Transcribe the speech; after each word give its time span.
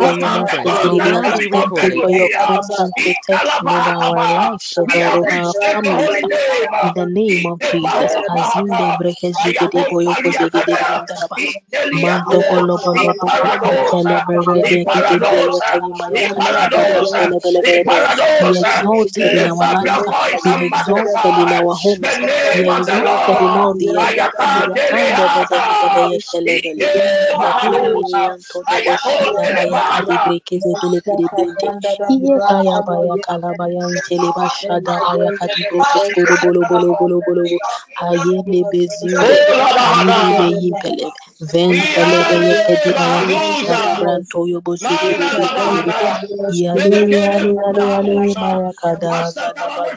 for 0.00 0.12
your 0.12 0.28
mercies, 0.28 0.80
oh 0.84 1.00
God. 1.00 1.26
We 1.34 1.42
thank 1.52 1.82
you 1.82 1.92
for 2.00 2.10
your 2.10 2.30
constant 2.40 2.96
protection 3.02 3.72
over 3.72 3.90
our 3.90 4.14
lives, 4.14 4.74
over, 4.78 5.04
over 5.14 5.32
our 5.32 5.54
families. 5.54 6.10
In 6.82 6.92
the 6.94 7.06
name 7.06 7.46
of 7.46 7.62
Jesus. 7.62 8.16
Azinde 8.30 8.92
breke 8.96 9.32
jigede 9.34 9.84
boyoko 9.90 10.32
zegede 10.32 10.76
briandaraba. 10.78 11.40
Manto 11.92 12.44
bolo 12.44 12.78
bolo 12.78 13.14
boko 13.20 13.52
shantele 13.56 14.20
berede 14.26 14.86
gede 14.92 15.20
bele 15.30 15.62
kayimaya 15.68 16.24
kashada 16.34 16.86
brantele 16.86 17.40
bele 17.42 17.62
bele 17.66 17.84
bele. 17.96 18.16
Be 18.40 18.58
exalted 18.60 19.32
in 19.32 19.46
our 19.46 19.66
lives. 19.66 20.06
Be 20.42 20.66
exalted 20.66 21.38
in 21.38 21.52
our 21.52 21.74
homes. 21.76 22.20
Be 22.52 22.70
exalted 22.70 23.40
in 23.40 23.56
all 23.56 23.74
the 23.74 23.96
earth. 23.98 24.22
Brinde. 31.32 31.68
Iye 32.14 32.34
kaya 32.46 32.76
baya 32.86 33.14
kalabaya 33.26 33.82
ntele 33.92 34.28
baya 34.36 34.52
bolo 36.42 36.60
bolo 36.70 36.90
bolo 36.98 37.16
bolo 37.26 37.44
bele 49.76 49.92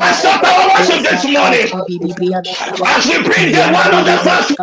Accept 0.00 0.44
our 0.44 0.68
worship 0.70 1.02
this 1.10 1.24
morning. 1.28 1.68
As 2.86 3.06
we 3.06 3.22
bring 3.24 3.52
the 3.52 3.64
word 3.72 3.94
of 3.94 4.04
the 4.06 4.18
first 4.24 4.56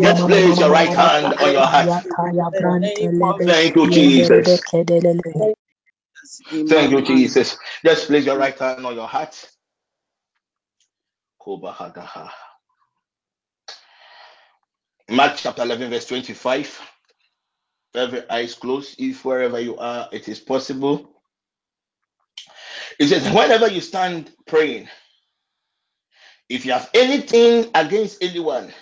Just 0.00 0.26
place 0.26 0.58
your 0.60 0.70
right 0.70 0.88
hand 0.88 1.34
on 1.34 1.52
your 1.52 1.66
heart. 1.66 2.04
Thank 3.46 3.76
you, 3.76 3.90
Jesus. 3.90 4.60
Thank 6.68 6.90
you, 6.92 7.02
Jesus. 7.02 7.58
Just 7.84 8.06
place 8.08 8.26
your 8.26 8.38
right 8.38 8.58
hand 8.58 8.86
on 8.86 8.94
your 8.94 9.08
heart. 9.08 9.50
Mark 15.10 15.34
chapter 15.36 15.62
11, 15.62 15.90
verse 15.90 16.06
25. 16.06 16.80
Every 17.94 18.30
eyes 18.30 18.54
closed. 18.54 19.00
If 19.00 19.24
wherever 19.24 19.60
you 19.60 19.76
are, 19.78 20.08
it 20.12 20.28
is 20.28 20.40
possible. 20.40 21.10
It 22.98 23.08
says, 23.08 23.24
whenever 23.34 23.68
you 23.68 23.80
stand 23.80 24.32
praying, 24.46 24.88
if 26.48 26.66
you 26.66 26.72
have 26.72 26.90
anything 26.94 27.70
against 27.74 28.22
anyone, 28.22 28.72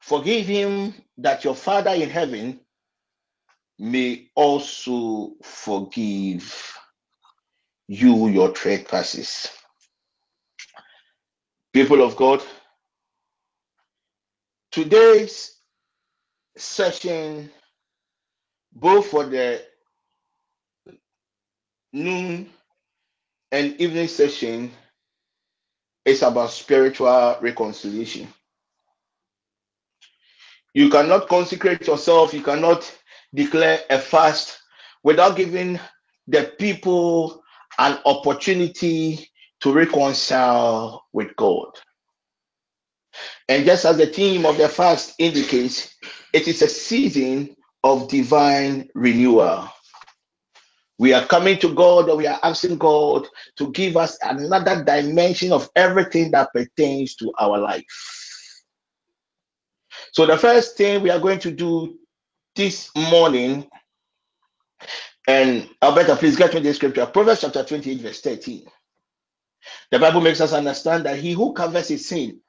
forgive 0.00 0.46
him 0.46 0.94
that 1.18 1.44
your 1.44 1.54
Father 1.54 1.92
in 1.92 2.10
heaven 2.10 2.60
may 3.78 4.30
also 4.34 5.32
forgive 5.42 6.78
you 7.88 8.28
your 8.28 8.52
trespasses. 8.52 9.50
People 11.76 12.02
of 12.02 12.16
God, 12.16 12.42
today's 14.72 15.58
session, 16.56 17.50
both 18.72 19.08
for 19.08 19.26
the 19.26 19.62
noon 21.92 22.48
and 23.52 23.78
evening 23.78 24.08
session, 24.08 24.72
is 26.06 26.22
about 26.22 26.48
spiritual 26.48 27.36
reconciliation. 27.42 28.26
You 30.72 30.88
cannot 30.88 31.28
consecrate 31.28 31.86
yourself, 31.86 32.32
you 32.32 32.40
cannot 32.40 32.90
declare 33.34 33.80
a 33.90 33.98
fast 33.98 34.60
without 35.04 35.36
giving 35.36 35.78
the 36.26 36.54
people 36.58 37.42
an 37.78 37.98
opportunity 38.06 39.28
to 39.60 39.72
reconcile 39.72 41.04
with 41.12 41.34
God. 41.36 41.68
And 43.48 43.64
just 43.64 43.84
as 43.84 43.96
the 43.96 44.06
theme 44.06 44.44
of 44.44 44.58
the 44.58 44.68
fast 44.68 45.14
indicates, 45.18 45.94
it 46.32 46.48
is 46.48 46.62
a 46.62 46.68
season 46.68 47.56
of 47.84 48.08
divine 48.08 48.88
renewal. 48.94 49.68
We 50.98 51.12
are 51.12 51.26
coming 51.26 51.58
to 51.58 51.74
God 51.74 52.08
and 52.08 52.18
we 52.18 52.26
are 52.26 52.40
asking 52.42 52.78
God 52.78 53.26
to 53.56 53.70
give 53.72 53.96
us 53.96 54.18
another 54.22 54.82
dimension 54.82 55.52
of 55.52 55.68
everything 55.76 56.30
that 56.30 56.52
pertains 56.52 57.14
to 57.16 57.32
our 57.38 57.58
life. 57.58 57.84
So, 60.12 60.24
the 60.24 60.38
first 60.38 60.76
thing 60.76 61.02
we 61.02 61.10
are 61.10 61.20
going 61.20 61.38
to 61.40 61.50
do 61.50 61.98
this 62.54 62.90
morning, 62.96 63.68
and 65.28 65.68
Alberta, 65.82 66.16
please 66.16 66.36
get 66.36 66.54
me 66.54 66.60
the 66.60 66.72
scripture 66.72 67.04
Proverbs 67.04 67.42
chapter 67.42 67.62
28, 67.62 68.00
verse 68.00 68.20
13. 68.22 68.66
The 69.90 69.98
Bible 69.98 70.20
makes 70.22 70.40
us 70.40 70.52
understand 70.52 71.06
that 71.06 71.18
he 71.18 71.32
who 71.32 71.54
covers 71.54 71.88
his 71.88 72.08
sin 72.08 72.40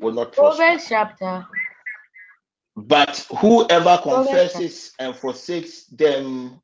will 0.00 0.12
not 0.14 0.32
prosper, 0.32 0.64
Proverbs 0.64 0.86
chapter. 0.88 1.46
but 2.76 3.26
whoever 3.38 3.98
confesses 4.02 4.92
and 4.98 5.16
forsakes 5.16 5.84
them 5.86 6.60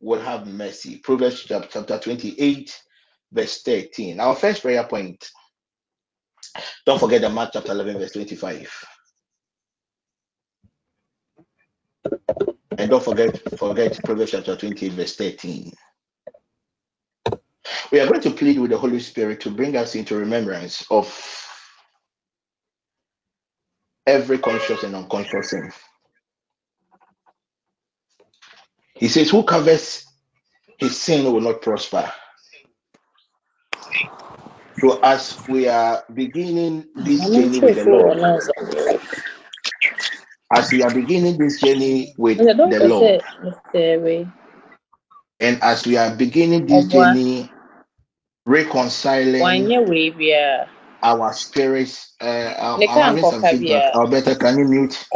will 0.00 0.20
have 0.20 0.46
mercy. 0.46 0.98
Proverbs 0.98 1.44
chapter 1.44 1.98
28, 1.98 2.82
verse 3.32 3.62
13. 3.62 4.20
Our 4.20 4.36
first 4.36 4.62
prayer 4.62 4.84
point. 4.84 5.30
Don't 6.86 7.00
forget 7.00 7.22
the 7.22 7.30
Mark 7.30 7.50
chapter 7.52 7.72
11, 7.72 7.98
verse 7.98 8.12
25. 8.12 8.84
And 12.78 12.90
don't 12.90 13.04
forget, 13.04 13.40
forget 13.58 13.98
Proverbs 14.04 14.32
chapter 14.32 14.56
28, 14.56 14.92
verse 14.92 15.16
13. 15.16 15.72
We 17.92 18.00
are 18.00 18.06
going 18.06 18.20
to 18.22 18.30
plead 18.30 18.58
with 18.58 18.70
the 18.70 18.78
Holy 18.78 19.00
Spirit 19.00 19.40
to 19.40 19.50
bring 19.50 19.76
us 19.76 19.94
into 19.94 20.16
remembrance 20.16 20.86
of 20.90 21.08
every 24.06 24.38
conscious 24.38 24.82
and 24.82 24.94
unconscious 24.96 25.50
sin. 25.50 25.72
He 28.94 29.08
says, 29.08 29.30
Who 29.30 29.44
covers 29.44 30.04
his 30.78 31.00
sin 31.00 31.30
will 31.32 31.40
not 31.40 31.62
prosper. 31.62 32.10
So 34.80 35.00
as 35.02 35.38
we 35.48 35.68
are 35.68 36.04
beginning 36.14 36.86
this 36.96 37.30
journey 37.30 37.60
with 37.60 37.76
the 37.76 37.84
Lord, 37.84 38.18
as 40.54 40.72
we 40.72 40.82
are 40.82 40.90
beginning 40.92 41.38
this 41.38 41.60
journey 41.62 42.14
with 42.18 42.46
the 42.64 42.80
Lord, 42.80 43.22
and 45.40 45.62
as 45.62 45.86
we 45.86 45.96
are 45.96 46.14
beginning 46.14 46.66
this 46.66 46.88
journey 46.88 47.50
reconciling 48.48 49.70
our 51.02 51.32
spirits, 51.34 52.14
uh, 52.20 52.54
I'm, 52.58 52.80
I'm 52.88 52.88
having 52.88 53.24
some 53.24 53.44
feedback. 53.44 53.94
Alberta, 53.94 54.36
can 54.36 54.58
you 54.58 54.64
mute? 54.64 55.06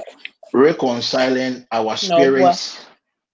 Reconciling 0.52 1.66
our 1.72 1.96
spirits 1.96 2.86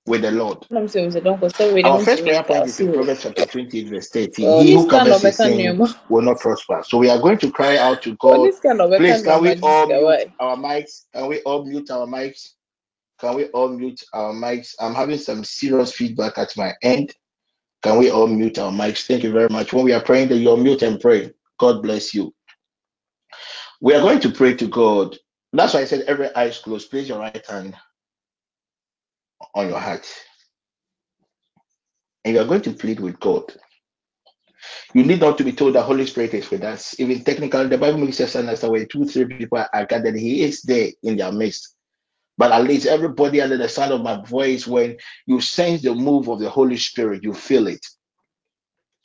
with 0.07 0.23
the 0.23 0.31
Lord. 0.31 0.65
I'm 0.71 0.87
saying, 0.87 1.11
don't 1.11 1.41
go 1.41 1.49
start 1.49 1.75
reading 1.75 1.91
Our 1.93 1.99
first 1.99 2.23
prayer 2.25 2.45
point 2.45 2.67
is 2.67 2.81
in 2.81 2.93
Proverbs 2.93 3.23
chapter 3.23 3.45
28, 3.45 3.89
verse 3.91 4.09
13. 4.11 4.47
well, 4.47 4.61
He 4.61 4.73
who 4.73 4.89
covers 4.89 5.21
his 5.23 5.37
become 5.37 5.57
sin 5.57 5.77
new. 5.77 5.89
will 6.09 6.23
not 6.23 6.39
prosper. 6.39 6.83
So 6.87 6.99
we 6.99 7.11
are 7.11 7.19
going 7.19 7.39
to 7.39 7.51
cry 7.51 7.77
out 7.77 8.01
to 8.03 8.17
God. 8.17 8.51
kind 8.63 8.81
of 8.81 8.91
Please, 8.97 9.23
can 9.23 9.43
we 9.43 9.57
all 9.63 9.87
mute 9.89 10.27
our 10.41 10.57
mics? 10.57 11.07
Can 11.13 11.27
we 11.27 11.41
all 11.43 11.65
mute 11.65 11.91
our 11.91 12.07
mics? 12.07 12.51
Can 13.21 13.35
we 13.35 13.47
all 13.47 13.69
mute 13.69 14.03
our 14.15 14.33
mics? 14.33 14.75
I'm 14.81 14.95
having 14.95 15.19
some 15.19 15.43
serious 15.43 15.93
feedback 15.93 16.39
at 16.39 16.57
my 16.57 16.73
end. 16.83 17.13
Can 17.83 17.99
we 17.99 18.11
all 18.11 18.27
mute 18.27 18.59
our 18.59 18.73
mics? 18.73 19.07
Thank 19.07 19.23
you 19.23 19.33
very 19.33 19.49
much. 19.51 19.73
When 19.73 19.85
we 19.85 19.93
are 19.93 20.03
praying, 20.03 20.29
that 20.29 20.37
you 20.37 20.57
mute 20.57 20.83
and 20.83 21.01
pray. 21.01 21.33
God 21.59 21.83
bless 21.83 22.13
you. 22.13 22.35
We 23.81 23.95
are 23.95 24.01
going 24.01 24.21
to 24.21 24.31
pray 24.31 24.55
to 24.55 24.67
God. 24.67 25.17
That's 25.53 25.75
why 25.75 25.81
I 25.81 25.85
said 25.85 26.03
every 26.03 26.35
eye 26.35 26.47
is 26.47 26.59
closed. 26.59 26.91
Place 26.91 27.09
your 27.09 27.21
right 27.21 27.47
hand 27.47 27.77
on 29.55 29.69
your 29.69 29.79
heart. 29.79 30.07
And 32.25 32.35
you 32.35 32.41
are 32.41 32.47
going 32.47 32.63
to 32.63 32.73
plead 32.73 33.01
with 33.01 33.19
God. 33.21 33.45
You 34.95 35.05
need 35.05 35.21
not 35.21 35.39
to 35.39 35.45
be 35.45 35.53
told 35.53 35.75
the 35.75 35.83
Holy 35.83 36.07
Spirit 36.07 36.35
is 36.35 36.51
with 36.51 36.65
us. 36.65 36.99
Even 36.99 37.23
technically, 37.23 37.69
the 37.69 37.79
Bible 37.79 37.99
makes 37.99 38.21
us 38.21 38.35
understand 38.35 38.73
when 38.73 38.89
two, 38.89 39.05
three 39.05 39.27
people 39.27 39.65
are 39.73 39.87
gathered, 39.87 40.17
He 40.17 40.43
is 40.43 40.63
there 40.63 40.91
in 41.03 41.17
their 41.17 41.31
midst. 41.31 41.77
But 42.39 42.53
at 42.53 42.65
least 42.65 42.87
everybody 42.87 43.41
under 43.41 43.57
the 43.57 43.69
sound 43.69 43.93
of 43.93 44.03
my 44.03 44.25
voice, 44.25 44.67
when 44.67 44.97
you 45.27 45.41
sense 45.41 45.83
the 45.83 45.95
move 45.95 46.29
of 46.29 46.39
the 46.39 46.49
Holy 46.49 46.77
Spirit, 46.77 47.25
you 47.25 47.35
feel 47.35 47.67
it. 47.67 47.85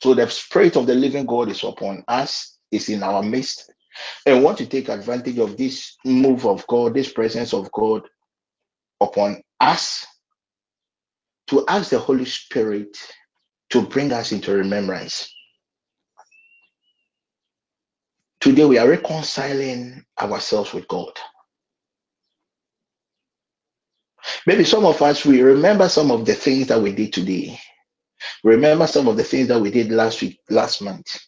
So 0.02 0.14
the 0.14 0.28
Spirit 0.30 0.76
of 0.76 0.86
the 0.86 0.94
living 0.94 1.26
God 1.26 1.50
is 1.50 1.64
upon 1.64 2.04
us, 2.06 2.56
is 2.70 2.88
in 2.88 3.02
our 3.02 3.22
midst. 3.22 3.72
And 4.24 4.42
want 4.42 4.58
to 4.58 4.66
take 4.66 4.88
advantage 4.88 5.38
of 5.38 5.56
this 5.56 5.96
move 6.04 6.46
of 6.46 6.66
God, 6.68 6.94
this 6.94 7.12
presence 7.12 7.52
of 7.52 7.70
God 7.72 8.02
upon 9.00 9.42
us 9.60 10.06
to 11.48 11.64
ask 11.68 11.90
the 11.90 11.98
Holy 11.98 12.24
Spirit 12.24 12.96
to 13.70 13.82
bring 13.82 14.12
us 14.12 14.32
into 14.32 14.52
remembrance. 14.52 15.32
Today 18.40 18.64
we 18.64 18.78
are 18.78 18.88
reconciling 18.88 20.04
ourselves 20.20 20.72
with 20.72 20.86
God. 20.88 21.12
Maybe 24.46 24.64
some 24.64 24.86
of 24.86 25.00
us 25.02 25.24
we 25.24 25.42
remember 25.42 25.88
some 25.88 26.10
of 26.10 26.26
the 26.26 26.34
things 26.34 26.68
that 26.68 26.80
we 26.80 26.92
did 26.92 27.12
today. 27.12 27.58
Remember 28.44 28.86
some 28.86 29.08
of 29.08 29.16
the 29.16 29.24
things 29.24 29.48
that 29.48 29.60
we 29.60 29.70
did 29.70 29.90
last 29.90 30.22
week, 30.22 30.40
last 30.50 30.82
month. 30.82 31.18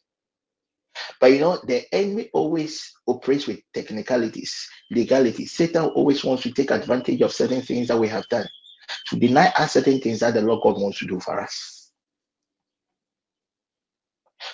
But 1.20 1.32
you 1.32 1.40
know, 1.40 1.60
the 1.66 1.84
enemy 1.94 2.30
always 2.32 2.92
operates 3.06 3.46
with 3.46 3.60
technicalities, 3.74 4.68
legalities. 4.90 5.52
Satan 5.52 5.84
always 5.86 6.24
wants 6.24 6.42
to 6.44 6.52
take 6.52 6.70
advantage 6.70 7.22
of 7.22 7.32
certain 7.32 7.62
things 7.62 7.88
that 7.88 7.98
we 7.98 8.08
have 8.08 8.28
done 8.28 8.48
to 9.08 9.18
deny 9.18 9.48
us 9.58 9.72
certain 9.72 10.00
things 10.00 10.20
that 10.20 10.34
the 10.34 10.42
Lord 10.42 10.62
God 10.62 10.80
wants 10.80 10.98
to 11.00 11.06
do 11.06 11.20
for 11.20 11.40
us. 11.40 11.90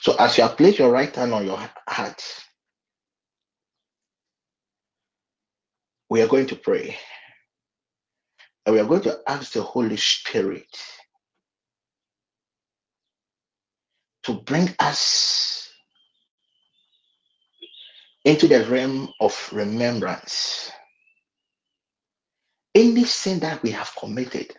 So 0.03 0.15
as 0.19 0.37
you 0.39 0.45
have 0.45 0.57
placed 0.57 0.79
your 0.79 0.91
right 0.93 1.15
hand 1.15 1.35
on 1.35 1.47
your 1.47 1.59
heart, 1.89 2.23
we 6.11 6.23
are 6.23 6.29
going 6.29 6.47
to 6.47 6.57
pray. 6.57 6.97
And 8.67 8.75
we 8.75 8.81
are 8.81 8.87
going 8.87 9.03
to 9.03 9.19
ask 9.29 9.53
the 9.53 9.63
Holy 9.63 9.97
Spirit 9.99 10.67
to 14.25 14.35
bring 14.35 14.71
us 14.81 15.71
into 18.25 18.49
the 18.49 18.65
realm 18.67 19.11
of 19.21 19.51
remembrance. 19.53 20.73
Any 22.75 23.05
sin 23.05 23.41
that 23.41 23.63
we 23.63 23.71
have 23.73 23.93
committed, 23.99 24.55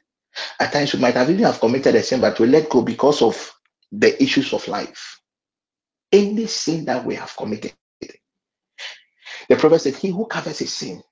at 0.60 0.74
times 0.74 0.94
we 0.94 1.00
might 1.02 1.16
have 1.16 1.30
even 1.30 1.46
have 1.46 1.60
committed 1.60 1.96
a 1.96 2.04
sin, 2.04 2.22
but 2.22 2.40
we 2.40 2.48
let 2.48 2.70
go 2.70 2.82
because 2.84 3.22
of 3.22 3.54
the 3.92 4.22
issues 4.24 4.54
of 4.54 4.68
life. 4.68 5.22
Any 6.12 6.48
sin 6.48 6.86
that 6.86 7.06
we 7.06 7.16
have 7.16 7.36
committed, 7.38 7.74
the 9.50 9.56
prophet 9.58 9.82
said, 9.82 9.96
He 9.96 10.10
who 10.10 10.26
covers 10.28 10.60
his 10.60 10.74
sin 10.74 11.04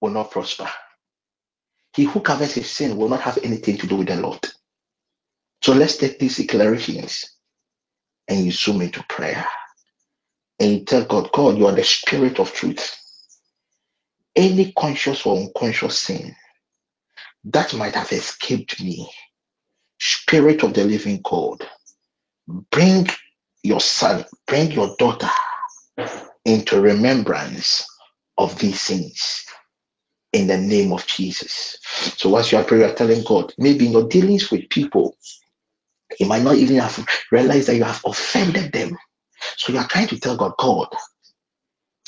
will 0.00 0.10
not 0.10 0.30
prosper. 0.30 0.70
He 1.94 2.04
who 2.04 2.20
covers 2.20 2.54
his 2.54 2.70
sin 2.70 2.96
will 2.96 3.08
not 3.10 3.22
have 3.22 3.38
anything 3.44 3.78
to 3.78 3.88
do 3.88 3.96
with 3.96 4.08
the 4.08 4.16
Lord. 4.16 4.40
So 5.62 5.72
let's 5.74 5.98
take 5.98 6.18
these 6.18 6.38
declarations 6.38 7.26
and 8.28 8.44
you 8.44 8.52
zoom 8.52 8.82
into 8.82 9.04
prayer. 9.08 9.46
And 10.60 10.72
you 10.72 10.84
tell 10.84 11.04
God, 11.04 11.30
God, 11.32 11.58
you 11.58 11.66
are 11.66 11.72
the 11.74 11.84
spirit 11.84 12.40
of 12.40 12.52
truth. 12.52 12.96
Any 14.36 14.72
conscious 14.72 15.26
or 15.26 15.38
unconscious 15.38 15.98
sin 16.00 16.36
that 17.44 17.74
might 17.74 17.94
have 17.96 18.12
escaped 18.12 18.82
me, 18.82 19.10
spirit 20.00 20.62
of 20.64 20.74
the 20.74 20.84
living 20.84 21.20
God, 21.24 21.66
bring 22.70 23.08
your 23.62 23.80
son, 23.80 24.24
bring 24.46 24.72
your 24.72 24.96
daughter 24.98 25.30
into 26.44 26.80
remembrance 26.80 27.86
of 28.38 28.58
these 28.58 28.82
things 28.84 29.44
in 30.32 30.46
the 30.46 30.58
name 30.58 30.92
of 30.92 31.06
Jesus. 31.06 31.78
So, 32.16 32.36
as 32.36 32.52
you 32.52 32.58
are 32.58 32.64
praying, 32.64 32.84
you 32.84 32.90
are 32.90 32.94
telling 32.94 33.24
God, 33.24 33.52
maybe 33.58 33.86
in 33.86 33.92
your 33.92 34.08
dealings 34.08 34.50
with 34.50 34.68
people, 34.70 35.16
you 36.18 36.26
might 36.26 36.42
not 36.42 36.56
even 36.56 36.76
have 36.76 37.06
realized 37.32 37.68
that 37.68 37.76
you 37.76 37.84
have 37.84 38.02
offended 38.04 38.72
them. 38.72 38.96
So, 39.56 39.72
you 39.72 39.78
are 39.78 39.88
trying 39.88 40.08
to 40.08 40.20
tell 40.20 40.36
God, 40.36 40.54
God, 40.58 40.88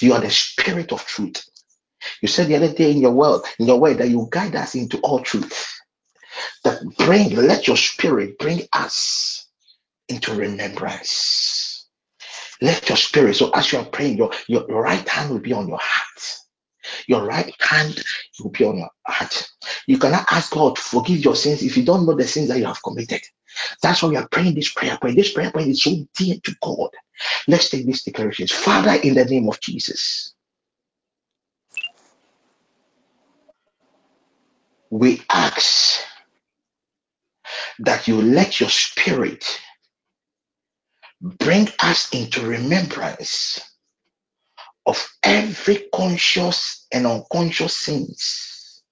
you 0.00 0.14
are 0.14 0.20
the 0.20 0.30
spirit 0.30 0.92
of 0.92 1.04
truth. 1.06 1.44
You 2.22 2.28
said 2.28 2.48
the 2.48 2.56
other 2.56 2.72
day 2.72 2.92
in 2.92 3.00
your 3.00 3.12
world, 3.12 3.46
in 3.58 3.66
your 3.66 3.80
word, 3.80 3.98
that 3.98 4.08
you 4.08 4.28
guide 4.30 4.56
us 4.56 4.74
into 4.74 4.98
all 5.00 5.20
truth. 5.20 5.72
That 6.64 6.82
bring, 6.98 7.34
let 7.36 7.66
your 7.68 7.76
spirit 7.76 8.38
bring 8.38 8.62
us 8.72 9.46
into 10.08 10.34
remembrance. 10.34 11.88
Let 12.60 12.88
your 12.88 12.98
spirit, 12.98 13.36
so 13.36 13.50
as 13.52 13.72
you 13.72 13.78
are 13.80 13.84
praying, 13.84 14.18
your, 14.18 14.32
your 14.48 14.66
right 14.66 15.08
hand 15.08 15.30
will 15.30 15.40
be 15.40 15.52
on 15.52 15.68
your 15.68 15.80
heart 15.80 16.38
Your 17.08 17.26
right 17.26 17.54
hand 17.60 18.02
will 18.42 18.50
be 18.50 18.64
on 18.64 18.78
your 18.78 18.90
heart. 19.06 19.50
You 19.86 19.98
cannot 19.98 20.26
ask 20.30 20.52
God 20.52 20.76
to 20.76 20.82
forgive 20.82 21.24
your 21.24 21.36
sins 21.36 21.62
if 21.62 21.76
you 21.76 21.84
don't 21.84 22.06
know 22.06 22.16
the 22.16 22.26
sins 22.28 22.48
that 22.48 22.58
you 22.58 22.66
have 22.66 22.82
committed. 22.82 23.22
That's 23.82 24.02
why 24.02 24.10
we 24.10 24.16
are 24.16 24.28
praying 24.28 24.54
this 24.54 24.72
prayer 24.72 24.98
point. 25.00 25.16
This 25.16 25.32
prayer 25.32 25.52
point 25.52 25.68
is 25.68 25.82
so 25.82 25.92
dear 26.16 26.36
to 26.44 26.56
God. 26.62 26.90
Let's 27.48 27.70
take 27.70 27.86
these 27.86 28.04
declarations. 28.04 28.52
Father, 28.52 28.94
in 29.02 29.14
the 29.14 29.24
name 29.26 29.48
of 29.48 29.60
Jesus, 29.60 30.34
we 34.90 35.22
ask 35.30 36.00
that 37.80 38.08
you 38.08 38.22
let 38.22 38.60
your 38.60 38.70
spirit 38.70 39.60
bring 41.22 41.68
us 41.80 42.10
into 42.14 42.46
remembrance 42.46 43.60
of 44.86 45.08
every 45.22 45.88
conscious 45.94 46.86
and 46.92 47.06
unconscious 47.06 47.76
sins 47.76 48.82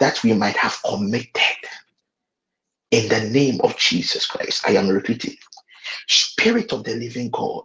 that 0.00 0.22
we 0.24 0.32
might 0.34 0.56
have 0.56 0.78
committed 0.84 1.30
in 2.90 3.08
the 3.08 3.20
name 3.30 3.60
of 3.62 3.76
Jesus 3.78 4.26
Christ. 4.26 4.64
I 4.68 4.72
am 4.72 4.88
repeating 4.88 5.36
Spirit 6.08 6.72
of 6.74 6.84
the 6.84 6.96
living 6.96 7.30
God, 7.30 7.64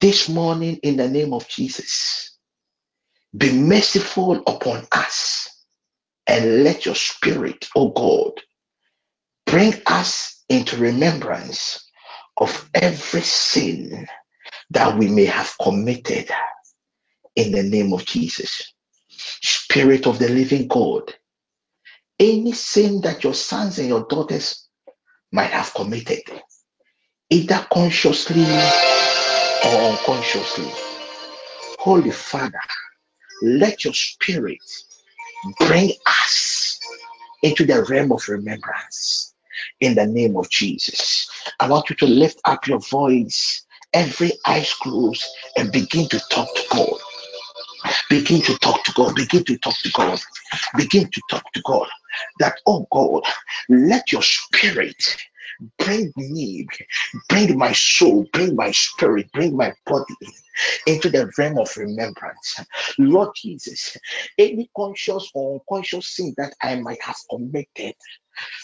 this 0.00 0.28
morning 0.28 0.78
in 0.82 0.96
the 0.96 1.08
name 1.08 1.34
of 1.34 1.48
Jesus, 1.48 2.36
be 3.36 3.52
merciful 3.52 4.38
upon 4.46 4.86
us 4.92 5.50
and 6.26 6.64
let 6.64 6.86
your 6.86 6.96
spirit, 6.96 7.68
oh 7.76 7.90
God, 7.90 8.32
bring 9.46 9.74
us 9.86 10.44
into 10.48 10.76
remembrance 10.78 11.88
of 12.38 12.70
every 12.74 13.22
sin 13.22 14.06
that 14.74 14.98
we 14.98 15.08
may 15.08 15.24
have 15.24 15.54
committed 15.60 16.30
in 17.36 17.52
the 17.52 17.62
name 17.62 17.92
of 17.92 18.04
Jesus. 18.04 18.74
Spirit 19.08 20.06
of 20.06 20.18
the 20.18 20.28
living 20.28 20.68
God, 20.68 21.14
any 22.18 22.52
sin 22.52 23.00
that 23.02 23.24
your 23.24 23.34
sons 23.34 23.78
and 23.78 23.88
your 23.88 24.06
daughters 24.08 24.68
might 25.32 25.50
have 25.50 25.72
committed, 25.74 26.22
either 27.30 27.66
consciously 27.72 28.44
or 28.44 29.90
unconsciously, 29.90 30.70
Holy 31.78 32.10
Father, 32.10 32.60
let 33.42 33.84
your 33.84 33.94
spirit 33.94 34.58
bring 35.60 35.92
us 36.06 36.78
into 37.42 37.64
the 37.66 37.84
realm 37.84 38.12
of 38.12 38.28
remembrance 38.28 39.34
in 39.80 39.94
the 39.94 40.06
name 40.06 40.36
of 40.36 40.48
Jesus. 40.50 41.28
I 41.60 41.68
want 41.68 41.90
you 41.90 41.96
to 41.96 42.06
lift 42.06 42.40
up 42.44 42.66
your 42.66 42.80
voice, 42.80 43.63
every 43.94 44.32
eyes 44.46 44.74
closed, 44.74 45.24
and 45.56 45.72
begin 45.72 46.08
to 46.10 46.20
talk 46.30 46.54
to 46.56 46.64
God. 46.70 47.00
Begin 48.10 48.42
to 48.42 48.58
talk 48.58 48.84
to 48.84 48.92
God. 48.94 49.16
Begin 49.16 49.44
to 49.44 49.58
talk 49.58 49.76
to 49.78 49.92
God. 49.92 50.20
Begin 50.76 51.10
to 51.10 51.22
talk 51.30 51.52
to 51.54 51.62
God. 51.64 51.88
That, 52.40 52.56
oh 52.66 52.86
God, 52.92 53.24
let 53.70 54.12
your 54.12 54.22
spirit 54.22 55.16
Bring 55.78 56.12
me, 56.16 56.66
bring 57.28 57.58
my 57.58 57.72
soul, 57.72 58.26
bring 58.32 58.56
my 58.56 58.70
spirit, 58.72 59.30
bring 59.32 59.56
my 59.56 59.72
body 59.86 60.14
into 60.86 61.10
the 61.10 61.30
realm 61.38 61.58
of 61.58 61.76
remembrance. 61.76 62.60
Lord 62.98 63.30
Jesus, 63.36 63.96
any 64.38 64.70
conscious 64.76 65.30
or 65.34 65.54
unconscious 65.60 66.16
sin 66.16 66.34
that 66.38 66.54
I 66.62 66.76
might 66.76 67.02
have 67.02 67.16
committed. 67.30 67.94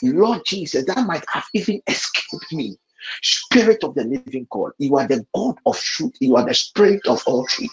Lord 0.03 0.43
Jesus, 0.47 0.85
that 0.87 1.07
might 1.07 1.25
have 1.29 1.47
even 1.55 1.83
escaped 1.89 2.53
me. 2.53 2.77
Spirit 3.23 3.85
of 3.85 3.95
the 3.95 4.05
living 4.05 4.47
God, 4.51 4.73
you 4.79 4.97
are 4.97 5.07
the 5.07 5.27
God 5.35 5.57
of 5.67 5.79
truth. 5.79 6.15
You 6.21 6.37
are 6.37 6.47
the 6.47 6.55
spirit 6.55 7.07
of 7.07 7.23
all 7.27 7.47
truth. 7.47 7.71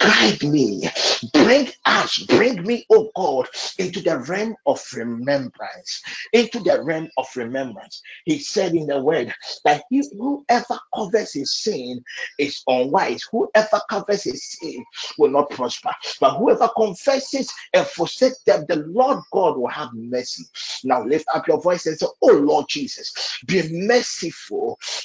Guide 0.00 0.42
me. 0.44 0.88
Bring 1.32 1.68
us, 1.86 2.18
bring 2.20 2.62
me, 2.64 2.86
oh 2.90 3.10
God, 3.16 3.48
into 3.78 4.00
the 4.00 4.18
realm 4.20 4.56
of 4.66 4.82
remembrance. 4.94 6.02
Into 6.32 6.60
the 6.60 6.82
realm 6.82 7.08
of 7.16 7.26
remembrance. 7.36 8.02
He 8.24 8.38
said 8.38 8.74
in 8.74 8.86
the 8.86 9.00
word 9.02 9.34
that 9.64 9.84
he, 9.90 10.02
whoever 10.18 10.78
covers 10.94 11.32
his 11.34 11.52
sin 11.54 12.04
is 12.38 12.62
unwise. 12.66 13.26
Whoever 13.30 13.80
covers 13.90 14.24
his 14.24 14.44
sin 14.52 14.84
will 15.18 15.30
not 15.30 15.50
prosper. 15.50 15.90
But 16.20 16.36
whoever 16.36 16.68
confesses 16.76 17.52
and 17.74 17.86
forsakes 17.86 18.42
them, 18.44 18.66
the 18.68 18.76
Lord 18.76 19.20
God 19.32 19.58
will 19.58 19.68
have 19.68 19.90
mercy. 19.94 20.44
Now 20.84 21.04
lift 21.04 21.26
up 21.34 21.48
your 21.48 21.60
voice 21.60 21.86
and 21.86 21.98
say, 21.98 22.06
Oh 22.22 22.32
Lord 22.34 22.66
Jesus, 22.68 23.12
be 23.46 23.62
merciful 23.86 24.53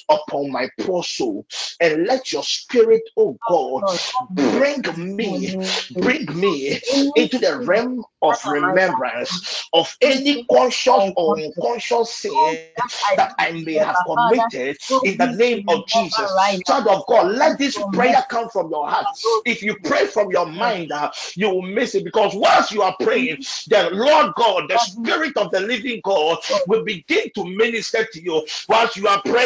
upon 0.09 0.51
my 0.51 0.69
poor 0.79 1.03
soul. 1.03 1.45
And 1.79 2.05
let 2.07 2.31
your 2.31 2.43
spirit, 2.43 3.03
oh 3.17 3.37
God, 3.47 3.83
bring 4.31 4.83
me, 5.15 5.55
bring 5.91 6.25
me 6.39 6.79
into 7.15 7.37
the 7.39 7.59
realm 7.65 8.03
of 8.21 8.31
that 8.31 8.39
I 8.45 8.59
might 8.59 8.79
have 8.79 8.95
remembrance 8.99 9.69
of 9.73 9.95
any 10.01 10.45
conscious 10.51 11.11
or 11.15 11.37
unconscious, 11.37 12.13
sin 12.13 12.31
that 12.77 12.89
I 13.11 13.15
that 13.15 13.29
don't 13.29 13.35
I 13.39 13.51
may 13.65 13.75
have 13.75 13.97
committed 14.05 14.77
in 15.03 15.17
the 15.17 15.27
name 15.27 15.63
of 15.67 15.87
Jesus. 15.87 16.31
Child 16.65 16.87
of 16.87 17.05
God, 17.07 17.31
let 17.31 17.57
this 17.57 17.77
prayer 17.93 18.23
come 18.29 18.49
from 18.49 18.69
your 18.69 18.87
heart. 18.89 19.05
If 19.45 19.61
you 19.63 19.75
pray 19.83 20.05
from 20.05 20.31
your 20.31 20.45
mind, 20.45 20.91
uh, 20.91 21.11
you 21.35 21.49
will 21.49 21.61
miss 21.61 21.95
it. 21.95 22.03
Because 22.03 22.35
once 22.35 22.71
you 22.71 22.81
are 22.81 22.95
praying, 23.01 23.37
the 23.67 23.89
Lord 23.91 24.33
God, 24.35 24.69
the 24.69 24.77
Spirit 24.77 25.37
of 25.37 25.51
the 25.51 25.59
living 25.59 26.01
God, 26.03 26.39
will 26.67 26.83
begin 26.83 27.29
to 27.35 27.45
minister 27.45 28.05
to 28.05 28.21
you. 28.21 28.45
Whilst 28.67 28.97
you 28.97 29.07
are 29.07 29.21
praying. 29.23 29.38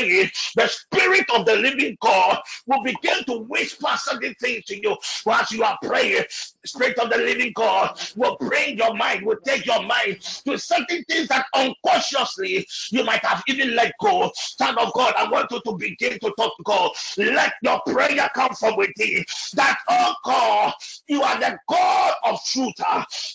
The 0.56 0.68
Spirit 0.68 1.26
of 1.36 1.46
the 1.46 1.56
living 1.58 1.98
God 2.02 2.40
will 2.68 2.84
begin 2.84 3.24
to 3.26 3.40
whisper 3.50 3.90
certain 3.98 4.36
things 4.42 4.66
to 4.66 4.82
you 4.82 4.98
whilst 5.26 5.52
you 5.52 5.64
are 5.64 5.78
praying. 5.84 6.24
Spirit 6.66 6.98
of 7.00 7.10
the 7.10 7.18
living 7.18 7.52
God 7.56 8.00
will 8.16 8.38
bring 8.40 8.78
your 8.78 8.96
mind, 8.96 9.26
will 9.26 9.38
take 9.46 9.66
your 9.66 9.84
mind 9.84 10.22
to 10.48 10.58
certain 10.58 11.04
things 11.10 11.28
that 11.30 11.46
unconsciously 11.56 12.68
you 12.92 13.04
might 13.04 13.24
have 13.26 13.44
even 13.48 13.76
let 13.76 13.94
go. 14.02 14.32
Son 14.36 14.78
of 14.80 14.94
God, 14.94 15.14
I 15.18 15.30
want 15.30 15.52
you 15.52 15.62
to 15.66 15.78
begin 15.78 16.20
to 16.20 16.34
talk 16.38 16.58
to 16.58 16.64
God. 16.66 16.92
Let 17.18 17.54
your 17.64 17.82
prayer 17.88 18.30
come 18.36 18.56
from 18.56 18.78
within. 18.78 19.24
That, 19.56 19.80
oh 19.90 20.16
God, 20.26 20.74
you 21.08 21.24
are 21.24 21.40
the 21.40 21.58
God 21.70 22.14
of 22.26 22.40
truth. 22.46 22.74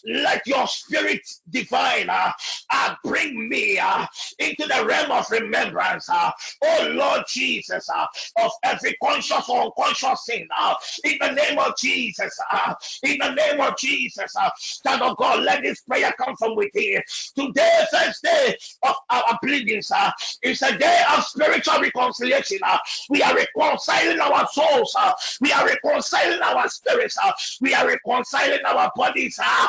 Let 0.07 0.47
your 0.47 0.67
spirit 0.69 1.21
divine 1.51 2.11
uh, 2.11 2.33
uh, 2.71 2.95
bring 3.05 3.49
me 3.49 3.79
uh, 3.79 4.07
into 4.39 4.67
the 4.67 4.85
realm 4.87 5.11
of 5.13 5.31
remembrance. 5.31 6.09
uh, 6.11 6.31
oh 6.65 6.89
Lord 6.93 7.23
Jesus, 7.29 7.89
uh, 7.91 8.07
of 8.45 8.53
every 8.65 8.97
conscious 9.03 9.49
or 9.49 9.65
unconscious 9.65 10.25
sin. 10.27 10.49
uh, 10.59 10.75
in 11.05 11.19
the 11.21 11.33
name 11.33 11.59
of 11.59 11.77
Jesus. 11.79 12.39
uh, 12.53 12.75
in 13.05 13.19
the 13.19 13.33
name 13.35 13.61
of 13.61 13.77
Jesus. 13.79 14.35
Uh, 14.39 14.51
Son 14.59 15.03
of 15.03 15.17
God, 15.17 15.43
let 15.45 15.63
this 15.63 15.81
prayer 15.83 16.13
come 16.19 16.37
from 16.37 16.57
within. 16.57 17.01
Today, 17.37 17.85
first 17.93 18.23
day 18.23 18.57
of 18.83 18.95
our 19.11 19.39
pleadings, 19.43 19.91
uh, 19.91 20.11
is 20.43 20.63
a 20.63 20.77
day 20.79 21.03
of 21.17 21.25
spiritual 21.25 21.81
reconciliation. 21.81 22.59
Uh, 22.65 22.79
we 23.11 23.23
are 23.23 23.35
reconciling 23.35 24.21
our 24.21 24.47
souls. 24.53 24.95
Uh, 24.99 25.13
we 25.41 25.53
are 25.53 25.67
reconciling 25.67 26.41
our 26.43 26.69
spirits. 26.69 27.17
Uh, 27.23 27.33
we 27.61 27.75
are 27.75 27.87
reconciling 27.87 28.61
our 28.67 28.91
bodies. 28.97 29.39
Uh, 29.43 29.69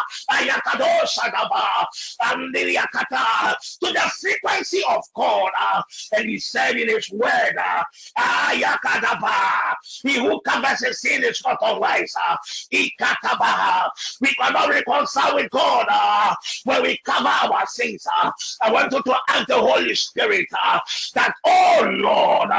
to 3.81 3.93
the 3.93 4.11
frequency 4.19 4.81
of 4.89 5.03
God. 5.15 5.51
Uh, 5.59 5.81
and 6.15 6.29
he 6.29 6.39
said 6.39 6.68
in 6.77 6.89
his 6.89 7.09
word, 7.11 7.55
uh, 7.57 7.83
Ayakadaba, 8.17 9.75
he 10.03 10.19
who 10.19 10.39
covers 10.41 10.83
his 10.85 11.01
sin 11.01 11.23
is 11.23 11.41
not 11.45 11.57
unwise. 11.61 12.13
Uh, 12.27 12.37
Ikatabaha. 12.73 13.89
We 14.21 14.33
cannot 14.35 14.69
reconcile 14.69 15.35
with 15.35 15.49
God 15.51 15.85
uh, 15.89 16.35
when 16.65 16.81
we 16.83 16.99
cover 17.05 17.27
our 17.27 17.65
sins. 17.67 18.05
Uh, 18.21 18.31
I 18.61 18.71
want 18.71 18.91
you 18.91 19.01
to 19.01 19.15
ask 19.29 19.47
the 19.47 19.57
Holy 19.57 19.95
Spirit 19.95 20.47
uh, 20.63 20.79
that, 21.15 21.33
oh 21.45 21.87
Lord, 21.91 22.49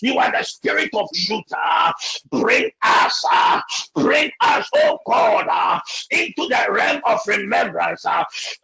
you 0.00 0.18
are 0.18 0.30
the 0.32 0.42
Spirit 0.42 0.90
of 0.94 1.08
truth. 1.14 1.42
Bring 2.30 2.70
us, 2.82 3.24
bring 3.94 4.30
us, 4.40 4.68
oh 4.76 4.98
God, 5.06 5.80
into 6.10 6.48
the 6.48 6.66
realm 6.70 7.00
of 7.06 7.20
remembrance 7.26 8.04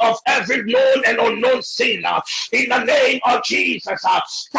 of 0.01 0.19
every 0.27 0.63
known 0.65 1.03
and 1.07 1.19
unknown 1.19 1.63
sin. 1.63 2.05
In 2.53 2.69
the 2.69 2.85
name 2.85 3.21
of 3.27 3.43
Jesus, 3.45 4.05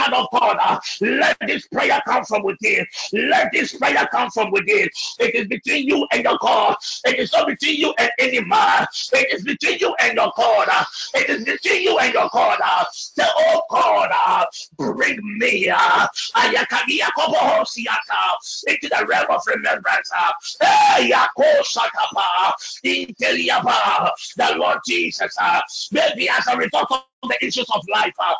Son 0.09 0.21
of 0.21 0.27
God, 0.31 0.57
uh, 0.59 0.79
let 1.01 1.37
this 1.45 1.67
prayer 1.67 2.01
come 2.05 2.23
from 2.25 2.43
within. 2.43 2.85
Let 3.13 3.51
this 3.51 3.73
prayer 3.77 4.07
come 4.11 4.29
from 4.31 4.51
within. 4.51 4.89
It 5.19 5.35
is 5.35 5.47
between 5.47 5.87
you 5.87 6.07
and 6.11 6.23
your 6.23 6.37
God. 6.41 6.75
It 7.05 7.19
is 7.19 7.31
not 7.33 7.47
between 7.47 7.75
you 7.77 7.93
and 7.97 8.09
any 8.19 8.41
man. 8.41 8.87
It 9.13 9.33
is 9.33 9.43
between 9.43 9.79
you 9.79 9.95
and 9.99 10.15
your 10.15 10.31
God. 10.35 10.67
It 11.15 11.29
is 11.29 11.45
between 11.45 11.83
you 11.83 11.97
and 11.99 12.13
your 12.13 12.29
God. 12.31 12.59
Say, 12.91 13.23
oh 13.27 13.61
God, 13.69 14.09
uh, 14.13 14.45
bring 14.77 15.19
me 15.37 15.69
uh, 15.69 16.07
into 18.67 18.89
the 18.89 19.05
realm 19.07 19.27
of 19.29 19.41
remembrance. 19.47 20.09
uh, 20.15 20.31
The 24.37 24.55
Lord 24.57 24.79
Jesus, 24.87 25.35
uh, 25.39 25.61
maybe 25.91 26.29
as 26.29 26.47
a 26.47 26.57
result 26.57 26.91
of 26.91 27.03
the 27.23 27.45
issues 27.45 27.65
of 27.73 27.81
life. 27.91 28.13
Uh, 28.19 28.33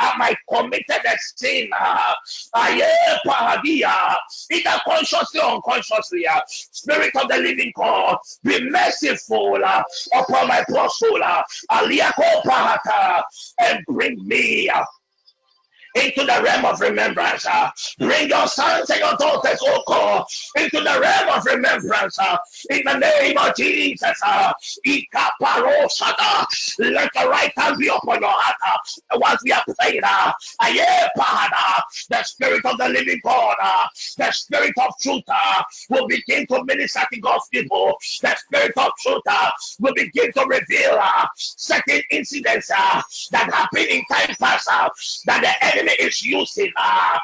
Am 0.00 0.22
I 0.22 0.34
committed 0.52 1.04
a 1.04 1.16
sin? 1.36 1.68
Uh, 1.78 2.12
Aye, 2.54 3.18
Pahadia, 3.24 4.16
either 4.50 4.80
consciously 4.86 5.40
or 5.40 5.54
unconsciously. 5.56 6.26
Uh, 6.26 6.40
Spirit 6.48 7.14
of 7.16 7.28
the 7.28 7.36
living 7.36 7.72
God, 7.76 8.18
be 8.42 8.68
merciful 8.70 9.58
uh, 9.64 9.82
upon 10.14 10.48
my 10.48 10.64
poor 10.68 10.88
soul. 10.88 11.22
Uh, 11.22 11.42
Aliako 11.70 13.22
and 13.58 13.84
bring 13.86 14.26
me. 14.26 14.68
uh, 14.68 14.84
into 15.96 16.24
the 16.24 16.40
realm 16.44 16.64
of 16.64 16.80
remembrance. 16.80 17.46
uh. 17.46 17.70
Bring 17.98 18.28
your 18.28 18.46
sons 18.46 18.90
and 18.90 19.00
your 19.00 19.16
daughters, 19.16 19.58
oh 19.62 19.82
God, 19.86 20.24
into 20.56 20.80
the 20.80 20.98
realm 21.00 21.28
of 21.30 21.44
remembrance. 21.46 22.18
uh. 22.18 22.36
In 22.70 22.82
the 22.84 22.98
name 22.98 23.38
of 23.38 23.56
Jesus. 23.56 24.20
uh. 24.24 24.52
Ikaparosada. 24.86 26.46
Let 26.78 27.10
the 27.14 27.28
right 27.28 27.52
hand 27.56 27.78
be 27.78 27.88
upon 27.88 28.20
your 28.20 28.30
heart. 28.30 28.56
uh. 28.66 29.18
Once 29.18 29.42
we 29.44 29.52
are 29.52 29.64
praying, 29.80 30.02
uh, 30.04 30.32
Aye, 30.60 31.08
Father, 31.16 31.82
the 32.10 32.22
Spirit 32.24 32.64
of 32.64 32.78
the 32.78 32.88
living 32.88 33.20
God, 33.24 33.56
uh, 33.62 33.86
the 34.18 34.30
Spirit 34.32 34.72
of 34.78 34.92
truth 35.00 35.22
uh, 35.28 35.62
will 35.90 36.06
begin 36.08 36.46
to 36.48 36.64
minister 36.64 37.00
to 37.12 37.20
God's 37.20 37.48
people. 37.48 37.94
The 38.22 38.34
Spirit 38.36 38.72
of 38.76 38.92
truth 39.00 39.22
uh, 39.28 39.50
will 39.80 39.94
begin 39.94 40.32
to 40.32 40.46
reveal 40.46 40.98
uh, 41.00 41.26
certain 41.36 42.02
incidents 42.10 42.70
uh, 42.76 43.02
that 43.32 43.52
happened 43.52 43.86
in 43.86 44.02
time 44.10 44.34
past 44.40 44.68
uh, 44.70 44.88
that 45.26 45.42
the 45.42 45.64
enemy 45.64 45.85
is 45.98 46.22
using 46.22 46.72
uh, 46.76 47.18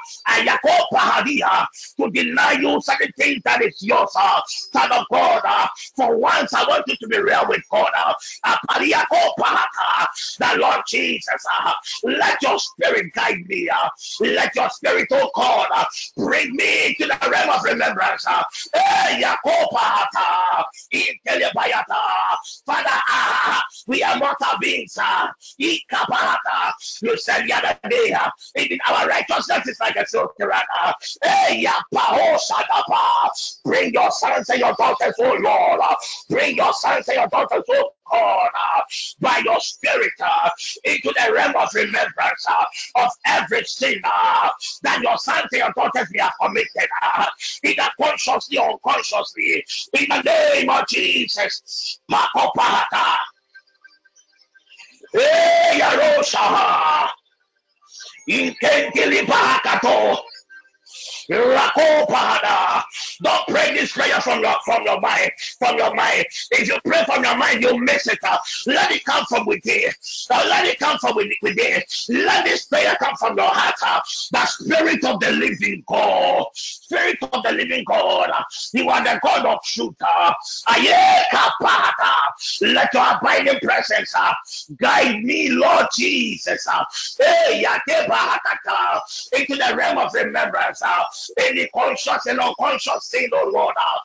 to 1.98 2.11
deny 2.11 2.53
you 2.53 2.81
certain 2.81 3.12
things 3.18 3.40
that 3.44 3.62
is 3.62 3.83
yours, 3.83 4.11
uh, 4.16 4.40
Son 4.46 4.90
of 4.92 5.07
God. 5.11 5.42
Uh, 5.44 5.66
for 5.96 6.16
once, 6.16 6.53
I 6.55 6.64
want 6.64 6.85
you 6.87 6.96
to 6.96 7.09
be 7.09 7.18
real 7.20 7.44
with 7.48 7.62
God. 7.70 7.90
Uh, 7.96 8.14
Apariakopahata, 8.44 10.07
the 10.38 10.59
Lord 10.61 10.81
Jesus, 10.88 11.44
uh, 11.61 11.72
let 12.05 12.40
your 12.42 12.59
spirit 12.59 13.12
guide 13.14 13.46
me. 13.46 13.68
Uh, 13.68 13.88
let 14.20 14.55
your 14.55 14.68
spirit, 14.70 15.09
oh 15.12 15.31
God, 15.35 15.68
uh, 15.75 15.85
bring 16.16 16.55
me 16.57 16.94
to 16.94 17.07
the 17.07 17.18
realm 17.31 17.51
of 17.51 17.62
remembrance. 17.64 18.27
Uh, 18.27 18.42
Intelebayata. 20.92 22.37
Father, 22.66 23.01
uh, 23.11 23.61
we 23.87 24.03
are 24.03 24.16
mortal 24.18 24.59
beings. 24.61 24.96
Uh. 25.01 25.29
You 25.59 25.79
said 27.16 27.46
the 27.46 27.53
other 27.53 27.79
day, 27.88 28.12
uh, 28.12 28.31
even 28.57 28.78
our 28.88 29.09
righteousness 29.09 29.66
is 29.66 29.81
like 29.81 29.96
a. 29.96 30.05
Uh, 30.12 30.92
eh, 31.22 31.64
Yapahosadapa. 31.64 33.28
Bring 33.64 33.92
your 33.92 34.11
sons 34.11 34.48
and 34.50 34.61
your 34.61 34.74
daughters, 34.74 35.14
oh 35.20 35.37
Lord. 35.40 35.81
Bring 36.28 36.57
your 36.57 36.72
sons 36.74 37.09
and 37.09 37.16
your 37.16 37.28
daughters, 37.28 37.62
oh 37.70 37.90
God, 38.11 38.50
by 39.20 39.42
your 39.44 39.59
spirit 39.61 40.12
uh, 40.20 40.50
into 40.85 41.12
the 41.16 41.33
realm 41.33 41.55
of 41.57 41.68
remembrance 41.74 42.46
uh, 42.48 42.64
of 42.96 43.11
every 43.26 43.64
sin 43.64 44.00
uh, 44.05 44.50
that 44.83 45.00
your 45.02 45.16
sons 45.18 45.48
and 45.52 45.61
your 45.61 45.72
daughters 45.74 46.09
may 46.12 46.20
have 46.20 46.33
committed, 46.40 46.88
either 47.64 47.88
consciously 48.00 48.59
or 48.59 48.72
unconsciously, 48.72 49.64
in 49.98 50.07
the 50.09 50.22
name 50.22 50.68
of 50.70 50.87
Jesus. 50.88 51.98
Eh, 55.14 55.78
Yarosha. 55.78 57.12
Don't 63.22 63.46
pray 63.48 63.72
this 63.72 63.92
prayer 63.92 64.20
from 64.20 64.42
your 64.42 64.54
from 64.64 64.82
your 64.85 65.00
mind. 65.00 65.30
From 65.58 65.78
your 65.78 65.94
mind. 65.94 66.24
If 66.50 66.68
you 66.68 66.76
pray 66.85 67.04
from 67.04 67.22
your 67.22 67.37
mind, 67.37 67.62
you'll 67.62 67.78
miss 67.78 68.06
it. 68.08 68.18
Uh, 68.22 68.38
let 68.66 68.90
it 68.90 69.04
come 69.04 69.24
from 69.26 69.46
within. 69.46 69.90
Uh, 70.30 70.44
let 70.48 70.66
it 70.66 70.78
come 70.78 70.98
from 70.98 71.16
within. 71.16 71.82
Let 72.08 72.44
this 72.44 72.66
prayer 72.66 72.96
come 73.00 73.14
from 73.16 73.38
your 73.38 73.48
heart. 73.48 74.02
The 74.32 74.46
spirit 74.46 75.04
of 75.04 75.20
the 75.20 75.30
living 75.32 75.85
God. 75.87 76.46
Spirit 76.54 77.18
of 77.22 77.42
the 77.42 77.52
living 77.52 77.85
God. 77.87 78.30
You 78.72 78.88
are 78.90 79.04
the 79.04 79.20
God 79.22 79.46
of 79.46 79.62
truth. 79.62 79.94
Uh, 80.00 80.35
let 82.62 82.92
your 82.94 83.05
abiding 83.16 83.59
presence 83.61 84.14
uh, 84.16 84.33
guide 84.81 85.22
me, 85.22 85.51
Lord 85.51 85.87
Jesus. 85.94 86.66
Uh, 86.66 86.85
into 89.33 89.57
the 89.57 89.75
realm 89.77 89.98
of 89.98 90.14
remembrance. 90.14 90.81
Uh, 90.83 91.03
any 91.38 91.68
conscious 91.75 92.27
and 92.27 92.40
unconscious 92.40 93.07
sin, 93.07 93.29
oh 93.33 93.51
Lord. 93.53 93.75
Uh, 93.79 93.98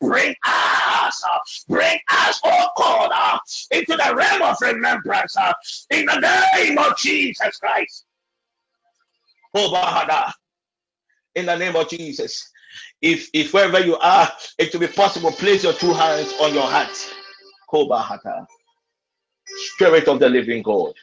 bring 0.00 0.34
us, 0.44 1.24
uh, 1.24 1.38
bring 1.68 1.98
us, 2.10 2.40
oh 2.44 2.68
God, 2.76 3.10
uh, 3.12 3.38
into 3.70 3.96
the 3.96 4.14
realm 4.14 4.42
of 4.42 4.56
remembrance. 4.60 5.36
Uh, 5.36 5.52
in 5.90 6.06
the 6.06 6.40
name 6.54 6.78
of 6.78 6.96
Jesus 6.96 7.56
Christ. 7.58 8.04
Oh, 9.54 9.70
Bahada. 9.72 10.32
In 11.34 11.46
the 11.46 11.56
name 11.56 11.76
of 11.76 11.88
Jesus. 11.88 12.50
If 13.02 13.28
if 13.32 13.52
wherever 13.52 13.80
you 13.80 13.96
are, 13.98 14.30
it 14.58 14.72
will 14.72 14.80
be 14.80 14.88
possible, 14.88 15.32
place 15.32 15.64
your 15.64 15.72
two 15.74 15.92
hands 15.92 16.34
on 16.40 16.54
your 16.54 16.66
heart. 16.66 17.14
Kobahata. 17.70 18.46
Spirit 19.46 20.08
of 20.08 20.20
the 20.20 20.28
living 20.28 20.62
God. 20.62 20.94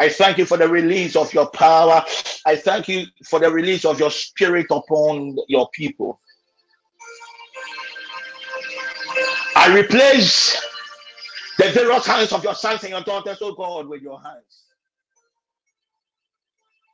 I 0.00 0.08
thank 0.08 0.38
you 0.38 0.44
for 0.44 0.56
the 0.56 0.68
release 0.68 1.16
of 1.16 1.32
your 1.32 1.46
power. 1.50 2.04
I 2.46 2.56
thank 2.56 2.88
you 2.88 3.06
for 3.24 3.38
the 3.38 3.50
release 3.50 3.84
of 3.84 3.98
your 4.00 4.10
spirit 4.10 4.66
upon 4.70 5.36
your 5.48 5.68
people. 5.72 6.20
I 9.56 9.74
replace 9.74 10.60
the 11.58 11.70
various 11.70 12.06
hands 12.06 12.32
of 12.32 12.42
your 12.42 12.54
sons 12.54 12.82
and 12.82 12.90
your 12.90 13.02
daughters, 13.02 13.38
oh 13.40 13.54
God, 13.54 13.86
with 13.86 14.02
your 14.02 14.20
hands. 14.20 14.64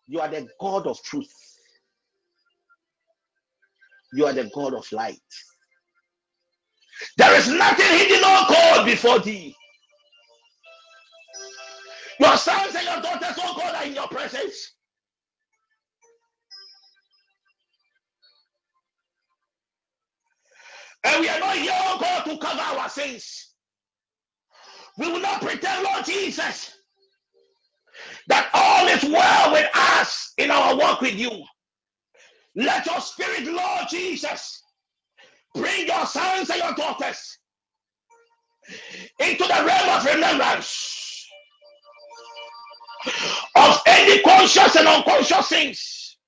You 0.07 0.21
are 0.21 0.29
the 0.29 0.49
God 0.61 0.87
of 0.87 1.03
truth. 1.03 1.50
You 4.15 4.27
are 4.27 4.33
the 4.33 4.51
God 4.55 4.75
of 4.75 4.91
light. 4.93 5.21
There 7.19 7.35
is 7.39 7.49
nothing 7.49 7.87
hidden, 7.87 8.21
oh 8.25 8.47
God, 8.49 8.87
before 8.87 9.21
thee. 9.21 9.55
Your 12.21 12.37
sons 12.37 12.75
and 12.75 12.85
your 12.85 13.01
daughters, 13.03 13.39
oh 13.39 13.55
God, 13.57 13.75
are 13.75 13.85
in 13.87 13.95
your 13.95 14.09
presence. 14.09 14.75
And 21.05 21.21
we 21.21 21.29
are 21.29 21.41
not 21.41 21.57
here, 21.57 21.73
oh 21.75 21.99
God, 22.01 22.25
to 22.25 22.39
cover 22.39 22.61
our 22.81 22.89
sins. 22.89 23.55
We 24.99 25.11
will 25.11 25.21
not 25.21 25.41
pretend, 25.43 25.85
Lord 25.85 26.05
Jesus, 26.05 26.77
that 28.29 28.51
all 28.55 28.87
is 28.89 29.03
well 29.05 29.53
with 29.53 29.71
us 29.75 30.33
in 30.39 30.51
our 30.51 30.77
walk 30.77 31.01
with 31.01 31.15
you. 31.17 31.31
Let 32.61 32.85
your 32.85 33.01
spirit, 33.01 33.45
Lord 33.47 33.87
Jesus, 33.91 34.63
bring 35.55 35.87
your 35.87 36.05
sons 36.05 36.51
and 36.51 36.59
your 36.59 36.75
daughters 36.75 37.39
into 39.19 39.45
the 39.45 39.65
realm 39.67 39.99
of 39.99 40.05
remembrance 40.05 41.27
of 43.57 43.81
any 43.87 44.23
conscious 44.23 44.77
and 44.77 44.87
unconscious 44.87 45.49
things 45.49 46.19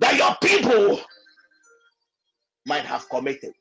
that 0.00 0.16
your 0.16 0.36
people 0.42 1.00
might 2.66 2.84
have 2.84 3.08
committed. 3.08 3.54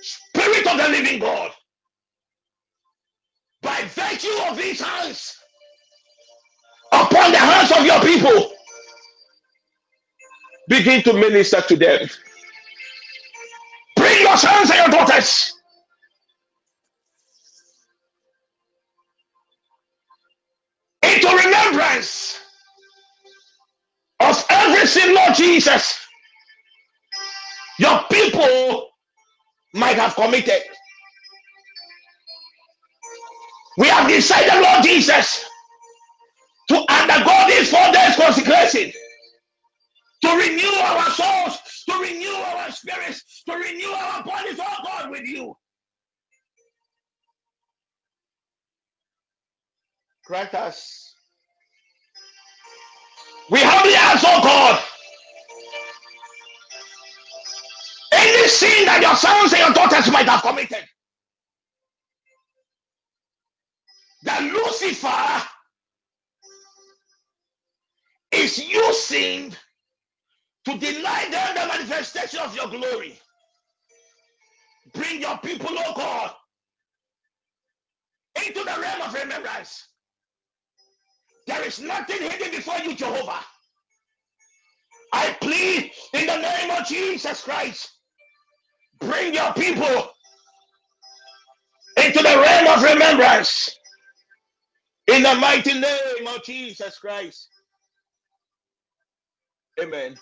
Spirit 0.00 0.66
of 0.66 0.78
the 0.78 0.88
living 0.88 1.20
God, 1.20 1.52
by 3.60 3.82
virtue 3.94 4.34
of 4.48 4.56
these 4.56 4.80
hands 4.80 5.36
upon 6.90 7.32
the 7.32 7.38
hands 7.38 7.70
of 7.72 7.84
your 7.84 8.00
people, 8.00 8.53
begin 10.68 11.02
to 11.04 11.12
minister 11.14 11.62
to 11.62 11.76
them. 11.76 12.08
Bring 13.96 14.22
your 14.22 14.36
sons 14.36 14.70
and 14.70 14.78
your 14.78 14.88
daughters 15.00 15.54
into 21.04 21.28
remembrance 21.28 22.40
of 24.20 24.44
every 24.50 24.86
sin, 24.86 25.14
Lord 25.14 25.34
Jesus, 25.34 25.98
your 27.78 28.00
people 28.10 28.88
might 29.74 29.96
have 29.96 30.14
committed. 30.16 30.62
We 33.78 33.88
have 33.88 34.08
decided, 34.08 34.62
Lord 34.62 34.84
Jesus, 34.84 35.44
to 36.68 36.76
undergo 36.90 37.46
this 37.48 37.70
four 37.70 37.92
days 37.92 38.16
consecration, 38.16 38.92
to 40.24 40.36
renew 40.36 40.74
our 40.82 41.10
souls, 41.10 41.58
to 41.88 42.00
renew 42.00 42.34
our 42.34 42.70
spirits, 42.72 43.42
to 43.48 43.54
renew 43.54 43.90
our 43.90 44.24
bodies, 44.24 44.58
oh 44.60 44.76
God, 44.84 45.10
with 45.10 45.24
you. 45.24 45.54
Grant 50.26 50.54
us. 50.54 51.14
We 53.50 53.60
humbly 53.62 53.94
ask, 53.94 54.24
oh 54.26 54.42
God, 54.42 54.82
any 58.12 58.48
sin 58.48 58.86
that 58.86 59.02
your 59.02 59.16
sons 59.16 59.52
and 59.52 59.60
your 59.60 59.72
daughters 59.74 60.10
might 60.10 60.26
have 60.26 60.42
committed, 60.42 60.84
that 64.22 64.42
Lucifer 64.42 65.48
is 68.32 68.58
using 68.58 69.54
to 70.66 70.78
deny 70.78 71.28
them 71.30 71.54
the 71.54 71.68
manifestation 71.68 72.40
of 72.40 72.54
your 72.56 72.68
glory. 72.68 73.18
Bring 74.94 75.20
your 75.22 75.38
people, 75.38 75.70
oh 75.72 75.94
God, 75.96 76.32
into 78.46 78.60
the 78.60 78.80
realm 78.80 79.02
of 79.02 79.14
remembrance. 79.14 79.88
There 81.46 81.64
is 81.66 81.80
nothing 81.80 82.18
hidden 82.22 82.50
before 82.52 82.78
you, 82.84 82.94
Jehovah. 82.94 83.40
I 85.12 85.36
plead 85.40 85.92
in 86.14 86.26
the 86.26 86.38
name 86.38 86.70
of 86.70 86.86
Jesus 86.86 87.42
Christ. 87.42 87.90
Bring 89.00 89.34
your 89.34 89.52
people 89.54 90.10
into 91.98 92.18
the 92.22 92.24
realm 92.24 92.78
of 92.78 92.84
remembrance. 92.84 93.76
In 95.08 95.22
the 95.22 95.34
mighty 95.36 95.74
name 95.74 96.26
of 96.28 96.42
Jesus 96.44 96.98
Christ. 96.98 97.48
Amen. 99.80 100.16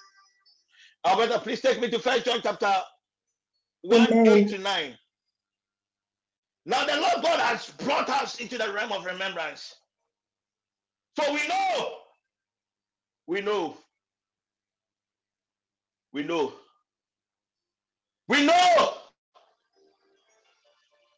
Alberta, 1.07 1.39
please 1.41 1.61
take 1.61 1.81
me 1.81 1.91
to 1.91 1.99
First 1.99 2.25
John 2.27 2.41
chapter 2.43 2.73
1, 3.83 4.09
8 4.27 4.29
Amen. 4.29 4.49
to 4.49 4.59
9. 4.59 4.99
Now 6.67 6.85
the 6.87 6.97
Lord 7.01 7.23
God 7.23 7.41
has 7.41 7.71
brought 7.71 8.09
us 8.09 8.41
into 8.41 8.59
the 8.59 8.73
realm 8.73 8.93
of 8.93 9.05
remembrance. 9.05 9.75
So 11.19 11.33
we 11.33 11.47
know, 11.49 11.93
we 13.27 13.41
know, 13.41 13.77
we 16.13 16.23
know, 16.23 16.55
we 18.29 18.47
know 18.47 18.95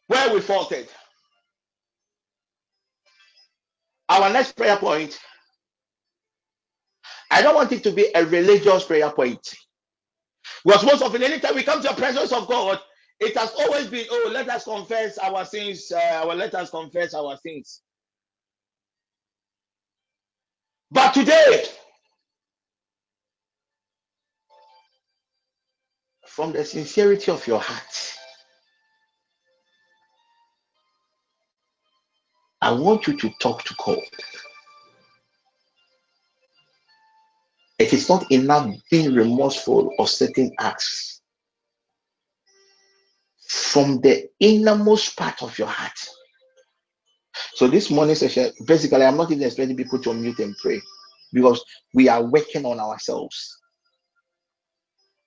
where 0.07 0.33
we 0.33 0.41
faulted. 0.41 0.87
Our 4.09 4.31
next 4.31 4.53
prayer 4.53 4.77
point, 4.77 5.19
I 7.31 7.41
don't 7.41 7.55
want 7.55 7.71
it 7.71 7.83
to 7.83 7.91
be 7.91 8.07
a 8.15 8.25
religious 8.25 8.83
prayer 8.85 9.09
point. 9.11 9.55
Because 10.65 10.85
most 10.85 11.03
often, 11.03 11.23
anytime 11.23 11.55
we 11.55 11.63
come 11.63 11.81
to 11.81 11.89
the 11.89 11.93
presence 11.95 12.31
of 12.33 12.47
God, 12.47 12.79
it 13.19 13.37
has 13.37 13.53
always 13.59 13.87
been, 13.87 14.05
oh, 14.11 14.31
let 14.33 14.49
us 14.49 14.65
confess 14.65 15.17
our 15.19 15.45
sins, 15.45 15.91
uh, 15.91 16.25
let 16.35 16.55
us 16.55 16.69
confess 16.71 17.13
our 17.13 17.37
sins. 17.37 17.81
But 20.91 21.13
today, 21.13 21.65
from 26.27 26.53
the 26.53 26.65
sincerity 26.65 27.31
of 27.31 27.45
your 27.47 27.61
heart, 27.61 28.13
I 32.61 32.73
want 32.73 33.07
you 33.07 33.17
to 33.17 33.31
talk 33.41 33.63
to 33.65 33.75
God. 33.83 33.99
It 37.79 37.93
is 37.93 38.09
not 38.09 38.31
enough 38.31 38.73
being 38.91 39.13
remorseful 39.13 39.91
of 39.99 40.09
certain 40.09 40.51
acts. 40.59 41.15
from 43.47 44.01
the 44.01 44.29
innermost 44.39 45.17
part 45.17 45.43
of 45.43 45.57
your 45.59 45.67
heart. 45.67 45.97
So 47.55 47.67
this 47.67 47.91
morning 47.91 48.15
session, 48.15 48.51
basically, 48.65 49.03
I'm 49.03 49.17
not 49.17 49.31
even 49.31 49.43
expecting 49.45 49.77
people 49.77 49.99
to 50.01 50.09
unmute 50.09 50.39
and 50.39 50.55
pray 50.57 50.81
because 51.33 51.63
we 51.93 52.09
are 52.09 52.23
working 52.23 52.65
on 52.65 52.79
ourselves. 52.79 53.59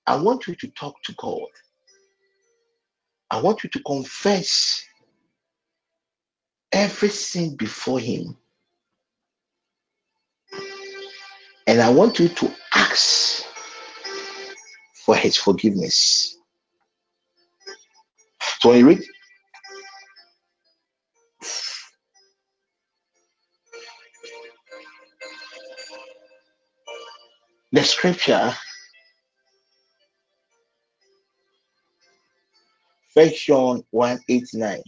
I 0.07 0.17
want 0.17 0.47
you 0.49 0.55
to 0.57 0.69
talk 0.69 1.03
to 1.05 1.15
God. 1.15 1.49
I 3.31 3.41
want 3.41 3.65
you 3.65 3.71
to 3.71 3.81
confess 3.85 4.83
every 6.73 7.11
sin 7.11 7.57
before 7.57 8.01
Him. 8.01 8.37
And 11.69 11.83
I 11.83 11.91
want 11.91 12.19
you 12.19 12.29
to 12.29 12.51
ask 12.75 13.45
for 15.05 15.15
His 15.15 15.37
forgiveness. 15.37 16.35
So 18.61 18.71
when 18.71 18.79
you 18.79 18.89
read 18.89 19.03
the 27.71 27.85
scripture, 27.85 28.55
First 33.13 33.45
John 33.45 33.85
1 33.91 34.21
8 34.27 34.45
9. 34.55 34.83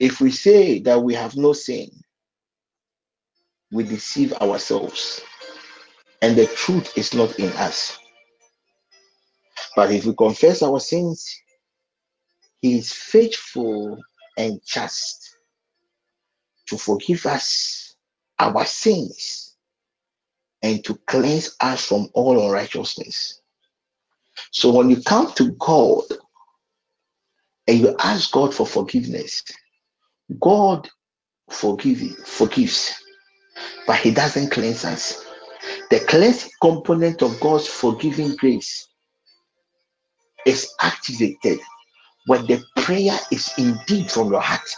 If 0.00 0.22
we 0.22 0.30
say 0.30 0.78
that 0.78 1.02
we 1.02 1.12
have 1.12 1.36
no 1.36 1.52
sin, 1.52 1.90
we 3.72 3.84
deceive 3.84 4.32
ourselves, 4.34 5.22
and 6.22 6.36
the 6.36 6.46
truth 6.46 6.96
is 6.96 7.14
not 7.14 7.38
in 7.38 7.50
us. 7.54 7.98
But 9.76 9.92
if 9.92 10.04
we 10.06 10.14
confess 10.14 10.62
our 10.62 10.80
sins, 10.80 11.34
He 12.62 12.78
is 12.78 12.92
faithful 12.92 13.98
and 14.38 14.60
just 14.66 15.36
to 16.68 16.78
forgive 16.78 17.26
us 17.26 17.96
our 18.38 18.64
sins 18.66 19.56
and 20.62 20.84
to 20.84 20.96
cleanse 21.06 21.56
us 21.60 21.86
from 21.86 22.08
all 22.14 22.44
unrighteousness. 22.46 23.40
So 24.52 24.72
when 24.72 24.90
you 24.90 25.02
come 25.02 25.32
to 25.34 25.52
God 25.52 26.04
and 27.68 27.80
you 27.80 27.96
ask 27.98 28.32
God 28.32 28.54
for 28.54 28.66
forgiveness, 28.66 29.42
God 30.40 30.88
forgive 31.50 32.16
forgives, 32.26 32.94
but 33.86 33.96
He 33.96 34.10
doesn't 34.10 34.50
cleanse 34.50 34.84
us. 34.84 35.24
The 35.90 36.00
cleansing 36.00 36.50
component 36.60 37.22
of 37.22 37.38
God's 37.40 37.68
forgiving 37.68 38.36
grace 38.36 38.88
is 40.46 40.72
activated 40.80 41.60
when 42.26 42.46
the 42.46 42.62
prayer 42.76 43.18
is 43.30 43.50
indeed 43.58 44.10
from 44.10 44.30
your 44.30 44.40
heart. 44.40 44.68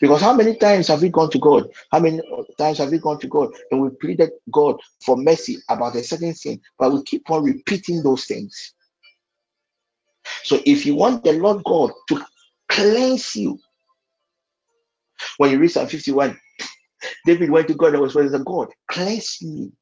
Because 0.00 0.20
how 0.20 0.34
many 0.34 0.56
times 0.56 0.88
have 0.88 1.02
we 1.02 1.08
gone 1.08 1.30
to 1.30 1.38
God? 1.38 1.70
How 1.90 2.00
many 2.00 2.20
times 2.58 2.78
have 2.78 2.90
we 2.90 2.98
gone 2.98 3.18
to 3.20 3.28
God 3.28 3.52
and 3.70 3.80
we 3.80 3.90
pleaded 3.90 4.30
God 4.52 4.80
for 5.04 5.16
mercy 5.16 5.58
about 5.68 5.96
a 5.96 6.02
certain 6.02 6.34
sin, 6.34 6.60
but 6.78 6.92
we 6.92 7.02
keep 7.04 7.30
on 7.30 7.44
repeating 7.44 8.02
those 8.02 8.24
things? 8.26 8.74
So 10.42 10.60
if 10.66 10.84
you 10.84 10.94
want 10.94 11.24
the 11.24 11.32
Lord 11.32 11.62
God 11.64 11.92
to 12.08 12.24
cleanse 12.68 13.36
you, 13.36 13.58
when 15.38 15.50
you 15.50 15.58
read 15.58 15.70
Psalm 15.70 15.88
51, 15.88 16.38
David 17.26 17.50
went 17.50 17.68
to 17.68 17.74
God 17.74 17.94
and 17.94 18.02
was 18.02 18.14
saying, 18.14 18.30
God, 18.44 18.68
cleanse 18.88 19.38
me, 19.42 19.72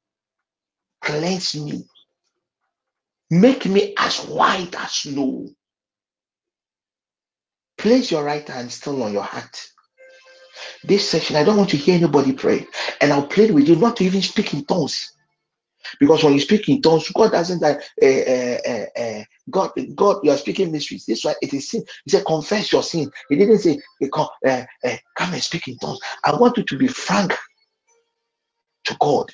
cleanse 1.02 1.56
me, 1.56 1.84
make 3.30 3.66
me 3.66 3.94
as 3.98 4.18
white 4.20 4.74
as 4.76 4.92
snow. 4.92 5.48
Place 7.78 8.10
your 8.10 8.24
right 8.24 8.46
hand 8.48 8.72
still 8.72 9.02
on 9.02 9.12
your 9.12 9.22
heart. 9.24 9.68
This 10.84 11.08
session, 11.10 11.36
I 11.36 11.44
don't 11.44 11.58
want 11.58 11.70
to 11.70 11.78
hear 11.78 11.96
anybody 11.96 12.32
pray, 12.32 12.66
and 13.00 13.12
I'll 13.12 13.26
plead 13.28 13.52
with 13.52 13.68
you 13.68 13.76
not 13.76 13.98
to 13.98 14.04
even 14.04 14.22
speak 14.22 14.54
in 14.54 14.64
tongues. 14.66 15.13
Because 16.00 16.24
when 16.24 16.34
you 16.34 16.40
speak 16.40 16.68
in 16.68 16.82
tongues, 16.82 17.10
God 17.10 17.32
doesn't 17.32 17.60
that 17.60 17.82
uh, 18.02 18.70
uh, 18.70 19.00
uh, 19.20 19.24
God, 19.50 19.72
God, 19.94 20.20
you 20.24 20.30
are 20.30 20.36
speaking 20.38 20.72
mysteries. 20.72 21.06
This 21.06 21.24
why 21.24 21.34
it 21.42 21.54
is 21.54 21.70
sin. 21.70 21.84
He 22.04 22.10
said, 22.10 22.24
confess 22.26 22.72
your 22.72 22.82
sin. 22.82 23.10
He 23.28 23.36
didn't 23.36 23.58
say, 23.58 23.80
come, 24.12 24.28
uh, 24.46 24.64
uh, 24.84 24.96
come 25.16 25.34
and 25.34 25.42
speak 25.42 25.68
in 25.68 25.78
tongues. 25.78 26.00
I 26.24 26.36
want 26.36 26.56
you 26.58 26.64
to 26.64 26.78
be 26.78 26.88
frank 26.88 27.34
to 28.84 28.96
God. 29.00 29.32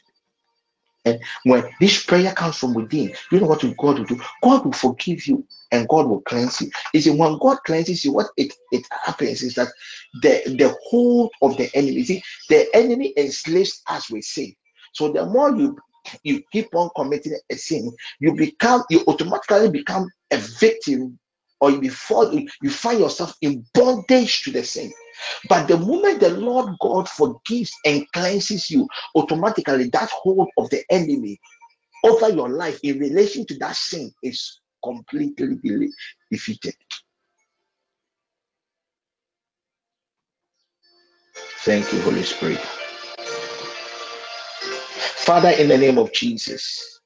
And 1.05 1.21
when 1.45 1.65
this 1.81 2.05
prayer 2.05 2.33
comes 2.33 2.59
from 2.59 2.75
within, 2.75 3.13
you 3.33 3.41
know 3.41 3.47
what 3.49 3.63
God 3.79 3.99
will 3.99 4.05
do? 4.07 4.21
God 4.43 4.65
will 4.65 4.73
forgive 4.73 5.27
you 5.27 5.47
and 5.73 5.89
God 5.89 6.07
will 6.09 6.21
cleanse 6.23 6.61
you. 6.61 6.71
You 6.95 7.01
see, 7.01 7.11
when 7.11 7.39
God 7.39 7.59
cleanses 7.67 8.05
you, 8.05 8.13
what 8.13 8.29
it, 8.37 8.55
it 8.73 8.87
happens 9.05 9.43
is 9.43 9.55
that 9.57 9.69
the, 10.23 10.43
the 10.47 10.77
hold 10.91 11.33
of 11.43 11.57
the 11.57 11.71
enemy, 11.75 12.05
see, 12.05 12.23
the 12.51 12.69
enemy 12.75 13.15
enslaves 13.17 13.83
us 13.89 14.11
with 14.11 14.25
sin. 14.25 14.55
So 14.95 15.13
the 15.13 15.27
more 15.27 15.57
you 15.57 15.79
you 16.23 16.43
keep 16.53 16.75
on 16.75 16.91
committing 16.97 17.39
a 17.51 17.55
sin, 17.57 17.93
you 18.21 18.35
become 18.35 18.83
you 18.91 19.05
automatically 19.07 19.71
become 19.71 20.09
a 20.31 20.37
victim, 20.37 21.19
or 21.61 21.71
you 21.71 21.81
before 21.81 22.33
you 22.33 22.71
find 22.71 23.01
yourself 23.01 23.35
in 23.43 23.65
bondage 23.75 24.43
to 24.45 24.53
the 24.53 24.65
sin. 24.65 24.93
But 25.49 25.69
the 25.69 25.77
moment 25.77 26.21
the 26.21 26.31
Lord 26.31 26.77
God 26.81 27.09
forgives 27.09 27.73
and 27.85 28.11
cleanses 28.13 28.71
you, 28.71 28.89
automatically 29.15 29.89
that 29.91 30.11
hold 30.11 30.49
of 30.57 30.71
the 30.71 30.83
enemy 30.91 31.39
over 32.05 32.31
your 32.31 32.49
life 32.49 32.81
in 32.83 32.99
relation 32.99 33.45
to 33.47 33.59
that 33.59 33.77
sin 33.77 34.11
is 34.23 34.61
completely 34.83 35.91
defeated. 36.31 36.75
Thank 41.63 41.93
you, 41.93 42.01
Holy 42.01 42.23
Spirit. 42.23 42.61
Father, 45.21 45.51
in 45.51 45.69
the 45.69 45.79
name 45.79 45.99
of 45.99 46.13
Jesus, 46.13 47.01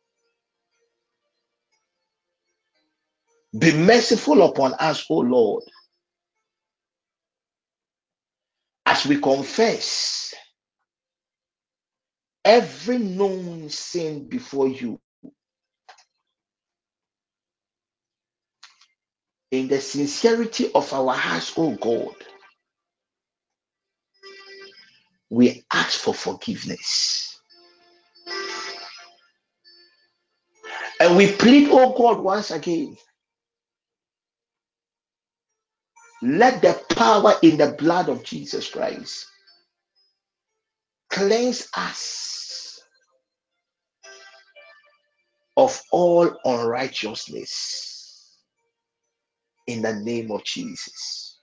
be 3.59 3.73
merciful 3.75 4.43
upon 4.45 4.75
us, 4.75 5.07
O 5.11 5.17
Lord, 5.19 5.65
as 8.87 9.07
we 9.07 9.21
confess 9.21 10.35
every 12.45 12.99
known 12.99 13.71
sin 13.71 14.29
before 14.29 14.69
you 14.69 15.01
in 19.53 19.69
the 19.69 19.81
sincerity 19.81 20.71
of 20.75 20.93
our 20.93 21.15
hearts, 21.15 21.55
O 21.57 21.73
God. 21.77 22.15
We 25.31 25.65
ask 25.73 26.01
for 26.01 26.15
forgiveness. 26.15 27.34
And 31.01 31.17
we 31.17 31.33
plead, 31.33 31.69
oh 31.71 31.95
God, 31.97 32.21
once 32.21 32.51
again, 32.51 32.97
let 36.23 36.63
the 36.63 36.81
power 36.97 37.35
in 37.43 37.59
the 37.59 37.73
blood 37.79 38.09
of 38.09 38.25
Jesus 38.25 38.69
Christ 38.71 39.27
cleanse 41.11 41.69
us 41.77 42.81
of 45.57 45.81
all 45.93 46.31
unrighteousness 46.45 48.37
in 49.67 49.83
the 49.83 49.95
name 49.95 50.31
of 50.31 50.45
Jesus. 50.45 51.39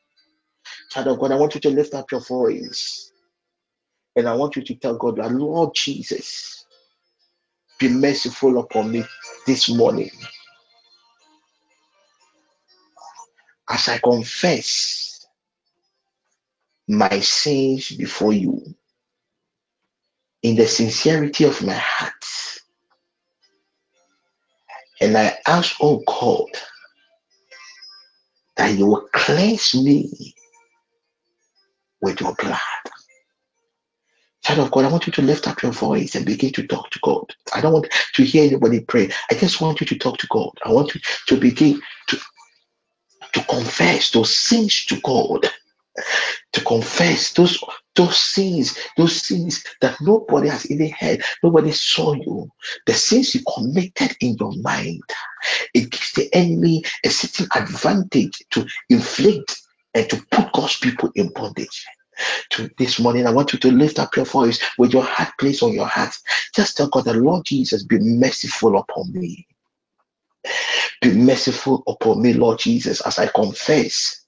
Child 0.91 1.07
of 1.07 1.19
God, 1.19 1.31
I 1.31 1.35
want 1.35 1.55
you 1.55 1.61
to 1.61 1.69
lift 1.69 1.93
up 1.93 2.11
your 2.11 2.21
voice 2.21 3.11
and 4.15 4.27
I 4.27 4.35
want 4.35 4.55
you 4.55 4.63
to 4.63 4.75
tell 4.75 4.97
God 4.97 5.17
Lord 5.19 5.71
Jesus, 5.75 6.60
be 7.81 7.89
merciful 7.89 8.59
upon 8.59 8.91
me 8.91 9.05
this 9.47 9.69
morning 9.69 10.11
as 13.69 13.89
I 13.89 13.97
confess 13.99 15.25
my 16.87 17.19
sins 17.21 17.91
before 17.91 18.33
you 18.33 18.63
in 20.43 20.55
the 20.55 20.67
sincerity 20.67 21.45
of 21.45 21.63
my 21.65 21.73
heart. 21.75 22.13
And 25.01 25.17
I 25.17 25.37
ask, 25.47 25.75
oh 25.81 26.03
God, 26.07 26.49
that 28.57 28.77
you 28.77 28.87
will 28.87 29.07
cleanse 29.13 29.75
me 29.75 30.35
with 32.01 32.21
your 32.21 32.35
blood. 32.35 32.59
Child 34.55 34.67
of 34.67 34.71
God, 34.71 34.85
I 34.85 34.89
want 34.91 35.07
you 35.07 35.13
to 35.13 35.23
lift 35.23 35.47
up 35.47 35.63
your 35.63 35.73
voice 35.73 36.15
and 36.15 36.25
begin 36.25 36.53
to 36.53 36.67
talk 36.67 36.89
to 36.91 36.99
God. 37.03 37.25
I 37.53 37.61
don't 37.61 37.73
want 37.73 37.87
to 38.15 38.23
hear 38.23 38.45
anybody 38.45 38.81
pray. 38.81 39.11
I 39.31 39.35
just 39.35 39.61
want 39.61 39.81
you 39.81 39.87
to 39.87 39.97
talk 39.97 40.19
to 40.19 40.27
God. 40.29 40.51
I 40.65 40.71
want 40.73 40.95
you 40.95 41.01
to 41.27 41.37
begin 41.37 41.81
to, 42.09 42.17
to 43.33 43.43
confess 43.45 44.11
those 44.11 44.35
sins 44.35 44.85
to 44.87 45.01
God. 45.01 45.41
to 46.53 46.61
confess 46.63 47.33
those 47.33 47.63
those 47.95 48.17
sins, 48.17 48.79
those 48.97 49.21
sins 49.23 49.65
that 49.81 49.97
nobody 50.01 50.49
has 50.49 50.71
even 50.71 50.91
heard, 50.91 51.23
nobody 51.43 51.71
saw 51.73 52.13
you, 52.13 52.49
the 52.87 52.93
sins 52.93 53.35
you 53.35 53.41
committed 53.53 54.15
in 54.21 54.37
your 54.39 54.53
mind. 54.61 55.03
It 55.73 55.91
gives 55.91 56.13
the 56.13 56.29
enemy 56.33 56.83
a 57.05 57.09
certain 57.09 57.47
advantage 57.55 58.43
to 58.51 58.67
inflict 58.89 59.61
and 59.93 60.09
to 60.09 60.23
put 60.31 60.53
God's 60.53 60.77
people 60.79 61.11
in 61.15 61.29
bondage. 61.33 61.85
To 62.51 62.69
this 62.77 62.99
morning, 62.99 63.27
I 63.27 63.31
want 63.31 63.53
you 63.53 63.59
to 63.59 63.71
lift 63.71 63.99
up 63.99 64.15
your 64.15 64.25
voice 64.25 64.59
with 64.77 64.93
your 64.93 65.03
heart 65.03 65.31
placed 65.39 65.63
on 65.63 65.73
your 65.73 65.87
heart. 65.87 66.15
Just 66.55 66.77
tell 66.77 66.89
God, 66.89 67.05
the 67.05 67.13
Lord 67.15 67.45
Jesus, 67.45 67.83
be 67.83 67.99
merciful 67.99 68.77
upon 68.77 69.13
me. 69.13 69.47
Be 71.01 71.13
merciful 71.13 71.83
upon 71.87 72.21
me, 72.21 72.33
Lord 72.33 72.59
Jesus, 72.59 73.01
as 73.01 73.19
I 73.19 73.27
confess 73.27 74.25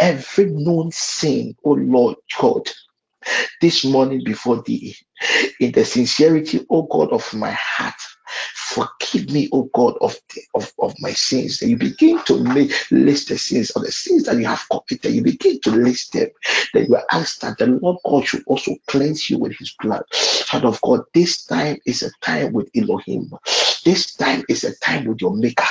every 0.00 0.46
known 0.46 0.92
sin, 0.92 1.56
oh 1.64 1.72
Lord 1.72 2.16
God, 2.40 2.70
this 3.60 3.84
morning 3.84 4.22
before 4.24 4.62
thee 4.62 4.96
in 5.60 5.72
the 5.72 5.84
sincerity, 5.84 6.66
O 6.70 6.82
God, 6.82 7.12
of 7.12 7.32
my 7.34 7.50
heart. 7.52 7.94
Forgive 8.54 9.30
me, 9.30 9.48
O 9.52 9.64
God, 9.74 9.96
of, 10.00 10.18
the, 10.34 10.42
of, 10.54 10.72
of 10.80 10.94
my 11.00 11.12
sins. 11.12 11.60
Then 11.60 11.70
you 11.70 11.76
begin 11.76 12.22
to 12.24 12.42
make 12.42 12.72
list 12.90 13.28
the 13.28 13.38
sins 13.38 13.70
of 13.70 13.82
the 13.82 13.92
sins 13.92 14.24
that 14.24 14.36
you 14.36 14.46
have 14.46 14.64
committed. 14.70 15.12
You 15.12 15.22
begin 15.22 15.60
to 15.60 15.70
list 15.70 16.12
them. 16.12 16.28
Then 16.72 16.86
you 16.86 16.98
ask 17.12 17.40
that 17.40 17.58
the 17.58 17.66
Lord 17.66 17.98
God 18.04 18.26
should 18.26 18.42
also 18.46 18.72
cleanse 18.88 19.30
you 19.30 19.38
with 19.38 19.52
his 19.56 19.74
blood. 19.80 20.04
Child 20.12 20.64
of 20.64 20.80
God, 20.80 21.02
this 21.14 21.44
time 21.44 21.78
is 21.86 22.02
a 22.02 22.10
time 22.20 22.52
with 22.52 22.68
Elohim. 22.74 23.30
This 23.84 24.14
time 24.14 24.44
is 24.48 24.64
a 24.64 24.74
time 24.76 25.04
with 25.04 25.20
your 25.20 25.36
maker. 25.36 25.64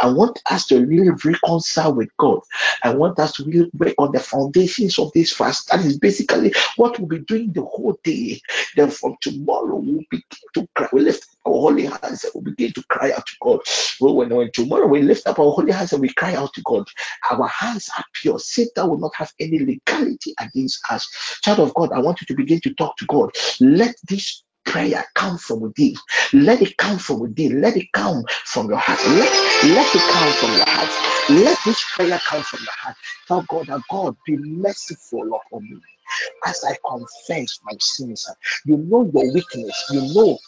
I 0.00 0.08
want 0.10 0.42
us 0.50 0.66
to 0.66 0.84
really 0.84 1.10
reconcile 1.24 1.94
with 1.94 2.10
God. 2.18 2.40
I 2.82 2.94
want 2.94 3.18
us 3.20 3.32
to 3.34 3.44
really 3.44 3.70
work 3.78 3.94
on 3.98 4.12
the 4.12 4.20
foundations 4.20 4.98
of 4.98 5.12
this 5.12 5.32
fast. 5.32 5.68
That 5.68 5.80
is 5.84 5.98
basically 5.98 6.52
what 6.76 6.98
we'll 6.98 7.08
be 7.08 7.20
doing 7.20 7.52
the 7.52 7.62
whole 7.62 7.98
day 8.02 8.40
from 8.92 9.16
tomorrow, 9.20 9.76
we'll 9.76 10.02
begin 10.10 10.48
to 10.54 10.66
cry. 10.74 10.88
We 10.92 11.00
lift 11.00 11.26
our 11.46 11.52
holy 11.52 11.86
hands 11.86 12.24
and 12.24 12.32
we 12.34 12.52
begin 12.52 12.72
to 12.74 12.82
cry 12.88 13.12
out 13.12 13.26
to 13.26 13.32
God. 13.42 13.60
When, 14.00 14.28
when 14.30 14.50
tomorrow 14.52 14.86
we 14.86 15.02
lift 15.02 15.26
up 15.26 15.38
our 15.38 15.50
holy 15.50 15.72
hands 15.72 15.92
and 15.92 16.02
we 16.02 16.12
cry 16.14 16.34
out 16.34 16.52
to 16.54 16.62
God, 16.64 16.86
our 17.30 17.48
hands 17.48 17.90
are 17.96 18.04
pure. 18.14 18.38
Satan 18.38 18.88
will 18.88 18.98
not 18.98 19.14
have 19.16 19.32
any 19.40 19.58
legality 19.58 20.34
against 20.40 20.80
us. 20.90 21.08
Child 21.42 21.60
of 21.60 21.74
God, 21.74 21.92
I 21.92 22.00
want 22.00 22.20
you 22.20 22.26
to 22.28 22.34
begin 22.34 22.60
to 22.60 22.74
talk 22.74 22.96
to 22.98 23.06
God. 23.06 23.30
Let 23.60 23.94
this 24.08 24.42
prayer 24.64 25.04
come 25.14 25.38
from 25.38 25.60
within. 25.60 25.94
Let 26.32 26.62
it 26.62 26.76
come 26.76 26.98
from 26.98 27.20
within. 27.20 27.60
Let 27.60 27.76
it 27.76 27.92
come 27.92 28.24
from 28.44 28.68
your 28.68 28.78
heart. 28.78 29.00
Let, 29.06 29.74
let 29.74 29.94
it 29.94 30.02
come 30.02 30.32
from 30.34 30.56
your 30.56 30.66
heart. 30.66 31.44
Let 31.44 31.58
this 31.64 31.84
prayer 31.94 32.18
come 32.26 32.42
from 32.42 32.60
your 32.60 32.72
heart. 32.72 32.96
Tell 33.28 33.42
God 33.48 33.66
that 33.66 33.80
God 33.90 34.16
be 34.26 34.36
merciful 34.36 35.28
upon 35.34 35.62
me 35.70 35.80
as 36.46 36.64
I 36.64 36.76
confess 36.88 37.60
my 37.64 37.72
sins. 37.80 38.28
You 38.64 38.76
know 38.78 39.10
your 39.12 39.32
weakness. 39.32 39.90
You 39.92 40.02
know 40.14 40.38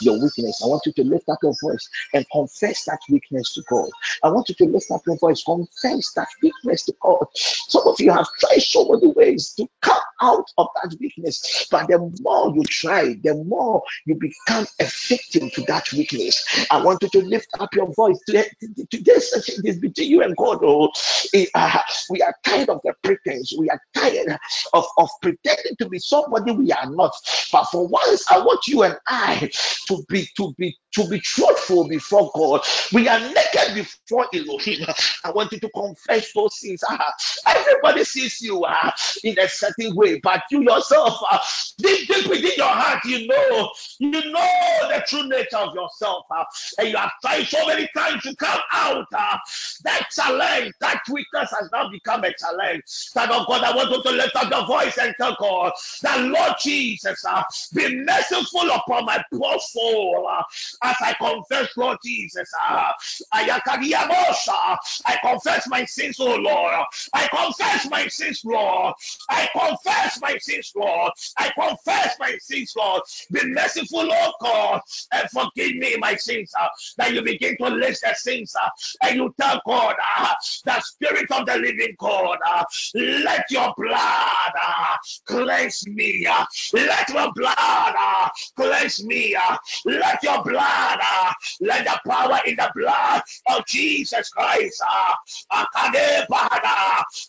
your 0.00 0.20
weakness. 0.22 0.62
I 0.62 0.66
want 0.66 0.82
you 0.86 0.92
to 0.92 1.04
lift 1.04 1.28
up 1.28 1.38
your 1.42 1.54
voice 1.62 1.88
and 2.14 2.26
confess 2.32 2.84
that 2.84 3.00
weakness 3.08 3.54
to 3.54 3.62
God. 3.68 3.88
I 4.22 4.30
want 4.30 4.48
you 4.48 4.54
to 4.56 4.64
lift 4.66 4.90
up 4.90 5.02
your 5.06 5.16
voice, 5.18 5.42
confess 5.42 6.12
that 6.14 6.28
weakness 6.42 6.84
to 6.86 6.94
God. 7.00 7.26
Some 7.34 7.86
of 7.86 8.00
you 8.00 8.10
have 8.12 8.26
tried 8.40 8.62
so 8.62 8.88
many 8.88 9.12
ways 9.12 9.52
to 9.54 9.68
come 9.80 9.99
out 10.20 10.46
of 10.58 10.68
that 10.82 10.94
weakness, 11.00 11.66
but 11.70 11.88
the 11.88 11.98
more 12.20 12.54
you 12.54 12.62
try, 12.64 13.14
the 13.22 13.34
more 13.46 13.82
you 14.06 14.14
become 14.14 14.66
a 14.80 14.86
victim 15.08 15.50
to 15.50 15.62
that 15.62 15.90
weakness. 15.92 16.66
I 16.70 16.82
want 16.82 17.02
you 17.02 17.08
to 17.10 17.26
lift 17.26 17.48
up 17.58 17.74
your 17.74 17.92
voice. 17.94 18.18
To, 18.28 18.42
to, 18.42 18.86
to, 18.90 19.02
there's 19.02 19.30
such 19.30 19.56
a 19.56 19.62
this 19.62 19.78
between 19.78 20.10
you 20.10 20.22
and 20.22 20.36
God. 20.36 20.60
Oh, 20.62 20.90
Eh, 21.34 21.46
ah, 21.54 21.84
we 22.10 22.22
are 22.22 22.34
tired 22.44 22.68
of 22.68 22.80
the 22.84 22.92
pretense. 23.02 23.54
We 23.58 23.68
are 23.70 23.80
tired 23.94 24.38
of, 24.72 24.84
of 24.98 25.08
pretending 25.22 25.76
to 25.78 25.88
be 25.88 25.98
somebody 25.98 26.52
we 26.52 26.72
are 26.72 26.90
not. 26.90 27.12
But 27.52 27.64
for 27.66 27.86
once, 27.86 28.24
I 28.30 28.38
want 28.38 28.66
you 28.66 28.82
and 28.82 28.96
I 29.06 29.50
to 29.88 30.04
be 30.08 30.28
to 30.36 30.54
be 30.58 30.76
to 30.94 31.08
be 31.08 31.20
truthful 31.20 31.88
before 31.88 32.30
God. 32.34 32.62
We 32.92 33.08
are 33.08 33.20
naked 33.20 33.74
before 33.74 34.26
Elohim. 34.34 34.86
I 35.24 35.30
want 35.30 35.52
you 35.52 35.60
to 35.60 35.68
confess 35.70 36.32
those 36.32 36.58
sins. 36.58 36.82
Ah, 36.88 37.12
everybody 37.46 38.04
sees 38.04 38.40
you 38.40 38.64
ah, 38.66 38.92
in 39.22 39.38
a 39.38 39.48
certain 39.48 39.94
way, 39.94 40.09
but 40.22 40.42
you 40.50 40.62
yourself, 40.62 41.18
ah, 41.30 41.42
deep, 41.78 42.08
deep 42.08 42.26
within 42.28 42.52
your 42.56 42.66
heart, 42.66 43.04
you 43.04 43.26
know, 43.26 43.70
you 43.98 44.10
know 44.10 44.88
the 44.88 45.02
true 45.06 45.28
nature 45.28 45.56
of 45.58 45.74
yourself, 45.74 46.26
ah, 46.30 46.44
and 46.78 46.88
you 46.88 46.96
have 46.96 47.12
tried 47.20 47.44
so 47.44 47.66
many 47.66 47.88
times 47.96 48.22
to 48.22 48.34
come 48.36 48.60
out. 48.72 49.06
ah, 49.14 49.40
that 49.84 50.06
challenge, 50.14 50.72
that 50.80 51.00
weakness 51.10 51.50
has 51.58 51.68
now 51.72 51.88
become 51.88 52.24
a 52.24 52.32
challenge. 52.34 52.82
Son 52.86 53.30
of 53.30 53.46
God, 53.46 53.62
I 53.64 53.74
want 53.74 53.90
you 53.90 54.02
to 54.02 54.10
lift 54.10 54.36
up 54.36 54.50
your 54.50 54.66
voice 54.66 54.96
and 54.98 55.14
tell 55.18 55.36
God 55.38 55.72
that 56.02 56.20
Lord 56.20 56.52
Jesus, 56.62 57.24
uh, 57.24 57.42
be 57.74 58.02
merciful 58.04 58.70
upon 58.70 59.04
my 59.06 59.22
poor 59.32 59.58
soul. 59.58 60.28
uh, 60.30 60.42
as 60.82 60.96
I 61.00 61.14
confess, 61.14 61.68
Lord 61.76 61.98
Jesus, 62.04 62.48
uh, 62.68 62.92
I 63.32 65.18
confess 65.22 65.68
my 65.68 65.84
sins, 65.84 66.16
oh 66.20 66.36
Lord. 66.36 66.74
I 67.12 67.28
confess 67.28 67.88
my 67.90 68.06
sins, 68.08 68.42
Lord. 68.44 68.94
I 69.28 69.48
confess 69.52 69.99
my 70.20 70.36
sins, 70.38 70.72
Lord. 70.76 71.12
I 71.38 71.50
confess 71.58 72.16
my 72.20 72.36
sins, 72.40 72.72
Lord. 72.76 73.02
Be 73.32 73.40
merciful, 73.46 74.04
Lord 74.04 74.34
God, 74.40 74.80
and 75.12 75.28
forgive 75.30 75.76
me 75.76 75.96
my 75.98 76.16
sins. 76.16 76.52
uh, 76.60 76.68
that 76.98 77.12
you 77.14 77.22
begin 77.22 77.56
to 77.58 77.68
list 77.68 78.02
the 78.02 78.14
sins 78.14 78.54
uh, 78.62 78.68
and 79.02 79.16
you 79.16 79.34
tell 79.40 79.60
God, 79.66 79.94
uh, 80.18 80.34
the 80.64 80.80
Spirit 80.80 81.30
of 81.32 81.46
the 81.46 81.56
living 81.56 81.94
God, 81.98 82.38
uh, 82.46 82.64
let 82.94 83.44
your 83.50 83.72
blood 83.76 84.52
uh, 84.62 84.96
cleanse 85.26 85.86
me. 85.88 86.26
uh, 86.26 86.44
let 86.72 87.08
your 87.10 87.32
blood 87.34 87.56
uh, 87.98 88.28
cleanse 88.56 89.04
me. 89.04 89.34
uh, 89.36 89.56
let 89.84 90.22
your 90.22 90.42
blood, 90.44 90.98
uh, 91.02 91.32
let 91.60 91.84
the 91.84 92.00
power 92.10 92.40
in 92.46 92.56
the 92.56 92.70
blood 92.74 93.22
of 93.50 93.66
Jesus 93.66 94.28
Christ, 94.30 94.82
uh, 94.90 95.14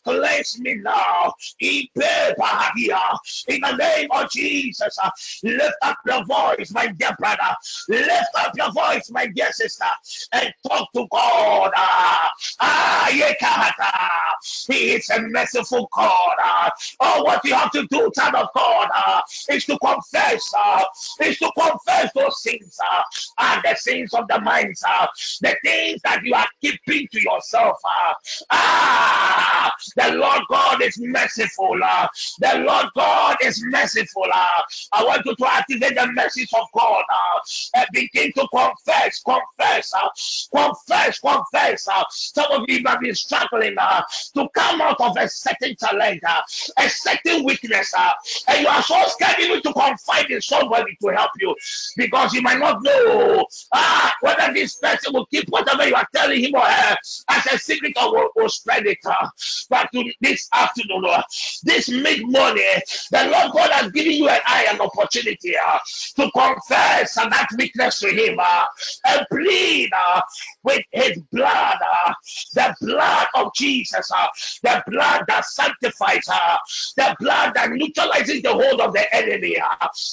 cleanse 0.03 0.59
me 0.59 0.75
now. 0.75 1.33
Ipe 1.63 2.35
Bahadia, 2.61 3.17
In 3.47 3.61
the 3.61 3.75
name 3.75 4.07
of 4.11 4.29
Jesus, 4.29 4.97
uh, 5.01 5.09
lift 5.43 5.75
up 5.81 5.97
your 6.05 6.23
voice, 6.25 6.71
my 6.71 6.87
dear 6.87 7.15
brother. 7.17 7.55
Lift 7.89 8.29
up 8.37 8.55
your 8.55 8.71
voice, 8.71 9.09
my 9.11 9.27
dear 9.27 9.51
sister, 9.51 9.85
and 10.33 10.53
talk 10.67 10.91
to 10.93 11.07
God. 11.11 11.71
Ah, 11.75 12.31
ah, 12.59 13.07
yekata. 13.09 14.73
He 14.73 14.91
is 14.91 15.09
a 15.09 15.21
merciful 15.21 15.89
God. 15.91 16.35
Ah, 16.39 16.71
oh, 16.99 17.23
what 17.23 17.43
you 17.45 17.53
have 17.53 17.71
to 17.71 17.85
do, 17.87 18.11
child 18.15 18.35
of 18.35 18.47
God, 18.55 18.87
ah, 18.93 19.23
is 19.49 19.65
to 19.65 19.77
confess, 19.79 20.51
ah, 20.55 20.85
is 21.21 21.37
to 21.39 21.51
confess 21.57 22.11
those 22.15 22.41
sins, 22.41 22.77
ah, 22.83 23.03
and 23.39 23.63
the 23.63 23.75
sins 23.75 24.13
of 24.13 24.27
the 24.27 24.39
mind, 24.41 24.75
ah, 24.85 25.07
the 25.41 25.55
things 25.63 26.01
that 26.03 26.23
you 26.23 26.33
are 26.33 26.47
keeping 26.61 27.07
to 27.11 27.21
yourself. 27.21 27.77
Ah, 27.85 28.15
ah 28.51 29.71
the 29.95 30.13
Lord 30.15 30.41
God 30.49 30.81
is 30.81 30.97
merciful. 30.99 31.79
Ah, 31.83 32.09
the 32.53 32.59
Lord 32.59 32.87
God 32.95 33.37
is 33.43 33.63
merciful. 33.65 34.25
Ah, 34.31 34.63
I 34.93 35.03
want 35.03 35.25
you 35.25 35.35
to 35.35 35.53
activate 35.53 35.95
the 35.95 36.11
message 36.13 36.49
of 36.53 36.67
God 36.73 37.03
uh, 37.11 37.39
and 37.75 37.87
begin 37.93 38.31
to 38.33 38.47
confess, 38.53 39.21
confess, 39.21 39.93
uh, 39.93 40.09
confess, 40.55 41.19
confess. 41.19 41.87
Uh, 41.87 42.03
some 42.09 42.51
of 42.51 42.63
you 42.67 42.81
have 42.85 42.99
been 43.01 43.15
struggling 43.15 43.75
uh, 43.79 44.01
to 44.35 44.47
come 44.53 44.81
out 44.81 44.99
of 44.99 45.15
a 45.17 45.27
certain 45.29 45.75
challenge, 45.79 46.21
uh, 46.27 46.41
a 46.77 46.89
certain 46.89 47.43
weakness, 47.43 47.93
uh, 47.97 48.11
and 48.49 48.61
you 48.61 48.67
are 48.67 48.81
so 48.83 49.01
scared 49.07 49.39
even 49.39 49.61
to 49.61 49.73
confide 49.73 50.29
in 50.29 50.41
somebody 50.41 50.97
to 51.01 51.07
help 51.09 51.31
you 51.39 51.55
because 51.97 52.33
you 52.33 52.41
might 52.41 52.59
not 52.59 52.81
know 52.83 53.45
ah, 53.73 54.13
whether 54.21 54.53
this 54.53 54.75
person 54.75 55.13
will 55.13 55.25
keep 55.27 55.47
whatever 55.49 55.87
you 55.87 55.95
are 55.95 56.07
telling 56.13 56.43
him 56.43 56.55
or 56.55 56.61
her 56.61 56.95
as 57.29 57.45
a 57.47 57.57
secret 57.57 57.93
or 58.01 58.11
will, 58.13 58.29
will 58.35 58.49
spread 58.49 58.85
it. 58.85 58.97
Uh, 59.05 59.27
but 59.69 59.89
to 59.93 60.11
this 60.21 60.47
afternoon, 60.53 61.05
uh, 61.07 61.21
this 61.63 61.89
mid 61.89 62.27
morning, 62.31 62.81
the 63.11 63.29
Lord 63.31 63.53
God 63.53 63.71
has 63.71 63.91
given 63.91 64.13
you 64.13 64.29
and 64.29 64.41
I 64.47 64.65
an 64.71 64.81
opportunity 64.81 65.53
uh, 65.57 65.79
to 66.15 66.31
confess 66.31 67.17
and 67.17 67.31
that 67.31 67.47
weakness 67.57 67.99
to 67.99 68.09
Him 68.09 68.39
uh, 68.41 68.65
and 69.05 69.25
plead 69.31 69.89
uh, 70.07 70.21
with 70.63 70.83
His 70.91 71.19
blood, 71.31 71.77
uh, 72.05 72.13
the 72.53 72.75
blood 72.81 73.27
of 73.35 73.53
Jesus, 73.55 74.09
uh, 74.15 74.27
the 74.63 74.83
blood 74.87 75.25
that 75.27 75.45
sanctifies, 75.45 76.27
uh, 76.31 76.57
the 76.97 77.15
blood 77.19 77.53
that 77.55 77.71
neutralizes 77.71 78.41
the 78.41 78.51
hold 78.51 78.81
of 78.81 78.93
the 78.93 79.15
enemy, 79.15 79.55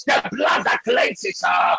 the 0.07 0.28
blood 0.33 0.64
that 0.64 0.81
cleanses. 0.85 1.42
Ah. 1.44 1.78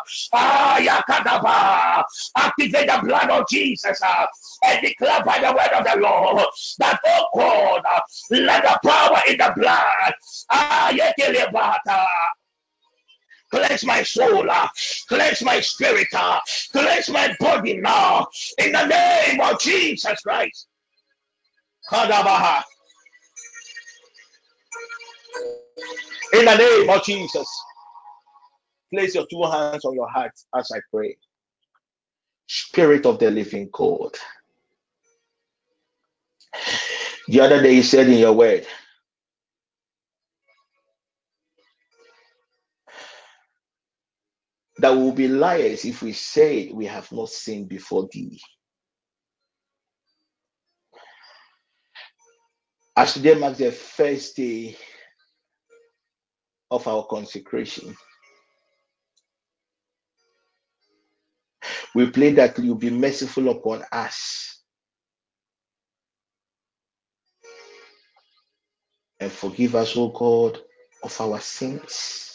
Activate 2.36 2.86
the 2.86 3.00
blood 3.04 3.30
of 3.30 3.48
Jesus 3.48 4.00
and 4.64 4.80
declare 4.82 5.22
by 5.24 5.38
the 5.38 5.52
word 5.52 5.72
of 5.78 5.84
the 5.84 6.00
Lord 6.00 6.44
that, 6.78 7.00
oh 7.06 7.26
God, 7.34 7.82
let 8.30 8.62
the 8.62 8.88
power 8.88 9.20
in 9.28 9.36
the 9.38 9.52
blood. 9.56 10.14
Ah, 10.50 10.90
yekelebata. 10.92 12.06
Cleanse 13.50 13.84
my 13.84 14.02
soul, 14.02 14.48
uh, 14.48 14.68
cleanse 15.08 15.42
my 15.42 15.60
spirit, 15.60 16.06
uh, 16.14 16.40
cleanse 16.70 17.10
my 17.10 17.34
body 17.40 17.78
now. 17.78 18.26
In 18.58 18.72
the 18.72 18.86
name 18.86 19.40
of 19.40 19.60
Jesus 19.60 20.20
Christ. 20.20 20.68
Kadabaha. 21.90 22.62
In 26.32 26.44
the 26.44 26.56
name 26.56 26.90
of 26.90 27.04
Jesus. 27.04 27.48
Place 28.92 29.14
your 29.14 29.26
two 29.30 29.42
hands 29.42 29.84
on 29.84 29.94
your 29.94 30.08
heart 30.08 30.32
as 30.56 30.70
I 30.72 30.78
pray. 30.92 31.16
Spirit 32.46 33.06
of 33.06 33.18
the 33.18 33.30
living 33.30 33.68
God. 33.72 34.16
The 37.28 37.40
other 37.40 37.62
day 37.62 37.74
you 37.74 37.82
said 37.82 38.08
in 38.08 38.18
your 38.18 38.32
word 38.32 38.66
that 44.80 44.92
we 44.96 45.02
will 45.02 45.12
be 45.12 45.28
liars 45.28 45.84
if 45.84 46.02
we 46.02 46.12
say 46.12 46.70
we 46.72 46.86
have 46.86 47.10
not 47.12 47.28
sinned 47.28 47.68
before 47.68 48.08
thee. 48.12 48.40
As 52.96 53.14
today 53.14 53.34
marks 53.34 53.58
the 53.58 53.72
first 53.72 54.36
day 54.36 54.76
of 56.70 56.86
our 56.88 57.04
consecration, 57.06 57.96
we 61.94 62.10
pray 62.10 62.32
that 62.32 62.58
you 62.58 62.74
be 62.74 62.90
merciful 62.90 63.48
upon 63.50 63.84
us 63.92 64.62
and 69.20 69.30
forgive 69.32 69.74
us, 69.76 69.96
O 69.96 70.08
God, 70.08 70.58
of 71.02 71.20
our 71.20 71.40
sins. 71.40 72.29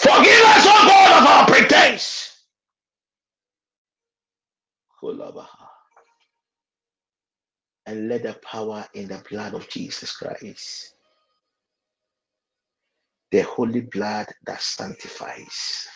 Forgive 0.00 0.44
us, 0.46 0.66
O 0.66 0.88
God, 0.88 1.22
of 1.22 1.28
our 1.28 1.46
pretense. 1.48 2.44
And 7.86 8.08
let 8.08 8.24
the 8.24 8.34
power 8.42 8.86
in 8.94 9.08
the 9.08 9.22
blood 9.30 9.54
of 9.54 9.68
Jesus 9.68 10.16
Christ, 10.16 10.94
the 13.32 13.42
holy 13.42 13.82
blood 13.82 14.28
that 14.46 14.62
sanctifies, 14.62 15.88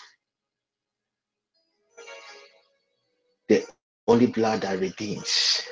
the 3.48 3.64
only 4.08 4.26
blood 4.28 4.62
that 4.62 4.80
redeems, 4.80 5.62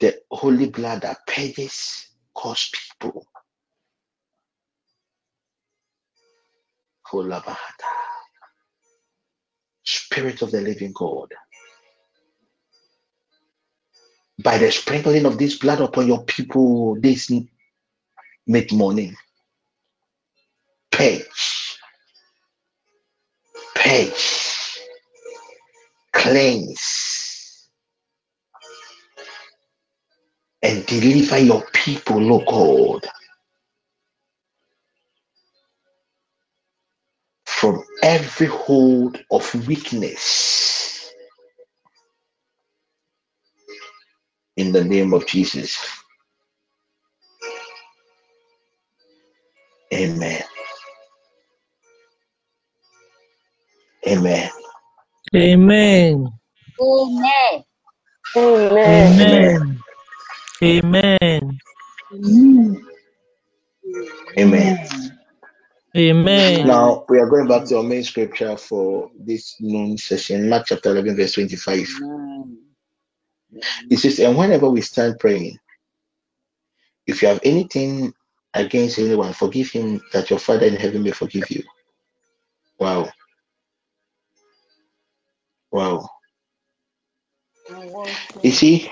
the 0.00 0.18
holy 0.30 0.68
blood 0.70 1.02
that 1.02 1.26
purges 1.26 2.08
cause 2.34 2.70
people. 3.00 3.26
Spirit 9.84 10.42
of 10.42 10.50
the 10.52 10.60
living 10.62 10.92
God, 10.94 11.32
by 14.42 14.58
the 14.58 14.72
sprinkling 14.72 15.26
of 15.26 15.38
this 15.38 15.58
blood 15.58 15.80
upon 15.80 16.08
your 16.08 16.24
people 16.24 16.96
this 17.00 17.30
mid 18.46 18.72
morning, 18.72 19.16
purge, 20.92 21.78
purge, 23.74 24.80
cleanse, 26.12 27.68
and 30.62 30.86
deliver 30.86 31.38
your 31.38 31.64
people, 31.74 32.32
oh 32.34 32.44
God, 33.00 33.08
every 38.34 38.48
hold 38.48 39.24
of 39.30 39.68
weakness 39.68 41.12
in 44.56 44.72
the 44.72 44.84
name 44.84 45.14
of 45.14 45.26
Jesus. 45.26 45.78
Amen. 49.94 50.42
Amen. 54.08 54.50
Amen. 55.34 56.28
Amen. 56.80 57.64
Amen. 58.86 58.86
Amen. 58.86 59.82
Amen. 60.62 61.60
Amen. 64.38 65.11
Amen. 65.96 66.66
Now 66.66 67.04
we 67.08 67.18
are 67.18 67.28
going 67.28 67.48
back 67.48 67.66
to 67.66 67.78
our 67.78 67.82
main 67.82 68.04
scripture 68.04 68.56
for 68.56 69.10
this 69.18 69.56
noon 69.60 69.98
session, 69.98 70.48
Mark 70.48 70.66
chapter 70.66 70.90
11, 70.90 71.16
verse 71.16 71.34
25. 71.34 71.88
It 73.90 73.98
says, 73.98 74.20
And 74.20 74.36
whenever 74.36 74.70
we 74.70 74.80
stand 74.80 75.18
praying, 75.18 75.58
if 77.06 77.22
you 77.22 77.28
have 77.28 77.40
anything 77.44 78.14
against 78.54 78.98
anyone, 78.98 79.32
forgive 79.32 79.70
him 79.70 80.00
that 80.12 80.30
your 80.30 80.38
Father 80.38 80.66
in 80.66 80.76
heaven 80.76 81.02
may 81.02 81.10
forgive 81.12 81.50
you. 81.50 81.62
Wow. 82.78 83.10
Wow. 85.70 86.08
You 88.42 88.52
see, 88.52 88.90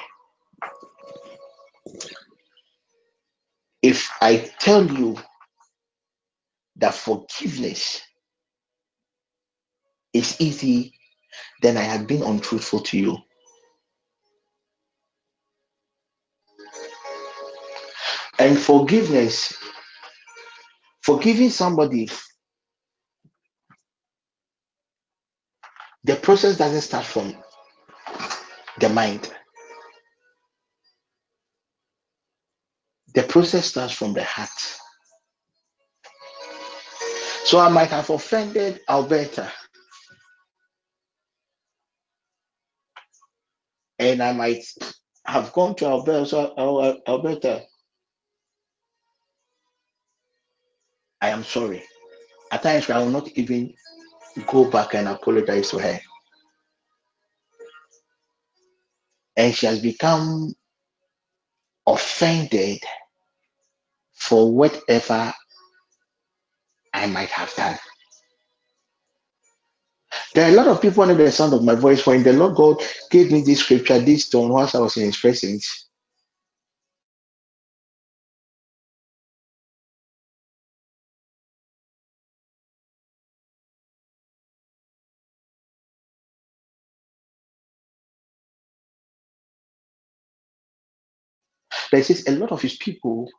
if 3.82 4.10
I 4.20 4.50
tell 4.58 4.86
you 4.86 5.16
that 6.80 6.94
forgiveness 6.94 8.00
is 10.12 10.40
easy, 10.40 10.94
then 11.62 11.76
I 11.76 11.82
have 11.82 12.06
been 12.06 12.22
untruthful 12.22 12.80
to 12.80 12.98
you. 12.98 13.18
And 18.38 18.58
forgiveness, 18.58 19.54
forgiving 21.02 21.50
somebody, 21.50 22.08
the 26.04 26.16
process 26.16 26.56
doesn't 26.56 26.80
start 26.80 27.04
from 27.04 27.34
the 28.78 28.88
mind. 28.88 29.30
The 33.14 33.24
process 33.24 33.66
starts 33.66 33.92
from 33.92 34.14
the 34.14 34.24
heart. 34.24 34.50
So 37.50 37.58
I 37.58 37.68
might 37.68 37.88
have 37.90 38.08
offended 38.10 38.78
Alberta, 38.88 39.50
and 43.98 44.22
I 44.22 44.32
might 44.32 44.62
have 45.26 45.52
gone 45.52 45.74
to 45.74 45.86
Alberta. 45.86 46.52
Alberta, 47.08 47.64
I 51.20 51.30
am 51.30 51.42
sorry. 51.42 51.82
At 52.52 52.62
times, 52.62 52.88
I 52.88 52.98
will 53.00 53.10
not 53.10 53.26
even 53.30 53.74
go 54.46 54.70
back 54.70 54.94
and 54.94 55.08
apologize 55.08 55.70
to 55.70 55.80
her. 55.80 55.98
And 59.36 59.52
she 59.52 59.66
has 59.66 59.80
become 59.80 60.54
offended 61.84 62.78
for 64.14 64.52
whatever 64.52 65.34
I 66.94 67.06
might 67.06 67.30
have 67.30 67.54
done. 67.54 67.78
There 70.34 70.46
are 70.46 70.52
a 70.52 70.56
lot 70.56 70.68
of 70.68 70.82
people 70.82 71.02
under 71.02 71.14
the 71.14 71.32
sound 71.32 71.54
of 71.54 71.64
my 71.64 71.74
voice. 71.74 72.06
When 72.06 72.22
the 72.22 72.32
Lord 72.32 72.56
God 72.56 72.82
gave 73.10 73.32
me 73.32 73.42
this 73.42 73.60
scripture, 73.60 73.98
this 74.00 74.26
stone, 74.26 74.50
whilst 74.50 74.74
I 74.76 74.80
was 74.80 74.96
in 74.96 75.06
His 75.06 75.16
presence, 75.18 75.88
says 91.90 92.24
a 92.28 92.32
lot 92.32 92.52
of 92.52 92.62
His 92.62 92.76
people 92.76 93.30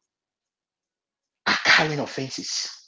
are 1.47 1.57
carrying 1.65 1.99
offenses. 1.99 2.80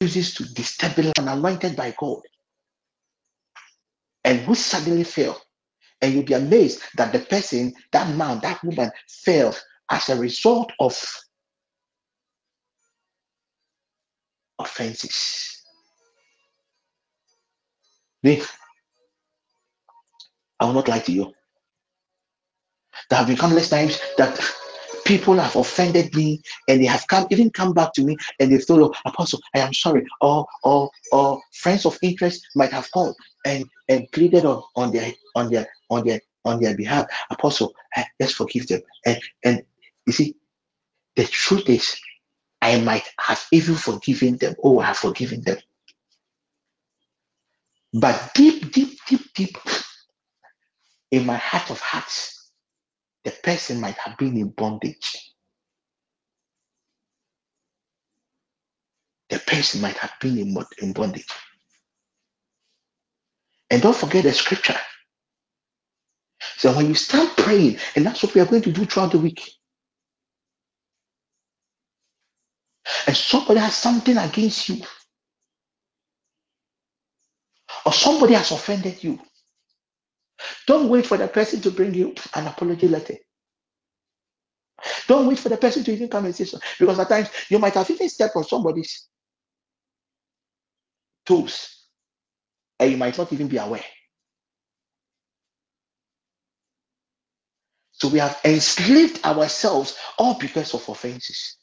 Uses 0.00 0.34
to 0.34 0.44
destabilize 0.44 1.18
an 1.18 1.28
anointed 1.28 1.76
by 1.76 1.94
God 1.98 2.22
and 4.24 4.40
who 4.40 4.54
suddenly 4.54 5.04
fell. 5.04 5.40
And 6.02 6.12
you'll 6.12 6.24
be 6.24 6.34
amazed 6.34 6.82
that 6.96 7.12
the 7.12 7.20
person, 7.20 7.74
that 7.92 8.14
man, 8.16 8.40
that 8.40 8.62
woman 8.62 8.90
fell 9.08 9.54
as 9.90 10.08
a 10.08 10.16
result 10.18 10.72
of 10.80 11.00
offenses. 14.58 15.62
Me, 18.22 18.42
I 20.60 20.64
will 20.66 20.74
not 20.74 20.88
lie 20.88 21.00
to 21.00 21.12
you. 21.12 21.32
There 23.10 23.18
have 23.18 23.28
been 23.28 23.36
countless 23.36 23.70
times 23.70 24.00
that 24.18 24.38
people 25.04 25.34
have 25.34 25.56
offended 25.56 26.14
me 26.14 26.40
and 26.68 26.80
they 26.80 26.86
have 26.86 27.06
come 27.08 27.26
even 27.30 27.50
come 27.50 27.72
back 27.72 27.92
to 27.92 28.02
me 28.02 28.16
and 28.40 28.50
they've 28.50 28.66
told 28.66 28.80
oh, 28.80 28.94
apostle 29.04 29.40
i 29.54 29.58
am 29.58 29.72
sorry 29.72 30.04
or 30.20 30.46
or 30.62 30.90
or 31.12 31.40
friends 31.52 31.84
of 31.84 31.98
interest 32.02 32.46
might 32.54 32.72
have 32.72 32.90
called 32.90 33.16
and 33.44 33.64
and 33.88 34.10
pleaded 34.12 34.44
on, 34.44 34.62
on 34.76 34.92
their 34.92 35.12
on 35.34 35.50
their 35.50 35.66
on 35.90 36.06
their 36.06 36.20
on 36.44 36.60
their 36.60 36.76
behalf. 36.76 37.06
Apostle, 37.30 37.74
let's 38.20 38.32
forgive 38.32 38.66
them. 38.68 38.82
And 39.06 39.20
and 39.44 39.62
you 40.06 40.12
see, 40.12 40.36
the 41.16 41.24
truth 41.24 41.68
is, 41.68 41.96
I 42.60 42.80
might 42.80 43.08
have 43.18 43.44
even 43.52 43.74
forgiven 43.74 44.36
them. 44.38 44.54
Oh, 44.62 44.80
I 44.80 44.86
have 44.86 44.98
forgiven 44.98 45.42
them. 45.42 45.58
But 47.92 48.32
deep, 48.34 48.72
deep, 48.72 48.98
deep, 49.06 49.32
deep 49.34 49.56
in 51.10 51.26
my 51.26 51.36
heart 51.36 51.70
of 51.70 51.78
hearts, 51.78 52.43
the 53.24 53.32
person 53.32 53.80
might 53.80 53.96
have 53.98 54.18
been 54.18 54.36
in 54.36 54.50
bondage. 54.50 55.32
The 59.30 59.38
person 59.40 59.80
might 59.80 59.96
have 59.98 60.12
been 60.20 60.38
in, 60.38 60.56
in 60.80 60.92
bondage. 60.92 61.26
And 63.70 63.82
don't 63.82 63.96
forget 63.96 64.24
the 64.24 64.32
scripture. 64.32 64.78
So 66.58 66.76
when 66.76 66.86
you 66.88 66.94
start 66.94 67.36
praying, 67.36 67.78
and 67.96 68.06
that's 68.06 68.22
what 68.22 68.34
we 68.34 68.40
are 68.40 68.46
going 68.46 68.62
to 68.62 68.72
do 68.72 68.86
throughout 68.86 69.12
the 69.12 69.18
week, 69.18 69.42
and 73.06 73.16
somebody 73.16 73.60
has 73.60 73.74
something 73.74 74.16
against 74.16 74.68
you, 74.68 74.82
or 77.86 77.92
somebody 77.92 78.34
has 78.34 78.52
offended 78.52 79.02
you, 79.04 79.20
don't 80.66 80.88
wait 80.88 81.06
for 81.06 81.16
the 81.18 81.28
person 81.28 81.60
to 81.62 81.70
bring 81.70 81.94
you 81.94 82.14
an 82.34 82.46
apology 82.46 82.88
letter. 82.88 83.16
Don't 85.08 85.26
wait 85.28 85.38
for 85.38 85.50
the 85.50 85.56
person 85.58 85.84
to 85.84 85.92
even 85.92 86.08
come 86.08 86.26
and 86.26 86.36
say 86.36 86.44
so. 86.44 86.58
Because 86.78 86.98
at 86.98 87.08
times 87.10 87.28
you 87.50 87.58
might 87.58 87.74
have 87.74 87.90
even 87.90 88.08
stepped 88.08 88.36
on 88.36 88.44
somebody's 88.44 89.08
toes 91.26 91.84
and 92.80 92.90
you 92.92 92.96
might 92.98 93.18
not 93.18 93.32
even 93.32 93.48
be 93.48 93.58
aware. 93.58 93.84
So 97.92 98.08
we 98.08 98.20
have 98.20 98.40
enslaved 98.44 99.24
ourselves 99.24 99.96
all 100.18 100.34
because 100.38 100.74
of 100.74 100.88
offenses. 100.88 101.58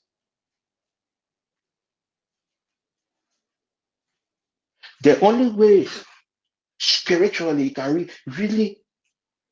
The 5.04 5.20
only 5.22 5.50
way 5.52 5.88
spiritually 6.82 7.66
you 7.66 7.72
can 7.72 7.96
re- 7.96 8.10
really 8.38 8.80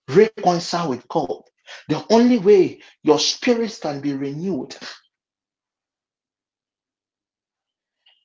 reconcile 0.10 0.90
with 0.90 1.08
God, 1.08 1.44
the 1.90 2.06
only 2.12 2.40
way 2.40 2.82
your 3.04 3.20
spirits 3.20 3.80
can 3.80 4.02
be 4.02 4.14
renewed 4.14 4.76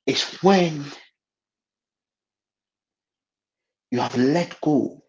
is 0.07 0.23
when 0.43 0.85
you 3.91 3.99
have 3.99 4.17
let 4.17 4.59
go 4.61 5.03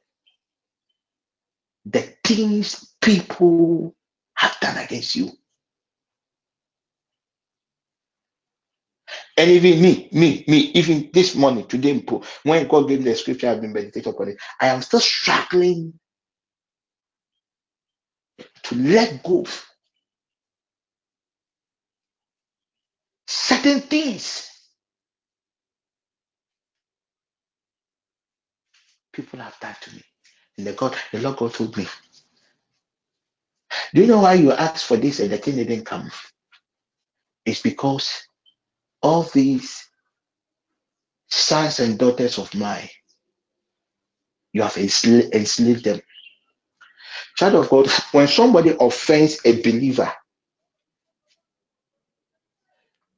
the 1.86 2.02
things 2.24 2.94
people 3.00 3.94
have 4.36 4.56
done 4.60 4.78
against 4.78 5.16
you. 5.16 5.30
And 9.36 9.50
even 9.50 9.82
me, 9.82 10.08
me, 10.12 10.44
me, 10.48 10.58
even 10.74 11.10
this 11.12 11.34
morning, 11.34 11.66
today, 11.66 12.04
when 12.44 12.68
God 12.68 12.88
gave 12.88 13.00
me 13.00 13.06
the 13.10 13.16
scripture, 13.16 13.50
I've 13.50 13.60
been 13.62 13.72
meditating 13.72 14.12
upon 14.12 14.28
it. 14.30 14.38
I 14.60 14.68
am 14.68 14.82
still 14.82 15.00
struggling 15.00 15.94
to 18.64 18.74
let 18.76 19.22
go 19.24 19.42
of 19.42 19.66
certain 23.26 23.80
things 23.80 24.50
people 29.12 29.40
have 29.40 29.58
done 29.60 29.76
to 29.82 29.94
me. 29.94 30.02
And 30.58 30.66
the 30.68 30.74
God, 30.74 30.96
the 31.12 31.20
Lord 31.20 31.36
God 31.38 31.54
told 31.54 31.76
me, 31.76 31.86
Do 33.94 34.02
you 34.02 34.08
know 34.08 34.20
why 34.22 34.34
you 34.34 34.52
asked 34.52 34.86
for 34.86 34.96
this 34.98 35.20
and 35.20 35.30
the 35.30 35.38
thing 35.38 35.56
didn't 35.56 35.86
come? 35.86 36.10
It's 37.46 37.62
because 37.62 38.28
all 39.02 39.24
these 39.24 39.84
sons 41.28 41.80
and 41.80 41.98
daughters 41.98 42.38
of 42.38 42.54
mine, 42.54 42.88
you 44.52 44.62
have 44.62 44.76
enslaved, 44.78 45.32
them. 45.84 46.00
Child 47.36 47.54
of 47.56 47.70
God, 47.70 47.90
when 48.12 48.28
somebody 48.28 48.76
offends 48.80 49.40
a 49.44 49.60
believer, 49.62 50.12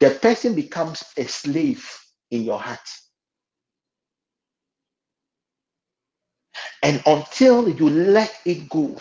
the 0.00 0.10
person 0.10 0.54
becomes 0.54 1.04
a 1.16 1.24
slave 1.26 1.88
in 2.30 2.42
your 2.44 2.60
heart. 2.60 2.80
And 6.82 7.02
until 7.06 7.68
you 7.68 7.90
let 7.90 8.34
it 8.46 8.68
go, 8.68 8.96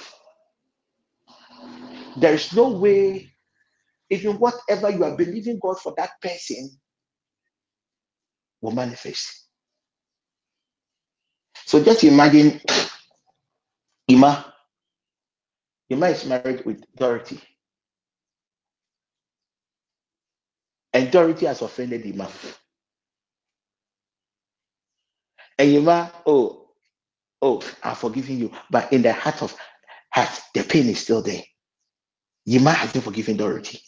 there 2.17 2.33
is 2.33 2.53
no 2.53 2.69
way, 2.69 3.31
even 4.09 4.37
whatever 4.39 4.89
you 4.91 5.03
are 5.05 5.17
believing 5.17 5.59
God 5.61 5.79
for 5.79 5.93
that 5.97 6.11
person 6.21 6.71
will 8.61 8.71
manifest. 8.73 9.47
So 11.65 11.83
just 11.83 12.03
imagine 12.05 12.61
Ima. 14.09 14.53
Ima 15.89 16.07
is 16.09 16.25
married 16.25 16.65
with 16.65 16.83
Dorothy, 16.95 17.39
and 20.93 21.11
Dorothy 21.11 21.47
has 21.47 21.61
offended 21.61 22.05
Ima. 22.05 22.29
And 25.59 25.71
Ima, 25.71 26.11
oh, 26.25 26.67
oh, 27.41 27.63
I'm 27.83 27.95
forgiving 27.95 28.39
you. 28.39 28.51
But 28.71 28.93
in 28.93 29.03
the 29.03 29.13
heart 29.13 29.43
of 29.43 29.55
heart, 30.13 30.29
the 30.55 30.63
pain 30.63 30.87
is 30.89 31.01
still 31.01 31.21
there. 31.23 31.43
Yima 32.45 32.71
has 32.71 32.93
been 32.93 33.01
forgiven 33.03 33.37
Dorothy. 33.37 33.81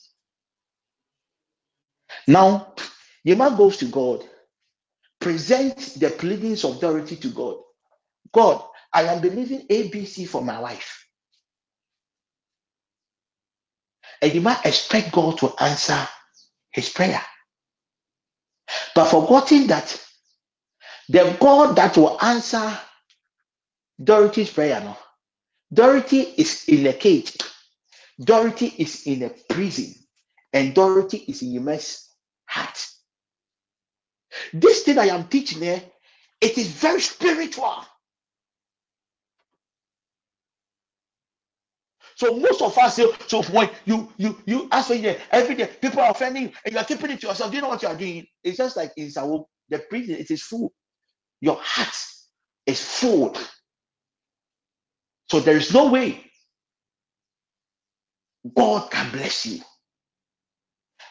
Now, 2.29 2.75
Yima 3.27 3.57
goes 3.57 3.77
to 3.79 3.87
God, 3.87 4.23
presents 5.21 5.95
the 5.95 6.11
pleadings 6.11 6.63
of 6.65 6.79
Dorothy 6.81 7.17
to 7.17 7.29
God. 7.29 7.57
God, 8.33 8.63
I 8.93 9.03
am 9.03 9.21
believing 9.21 9.67
ABC 9.67 10.27
for 10.27 10.43
my 10.43 10.59
wife. 10.59 11.07
And 14.21 14.33
Yima 14.33 14.59
expect 14.65 15.11
God 15.13 15.37
to 15.39 15.53
answer 15.61 16.07
his 16.71 16.89
prayer. 16.89 17.21
But 18.95 19.09
forgetting 19.09 19.67
that 19.67 20.01
the 21.09 21.37
God 21.41 21.75
that 21.77 21.97
will 21.97 22.17
answer 22.23 22.77
Dorothy's 24.03 24.51
prayer, 24.51 24.81
no, 24.81 24.97
Dorothy 25.73 26.21
is 26.37 26.65
in 26.67 26.87
a 26.87 26.93
cage. 26.93 27.37
Dorothy 28.23 28.67
is 28.77 29.07
in 29.07 29.23
a 29.23 29.31
prison. 29.49 29.95
And 30.53 30.75
Dorothy 30.75 31.19
is 31.27 31.43
in 31.43 31.53
Yima's 31.53 32.08
heart. 32.49 32.87
This 34.53 34.83
thing 34.83 34.99
I 34.99 35.07
am 35.07 35.27
teaching 35.27 35.61
here, 35.63 35.83
it 36.41 36.57
is 36.57 36.67
very 36.69 37.01
spiritual. 37.01 37.75
So 42.15 42.35
most 42.37 42.61
of 42.61 42.77
us 42.77 42.95
say, 42.95 43.07
so 43.27 43.43
when 43.43 43.69
you 43.85 44.11
you 44.17 44.37
you 44.45 44.69
ask 44.71 44.87
for 44.89 44.93
it 44.95 45.05
eh, 45.05 45.17
every 45.31 45.55
day, 45.55 45.69
people 45.81 46.01
are 46.01 46.11
offending 46.11 46.43
you, 46.45 46.51
and 46.65 46.73
you 46.73 46.79
are 46.79 46.85
keeping 46.85 47.11
it 47.11 47.21
to 47.21 47.27
yourself. 47.27 47.51
Do 47.51 47.57
you 47.57 47.61
know 47.63 47.69
what 47.69 47.81
you 47.83 47.89
are 47.89 47.97
doing? 47.97 48.25
It's 48.43 48.57
just 48.57 48.77
like 48.77 48.91
in 48.97 49.07
Sawo, 49.09 49.45
the 49.69 49.79
prison, 49.79 50.15
it 50.15 50.31
is 50.31 50.43
full. 50.43 50.73
Your 51.41 51.57
heart 51.61 51.95
is 52.65 52.81
full. 52.83 53.35
So 55.29 55.39
there 55.41 55.57
is 55.57 55.73
no 55.73 55.91
way 55.91 56.23
God 58.55 58.91
can 58.91 59.11
bless 59.11 59.45
you. 59.47 59.61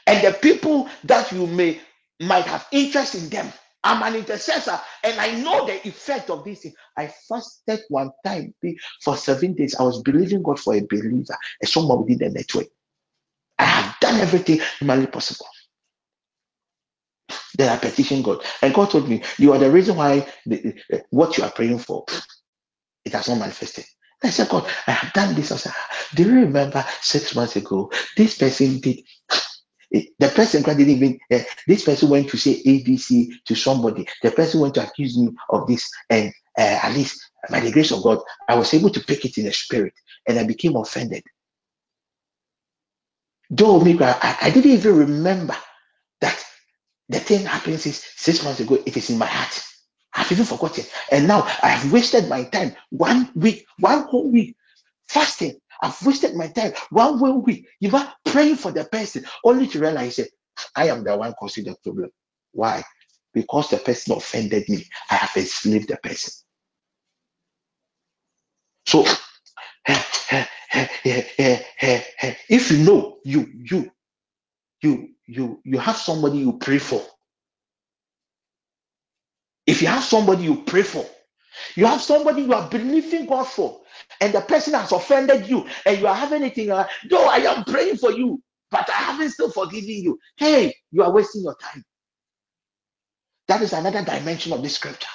And 0.08 0.26
the 0.26 0.38
people 0.38 0.88
that 1.04 1.30
you 1.32 1.46
may 1.46 1.80
might 2.20 2.46
have 2.46 2.66
interest 2.72 3.14
in 3.14 3.28
them. 3.28 3.52
I'm 3.84 4.02
an 4.02 4.18
intercessor 4.18 4.80
and 5.04 5.20
I 5.20 5.32
know 5.40 5.66
the 5.66 5.86
effect 5.86 6.30
of 6.30 6.44
this 6.44 6.62
thing. 6.62 6.74
I 6.96 7.08
fasted 7.28 7.80
one 7.90 8.10
time 8.24 8.54
for 9.02 9.16
seven 9.16 9.54
days. 9.54 9.76
I 9.76 9.84
was 9.84 10.02
believing 10.02 10.42
God 10.42 10.58
for 10.58 10.74
a 10.74 10.80
believer, 10.80 11.36
and 11.60 11.68
someone 11.68 12.00
within 12.00 12.18
the 12.18 12.30
network. 12.30 12.66
I 13.58 13.64
have 13.64 14.00
done 14.00 14.20
everything 14.20 14.60
humanly 14.78 15.06
possible. 15.06 15.46
Then 17.56 17.70
I 17.70 17.76
petitioned 17.76 18.24
God, 18.24 18.42
and 18.62 18.74
God 18.74 18.90
told 18.90 19.08
me, 19.08 19.22
"You 19.38 19.52
are 19.52 19.58
the 19.58 19.70
reason 19.70 19.96
why 19.96 20.26
the, 20.46 20.74
what 21.10 21.36
you 21.38 21.44
are 21.44 21.50
praying 21.52 21.80
for 21.80 22.04
it 23.04 23.12
has 23.12 23.28
not 23.28 23.38
manifested." 23.38 23.84
I 24.22 24.30
said, 24.30 24.48
"God, 24.48 24.70
I 24.86 24.92
have 24.92 25.12
done 25.12 25.34
this." 25.34 25.52
I 25.52 25.56
said, 25.56 25.72
ah, 25.74 26.06
"Do 26.14 26.24
you 26.24 26.34
remember 26.34 26.84
six 27.02 27.34
months 27.34 27.56
ago 27.56 27.90
this 28.16 28.38
person 28.38 28.80
did?" 28.80 29.00
It- 29.90 30.10
The 30.18 30.28
person 30.30 30.62
didn't 30.62 30.90
even. 30.90 31.20
eh, 31.30 31.44
this 31.66 31.84
person 31.84 32.10
went 32.10 32.30
to 32.30 32.38
say 32.38 32.62
ABC 32.64 33.28
to 33.46 33.54
somebody. 33.56 34.06
The 34.22 34.32
person 34.32 34.60
went 34.60 34.74
to 34.76 34.86
accuse 34.86 35.18
me 35.18 35.30
of 35.50 35.66
this, 35.68 35.90
and 36.10 36.32
uh, 36.58 36.80
at 36.84 36.94
least 36.94 37.20
by 37.50 37.60
the 37.60 37.72
grace 37.72 37.92
of 37.92 38.02
God, 38.02 38.20
I 38.48 38.56
was 38.56 38.74
able 38.74 38.90
to 38.90 39.00
pick 39.00 39.24
it 39.24 39.38
in 39.38 39.46
the 39.46 39.52
spirit, 39.52 39.94
and 40.28 40.38
I 40.38 40.44
became 40.44 40.76
offended. 40.76 41.24
Though 43.50 43.80
me, 43.80 43.98
I, 44.00 44.38
I 44.42 44.50
didn't 44.50 44.72
even 44.72 44.96
remember 44.98 45.56
that 46.22 46.44
The 47.08 47.20
thing 47.20 47.46
happened 47.46 47.80
since 47.80 48.04
six 48.16 48.44
months 48.44 48.60
ago. 48.60 48.78
It 48.86 48.96
is 48.98 49.10
in 49.10 49.18
my 49.18 49.26
heart. 49.26 49.62
I've 50.14 50.32
even 50.32 50.46
forgotten. 50.46 50.84
And 51.12 51.28
now 51.28 51.42
I 51.62 51.68
have 51.70 51.92
wasted 51.92 52.28
my 52.28 52.44
time. 52.46 52.74
One 52.90 53.30
week, 53.36 53.66
one 53.80 54.04
whole 54.04 54.30
week. 54.32 54.56
fasting. 55.08 55.60
I've 55.82 56.00
wasted 56.06 56.34
my 56.36 56.48
time 56.48 56.72
one 56.90 57.18
whole 57.18 57.40
week. 57.40 57.66
You 57.80 57.94
are 57.96 58.12
praying 58.24 58.56
for 58.56 58.72
the 58.72 58.84
person 58.84 59.24
only 59.44 59.66
to 59.68 59.80
realize 59.80 60.16
that 60.16 60.28
I 60.76 60.88
am 60.88 61.04
the 61.04 61.16
one 61.16 61.34
causing 61.38 61.64
the 61.64 61.76
problem. 61.82 62.10
Why? 62.52 62.82
Because 63.34 63.70
the 63.70 63.78
person 63.78 64.14
offended 64.16 64.68
me. 64.68 64.84
I 65.10 65.16
have 65.16 65.36
enslaved 65.36 65.88
the 65.88 65.96
person. 65.98 66.32
So 68.86 69.04
if 72.48 72.70
you 72.70 72.78
know 72.84 73.18
you 73.24 73.48
you 73.54 73.90
you 74.82 75.10
you 75.26 75.60
you 75.64 75.78
have 75.78 75.96
somebody 75.96 76.38
you 76.38 76.58
pray 76.58 76.78
for 76.78 77.02
if 79.66 79.82
you 79.82 79.88
have 79.88 80.04
somebody 80.04 80.44
you 80.44 80.62
pray 80.64 80.82
for 80.82 81.04
you 81.76 81.86
have 81.86 82.02
somebody 82.02 82.42
you 82.42 82.52
are 82.54 82.68
believing 82.70 83.26
god 83.26 83.44
for 83.44 83.80
and 84.20 84.32
the 84.32 84.40
person 84.42 84.74
has 84.74 84.92
offended 84.92 85.48
you 85.48 85.66
and 85.86 85.98
you 86.00 86.06
are 86.06 86.14
having 86.14 86.42
anything 86.42 86.70
uh, 86.70 86.86
though 87.10 87.26
i 87.26 87.38
am 87.38 87.64
praying 87.64 87.96
for 87.96 88.12
you 88.12 88.42
but 88.70 88.88
i 88.90 88.94
haven't 88.94 89.30
still 89.30 89.50
forgiven 89.50 89.90
you. 89.90 90.18
Hey 90.36 90.74
you 90.92 91.02
are 91.02 91.12
wasting 91.12 91.42
your 91.42 91.56
time. 91.56 91.84
That 93.48 93.62
is 93.62 93.72
another 93.72 94.04
dimension 94.04 94.52
of 94.52 94.62
this 94.62 94.76
scripture. 94.76 95.08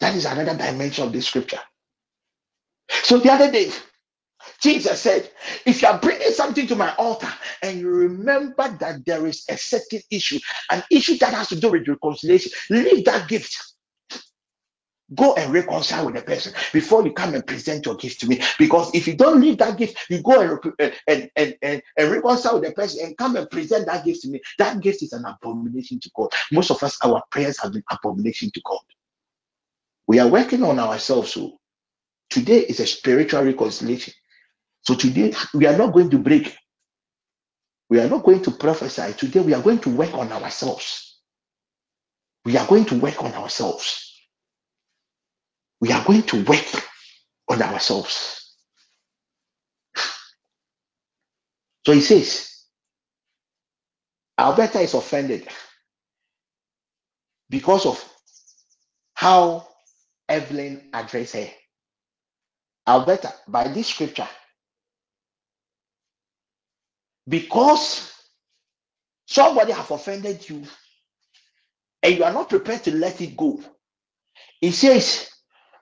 That 0.00 0.14
is 0.16 0.26
another 0.26 0.56
dimension 0.56 1.06
of 1.06 1.12
this 1.12 1.26
scripture. 1.28 1.60
So 2.90 3.18
the 3.18 3.32
other 3.32 3.50
day 3.50 3.70
Jesus 4.60 5.00
said, 5.00 5.30
if 5.66 5.82
you 5.82 5.88
are 5.88 5.98
bringing 6.00 6.30
something 6.32 6.66
to 6.68 6.76
my 6.76 6.94
altar 6.96 7.28
and 7.62 7.78
you 7.80 7.88
remember 7.88 8.68
that 8.80 9.04
there 9.06 9.26
is 9.26 9.44
a 9.50 9.56
certain 9.56 10.00
issue, 10.10 10.38
an 10.70 10.82
issue 10.90 11.16
that 11.18 11.34
has 11.34 11.48
to 11.48 11.60
do 11.60 11.70
with 11.72 11.88
reconciliation, 11.88 12.52
leave 12.70 13.04
that 13.04 13.28
gift. 13.28 13.56
Go 15.14 15.34
and 15.34 15.52
reconcile 15.52 16.06
with 16.06 16.16
the 16.16 16.22
person 16.22 16.52
before 16.72 17.04
you 17.06 17.12
come 17.12 17.34
and 17.34 17.46
present 17.46 17.86
your 17.86 17.94
gift 17.94 18.20
to 18.20 18.26
me. 18.26 18.42
Because 18.58 18.92
if 18.92 19.06
you 19.06 19.14
don't 19.14 19.40
leave 19.40 19.58
that 19.58 19.78
gift, 19.78 19.98
you 20.10 20.20
go 20.20 20.40
and, 20.40 20.74
uh, 20.80 20.90
and, 21.06 21.30
and, 21.36 21.56
and, 21.62 21.82
and 21.96 22.10
reconcile 22.10 22.58
with 22.58 22.68
the 22.68 22.74
person 22.74 23.06
and 23.06 23.16
come 23.16 23.36
and 23.36 23.48
present 23.48 23.86
that 23.86 24.04
gift 24.04 24.22
to 24.22 24.28
me. 24.28 24.40
That 24.58 24.80
gift 24.80 25.02
is 25.04 25.12
an 25.12 25.24
abomination 25.24 26.00
to 26.00 26.10
God. 26.16 26.30
Most 26.50 26.72
of 26.72 26.82
us, 26.82 26.98
our 27.04 27.22
prayers 27.30 27.60
have 27.60 27.72
been 27.72 27.84
abomination 27.88 28.50
to 28.52 28.60
God. 28.64 28.80
We 30.08 30.18
are 30.18 30.28
working 30.28 30.64
on 30.64 30.78
ourselves. 30.80 31.32
So 31.34 31.60
today 32.28 32.60
is 32.60 32.80
a 32.80 32.86
spiritual 32.86 33.44
reconciliation. 33.44 34.14
So 34.82 34.94
today 34.94 35.34
we 35.54 35.66
are 35.66 35.76
not 35.76 35.92
going 35.92 36.10
to 36.10 36.18
break. 36.18 36.56
We 37.88 38.00
are 38.00 38.08
not 38.08 38.24
going 38.24 38.42
to 38.42 38.50
prophesy. 38.50 39.12
Today 39.12 39.40
we 39.40 39.54
are 39.54 39.62
going 39.62 39.78
to 39.80 39.90
work 39.90 40.14
on 40.14 40.32
ourselves. 40.32 41.20
We 42.44 42.56
are 42.56 42.66
going 42.66 42.84
to 42.86 42.98
work 42.98 43.22
on 43.22 43.32
ourselves. 43.34 44.05
We 45.80 45.92
are 45.92 46.04
going 46.04 46.24
to 46.24 46.44
work 46.44 46.66
on 47.48 47.62
ourselves. 47.62 48.54
So 51.86 51.92
he 51.92 52.02
says, 52.02 52.50
Alberta 54.38 54.80
is 54.80 54.94
offended 54.94 55.48
because 57.50 57.86
of 57.86 58.04
how 59.14 59.68
Evelyn 60.28 60.90
addressed 60.94 61.34
her. 61.36 61.48
Alberta, 62.88 63.34
by 63.48 63.68
this 63.68 63.88
scripture, 63.88 64.28
because 67.28 68.12
somebody 69.26 69.72
have 69.72 69.90
offended 69.90 70.48
you 70.48 70.64
and 72.02 72.16
you 72.16 72.24
are 72.24 72.32
not 72.32 72.48
prepared 72.50 72.84
to 72.84 72.94
let 72.96 73.20
it 73.20 73.36
go. 73.36 73.60
He 74.60 74.72
says, 74.72 75.30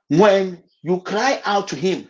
when 0.09 0.62
you 0.82 1.00
cry 1.00 1.40
out 1.44 1.68
to 1.68 1.76
him, 1.76 2.09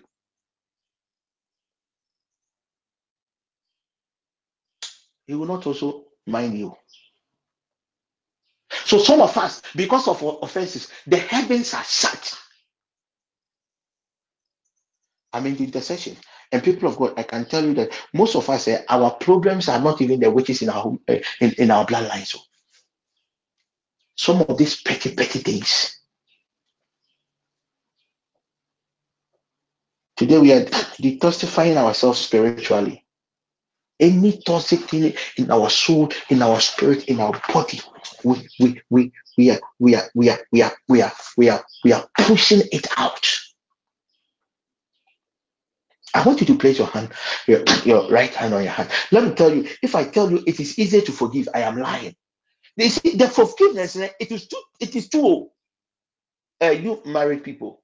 he 5.27 5.35
will 5.35 5.47
not 5.47 5.67
also 5.67 6.05
mind 6.27 6.59
you. 6.59 6.77
So 8.85 8.99
some 8.99 9.21
of 9.21 9.37
us, 9.39 9.63
because 9.77 10.09
of 10.09 10.23
our 10.23 10.39
offenses, 10.43 10.91
the 11.07 11.17
heavens 11.19 11.75
are 11.75 11.85
shut. 11.85 12.39
I'm 15.33 15.47
in 15.47 15.57
the 15.57 15.65
intercession. 15.65 16.17
And 16.53 16.63
people 16.63 16.89
of 16.89 16.97
God, 16.97 17.15
I 17.19 17.25
can 17.25 17.47
tell 17.47 17.65
you 17.65 17.75
that 17.75 17.93
most 18.13 18.37
of 18.37 18.49
us, 18.51 18.69
eh, 18.69 18.83
our 18.89 19.13
problems 19.13 19.69
are 19.69 19.81
not 19.81 20.01
even 20.03 20.21
the 20.21 20.31
witches 20.31 20.63
in 20.63 20.69
our 20.71 20.95
eh, 21.09 21.23
in, 21.41 21.53
in 21.59 21.71
our 21.71 21.87
bloodlines. 21.87 22.29
So 22.29 22.41
some 24.17 24.43
of 24.43 24.59
these 24.59 24.81
petty, 24.83 25.15
petty 25.15 25.41
things. 25.41 26.01
Today 30.17 30.39
we 30.39 30.53
are 30.53 30.65
detoxifying 30.65 31.77
ourselves 31.77 32.21
spiritually. 32.21 33.05
Any 33.99 34.41
toxic 34.45 34.81
thing 34.81 35.15
in 35.37 35.51
our 35.51 35.71
soul, 35.71 36.11
in 36.29 36.43
our 36.43 36.61
spirit, 36.61 37.05
in 37.05 37.21
our 37.21 37.41
body, 37.53 37.81
we 38.23 38.49
we 38.59 38.83
we 38.91 39.13
we 39.37 39.51
are 39.51 39.61
we 39.79 39.95
are 39.95 40.09
we 40.15 40.31
are 40.31 40.41
we 40.51 40.63
are 41.03 41.13
we 41.37 41.49
are 41.51 41.65
we 41.85 41.93
are 41.93 42.09
pushing 42.19 42.63
it 42.73 42.87
out. 42.97 43.27
I 46.15 46.23
want 46.23 46.41
you 46.41 46.47
to 46.47 46.59
place 46.59 46.79
your 46.79 46.87
hand, 46.87 47.11
your, 47.49 47.65
your 47.85 48.09
right 48.09 48.33
hand 48.33 48.55
on 48.55 48.63
your 48.63 48.73
hand. 48.73 48.89
Let 49.11 49.25
me 49.25 49.35
tell 49.35 49.53
you, 49.53 49.69
if 49.83 49.97
I 49.97 50.05
tell 50.05 50.31
you 50.31 50.43
it 50.47 50.61
is 50.61 50.79
easier 50.79 51.01
to 51.01 51.13
forgive, 51.13 51.49
I 51.53 51.63
am 51.63 51.77
lying. 51.77 52.15
They 52.77 52.89
see 52.89 53.17
the 53.17 53.29
forgiveness, 53.29 53.97
eh, 53.97 54.11
it 54.21 54.31
is 54.31 54.47
too, 54.47 54.63
it 54.81 54.95
is 54.95 55.09
too. 55.09 55.51
Uh, 56.63 56.71
you 56.71 57.03
married 57.05 57.43
people, 57.43 57.83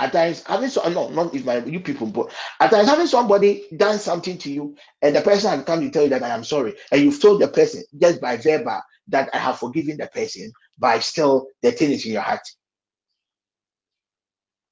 at 0.00 0.12
times 0.12 0.42
having 0.46 0.70
so 0.70 0.88
no, 0.88 1.10
not 1.10 1.34
if 1.34 1.44
my 1.44 1.58
you 1.64 1.80
people, 1.80 2.08
but 2.08 2.32
at 2.60 2.70
times 2.70 2.88
having 2.88 3.06
somebody 3.06 3.66
done 3.76 3.98
something 3.98 4.38
to 4.38 4.50
you, 4.50 4.76
and 5.02 5.14
the 5.16 5.20
person 5.20 5.50
has 5.50 5.64
come 5.64 5.80
to 5.80 5.90
tell 5.90 6.04
you 6.04 6.10
that 6.10 6.22
I 6.22 6.30
am 6.30 6.44
sorry, 6.44 6.74
and 6.90 7.02
you've 7.02 7.20
told 7.20 7.40
the 7.42 7.48
person 7.48 7.84
just 8.00 8.20
by 8.20 8.36
verbal 8.38 8.80
that 9.08 9.30
I 9.34 9.38
have 9.38 9.58
forgiven 9.58 9.98
the 9.98 10.06
person, 10.08 10.52
but 10.78 11.02
still 11.02 11.48
the 11.62 11.72
thing 11.72 11.92
is 11.92 12.06
in 12.06 12.12
your 12.12 12.22
heart. 12.22 12.42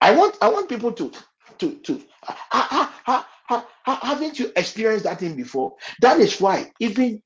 I 0.00 0.16
want 0.16 0.36
I 0.40 0.48
want 0.48 0.68
people 0.68 0.92
to 0.92 1.12
to 1.58 1.74
to 1.74 2.02
ha, 2.22 2.36
ha, 2.50 2.94
ha, 3.04 3.28
ha- 3.84 4.00
haven't 4.02 4.38
you 4.38 4.52
experienced 4.56 5.04
that 5.04 5.20
thing 5.20 5.36
before? 5.36 5.74
That 6.00 6.20
is 6.20 6.40
why 6.40 6.72
even 6.80 7.22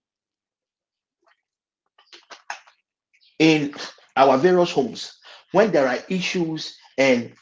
in 3.39 3.75
our 4.17 4.39
various 4.39 4.71
homes, 4.73 5.15
when 5.53 5.73
there 5.73 5.89
are 5.89 5.99
issues 6.09 6.77
and 6.99 7.33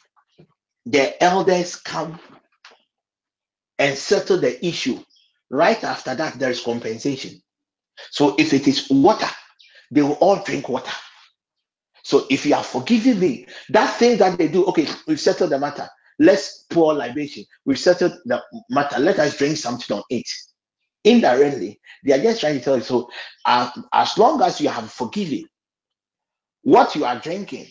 the 0.87 1.23
elders 1.23 1.77
come 1.77 2.19
and 3.79 3.97
settle 3.97 4.39
the 4.39 4.65
issue, 4.67 4.99
right 5.51 5.83
after 5.85 6.15
that 6.15 6.39
there 6.39 6.51
is 6.51 6.63
compensation. 6.63 7.41
So 8.11 8.35
if 8.39 8.53
it 8.55 8.69
is 8.69 8.89
water, 8.91 9.29
they 9.91 10.03
will 10.03 10.15
all 10.15 10.43
drink 10.43 10.69
water. 10.69 10.93
So 12.03 12.27
if 12.31 12.47
you 12.47 12.55
are 12.55 12.65
forgiving 12.65 13.21
me, 13.21 13.47
that 13.71 13.97
thing 13.97 14.19
that 14.19 14.39
they 14.39 14.49
do, 14.49 14.65
okay, 14.67 14.87
we've 15.07 15.21
settled 15.21 15.51
the 15.51 15.59
matter. 15.59 15.89
Let's 16.19 16.65
pour 16.71 16.95
libation. 16.95 17.45
We've 17.65 17.79
settled 17.79 18.13
the 18.25 18.43
matter. 18.71 18.99
Let 18.99 19.19
us 19.19 19.37
drink 19.39 19.57
something 19.57 19.97
on 19.97 20.03
it. 20.11 20.27
indirectly 21.05 21.81
they 22.05 22.13
are 22.13 22.23
just 22.23 22.41
trying 22.41 22.59
to 22.59 22.65
tell 22.65 22.77
you 22.77 22.83
so 22.83 23.09
uh, 23.47 23.71
as 23.93 24.17
long 24.19 24.43
as 24.43 24.61
you 24.61 24.69
have 24.69 24.91
forgiven 24.91 25.45
what 26.63 26.95
you 26.95 27.05
are 27.05 27.19
drinking 27.19 27.67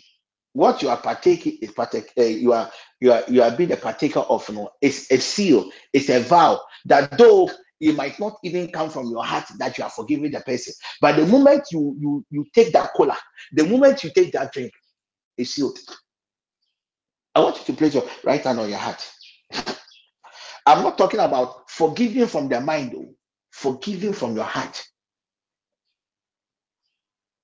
what 0.53 0.81
you 0.81 0.89
are 0.89 0.97
partaking 0.97 1.57
is 1.61 1.71
partake 1.71 2.11
uh, 2.17 2.23
you 2.23 2.53
are 2.53 2.69
you 2.99 3.11
are 3.11 3.23
you 3.27 3.41
are 3.41 3.51
being 3.51 3.71
a 3.71 3.77
partaker 3.77 4.19
of 4.19 4.47
you 4.49 4.55
know 4.55 4.69
it's 4.81 5.11
a 5.11 5.19
seal 5.19 5.69
it's 5.93 6.09
a 6.09 6.19
vow 6.19 6.59
that 6.85 7.17
though 7.17 7.49
it 7.79 7.95
might 7.95 8.19
not 8.19 8.37
even 8.43 8.69
come 8.71 8.89
from 8.89 9.09
your 9.09 9.23
heart 9.23 9.45
that 9.57 9.77
you 9.77 9.83
are 9.83 9.89
forgiving 9.89 10.31
the 10.31 10.41
person. 10.41 10.73
But 10.99 11.15
the 11.15 11.25
moment 11.25 11.63
you 11.71 11.95
you 11.99 12.25
you 12.29 12.45
take 12.53 12.73
that 12.73 12.93
cola 12.93 13.17
the 13.53 13.65
moment 13.65 14.03
you 14.03 14.11
take 14.13 14.31
that 14.33 14.51
drink 14.51 14.71
it's 15.37 15.51
sealed. 15.51 15.79
I 17.33 17.39
want 17.41 17.57
you 17.59 17.65
to 17.65 17.73
place 17.73 17.93
your 17.93 18.03
right 18.23 18.43
hand 18.43 18.59
on 18.59 18.69
your 18.69 18.77
heart. 18.77 19.09
I'm 20.65 20.83
not 20.83 20.97
talking 20.97 21.19
about 21.19 21.69
forgiving 21.69 22.27
from 22.27 22.49
the 22.49 22.59
mind 22.59 22.91
though 22.93 23.13
forgiving 23.51 24.13
from 24.13 24.35
your 24.35 24.45
heart 24.45 24.83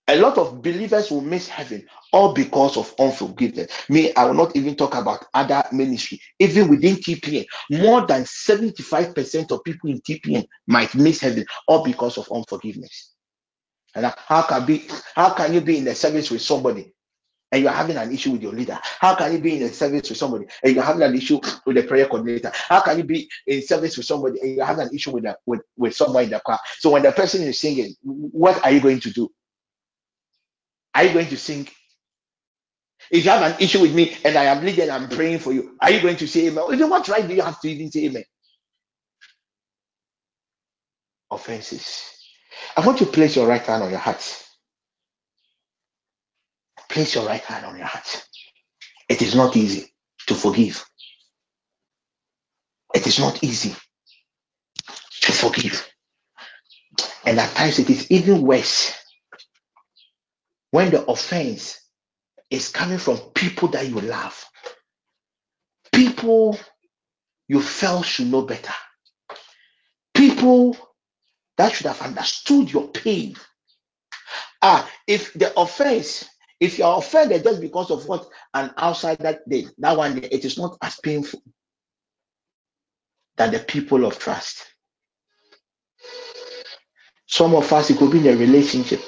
A 0.08 0.16
lot 0.18 0.38
of 0.38 0.62
believers 0.62 1.10
will 1.10 1.22
miss 1.22 1.48
heaven 1.48 1.86
all 2.14 2.34
because 2.34 2.78
of 2.78 2.94
unforgiveness. 3.00 3.72
Me, 3.90 4.14
I 4.14 4.26
will 4.26 4.36
not 4.36 4.56
even 4.56 4.76
talk 4.76 4.94
about 4.94 5.26
other 5.34 5.64
ministry. 5.72 6.22
Even 6.38 6.68
within 6.68 6.98
TPN, 6.98 7.46
more 7.72 8.06
than 8.06 8.24
75% 8.24 9.52
of 9.52 9.64
people 9.64 9.90
in 9.90 10.00
TPN 10.02 10.46
might 10.68 10.94
miss 10.94 11.22
heaven 11.22 11.46
all 11.68 11.84
because 11.84 12.20
of 12.20 12.32
unforgiveness. 12.32 13.14
And 13.96 14.14
how 14.28 14.44
can 14.44 14.66
be 14.66 14.88
how 15.16 15.34
can 15.34 15.54
you 15.54 15.62
be 15.62 15.78
in 15.78 15.86
the 15.86 15.96
service 15.96 16.30
with 16.30 16.42
somebody 16.42 16.94
and 17.52 17.64
you're 17.64 17.72
having 17.72 17.98
an 17.98 18.14
issue 18.14 18.32
with 18.32 18.44
your 18.44 18.52
leader? 18.52 18.78
How 19.00 19.16
can 19.16 19.32
you 19.32 19.40
be 19.40 19.56
in 19.56 19.64
a 19.64 19.70
service 19.70 20.10
with 20.10 20.18
somebody 20.18 20.46
and 20.64 20.76
you're 20.76 20.84
having 20.84 21.02
an 21.02 21.16
issue 21.16 21.40
with 21.66 21.78
the 21.78 21.84
prayer 21.84 22.06
coordinator? 22.06 22.52
How 22.54 22.82
can 22.82 22.98
you 22.98 23.06
be 23.06 23.28
in 23.48 23.66
service 23.66 23.98
with 23.98 24.06
somebody 24.06 24.40
and 24.42 24.56
you're 24.56 24.66
having 24.66 24.88
an 24.88 24.94
issue 24.94 25.12
with 25.12 25.24
the, 25.24 25.38
with, 25.46 25.62
with 25.78 25.96
someone 25.96 26.26
in 26.26 26.30
the 26.32 26.42
car? 26.46 26.60
So 26.78 26.92
when 26.92 27.04
the 27.04 27.12
person 27.12 27.42
is 27.44 27.60
singing, 27.60 27.96
what 28.04 28.64
are 28.64 28.72
you 28.72 28.82
going 28.82 29.00
to 29.00 29.10
do? 29.12 29.32
Are 30.96 31.06
you 31.06 31.14
going 31.14 31.28
to 31.30 31.38
sing 31.38 31.68
If 33.10 33.24
you 33.24 33.32
have 33.32 33.42
an 33.54 33.58
issue 33.62 33.82
with 33.82 33.94
me 33.96 34.16
and 34.26 34.36
I 34.38 34.46
am 34.46 34.64
leading, 34.66 34.90
I'm 34.90 35.08
praying 35.10 35.40
for 35.40 35.54
you. 35.54 35.78
Are 35.82 35.92
you 35.92 36.02
going 36.02 36.18
to 36.18 36.28
say 36.28 36.48
amen? 36.48 36.66
What 36.90 37.08
right 37.08 37.28
do 37.28 37.34
you 37.34 37.42
have 37.42 37.60
to 37.62 37.70
even 37.70 37.92
say 37.92 38.06
amen? 38.06 38.24
Offenses. 41.32 42.04
I 42.78 42.86
want 42.86 43.00
you 43.02 43.08
to 43.08 43.12
place 43.14 43.36
your 43.38 43.48
right 43.48 43.62
hand 43.62 43.84
on 43.84 43.92
your 43.92 44.00
heart. 44.00 44.46
Place 46.90 47.16
your 47.16 47.26
right 47.28 47.42
hand 47.42 47.66
on 47.66 47.78
your 47.78 47.88
heart. 47.88 48.26
It 49.10 49.22
is 49.22 49.36
not 49.36 49.58
easy 49.58 49.88
to 50.28 50.36
forgive. 50.36 50.86
It 52.96 53.08
is 53.08 53.20
not 53.20 53.44
easy 53.44 53.76
to 55.22 55.32
forgive. 55.34 55.88
And 57.26 57.40
at 57.40 57.56
times 57.56 57.80
it 57.80 57.90
is 57.90 58.12
even 58.12 58.42
worse 58.44 58.94
when 60.76 60.92
the 60.92 61.06
offense 61.06 61.80
is 62.50 62.68
coming 62.68 62.98
from 62.98 63.18
people 63.34 63.70
that 63.70 63.88
you 63.88 63.98
love, 64.02 64.44
people 65.94 66.60
you 67.48 67.62
felt 67.62 68.06
should 68.06 68.28
know 68.28 68.42
better, 68.42 68.74
people 70.14 70.76
that 71.56 71.72
should 71.72 71.88
have 71.88 72.02
understood 72.02 72.70
your 72.70 72.90
pain. 72.90 73.38
Ah, 74.62 74.86
if 75.08 75.32
the 75.36 75.58
offense, 75.58 76.26
if 76.60 76.78
you're 76.78 76.98
offended 76.98 77.44
just 77.46 77.62
because 77.62 77.90
of 77.90 78.06
what 78.10 78.28
an 78.54 78.70
outsider 78.78 79.40
did, 79.48 79.72
that 79.78 79.96
one 79.96 80.20
day 80.20 80.28
it 80.30 80.44
is 80.44 80.58
not 80.58 80.78
as 80.82 81.00
painful 81.00 81.42
than 83.38 83.54
the 83.54 83.60
people 83.60 84.04
of 84.04 84.20
trust. 84.20 84.62
Some 87.28 87.56
of 87.56 87.72
us, 87.72 87.90
it 87.92 87.98
could 87.98 88.12
be 88.12 88.20
in 88.20 88.36
a 88.36 88.38
relationship, 88.38 89.00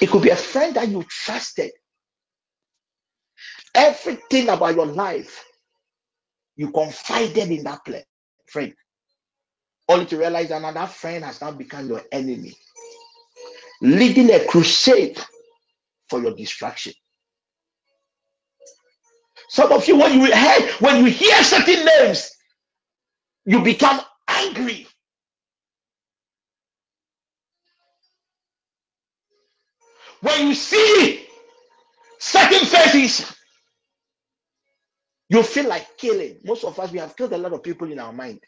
it 0.00 0.10
could 0.10 0.22
be 0.22 0.30
a 0.30 0.36
friend 0.36 0.76
that 0.76 0.88
you 0.88 1.04
trusted. 1.08 1.72
Everything 3.74 4.48
about 4.48 4.74
your 4.76 4.86
life, 4.86 5.44
you 6.56 6.70
confided 6.70 7.50
in 7.50 7.64
that 7.64 7.80
friend, 8.46 8.74
only 9.88 10.06
to 10.06 10.16
realize 10.18 10.50
another 10.50 10.86
friend 10.86 11.24
has 11.24 11.40
now 11.40 11.52
become 11.52 11.88
your 11.88 12.02
enemy, 12.12 12.54
leading 13.82 14.30
a 14.32 14.44
crusade 14.46 15.18
for 16.08 16.20
your 16.22 16.34
destruction. 16.34 16.92
Some 19.48 19.72
of 19.72 19.86
you, 19.88 19.96
when 19.98 20.14
you 20.20 20.26
hear, 20.32 20.68
when 20.80 21.04
you 21.04 21.10
hear 21.12 21.42
certain 21.44 21.84
names, 21.84 22.30
you 23.44 23.62
become 23.62 24.00
angry. 24.28 24.86
When 30.24 30.48
you 30.48 30.54
see 30.54 31.26
certain 32.18 32.66
faces, 32.66 33.34
you 35.28 35.42
feel 35.42 35.68
like 35.68 35.98
killing. 35.98 36.38
Most 36.44 36.64
of 36.64 36.78
us, 36.80 36.92
we 36.92 36.98
have 37.00 37.16
killed 37.16 37.34
a 37.34 37.38
lot 37.38 37.52
of 37.52 37.62
people 37.62 37.92
in 37.92 37.98
our 37.98 38.12
mind. 38.12 38.40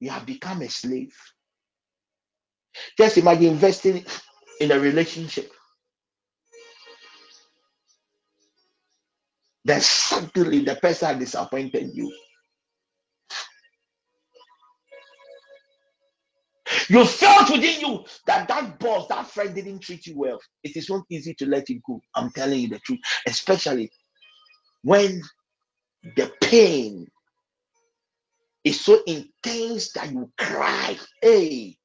You 0.00 0.10
have 0.10 0.26
become 0.26 0.62
a 0.62 0.68
slave. 0.70 1.14
Just 2.98 3.18
imagine 3.18 3.46
investing 3.46 4.04
in 4.60 4.72
a 4.72 4.80
relationship. 4.80 5.52
Then 9.64 9.80
suddenly 9.80 10.60
the 10.64 10.76
person 10.76 11.18
disappointed 11.20 11.90
you. 11.94 12.12
You 16.90 17.06
felt 17.06 17.50
within 17.50 17.80
you 17.82 18.06
that 18.28 18.48
that 18.48 18.80
boss, 18.80 19.08
that 19.08 19.28
friend 19.28 19.54
didn't 19.54 19.80
treat 19.80 20.06
you 20.08 20.18
well. 20.18 20.40
It 20.64 20.76
is 20.76 20.90
not 20.90 21.04
easy 21.10 21.34
to 21.36 21.46
let 21.46 21.70
it 21.70 21.82
go. 21.86 22.02
I'm 22.16 22.32
telling 22.32 22.60
you 22.60 22.68
the 22.70 22.80
truth, 22.80 23.00
especially 23.28 23.92
when 24.84 25.22
the 26.16 26.32
pain 26.42 27.08
is 28.64 28.80
so 28.80 29.02
intense 29.06 29.92
that 29.94 30.12
you 30.12 30.30
cry. 30.38 30.98
Hey, 31.22 31.76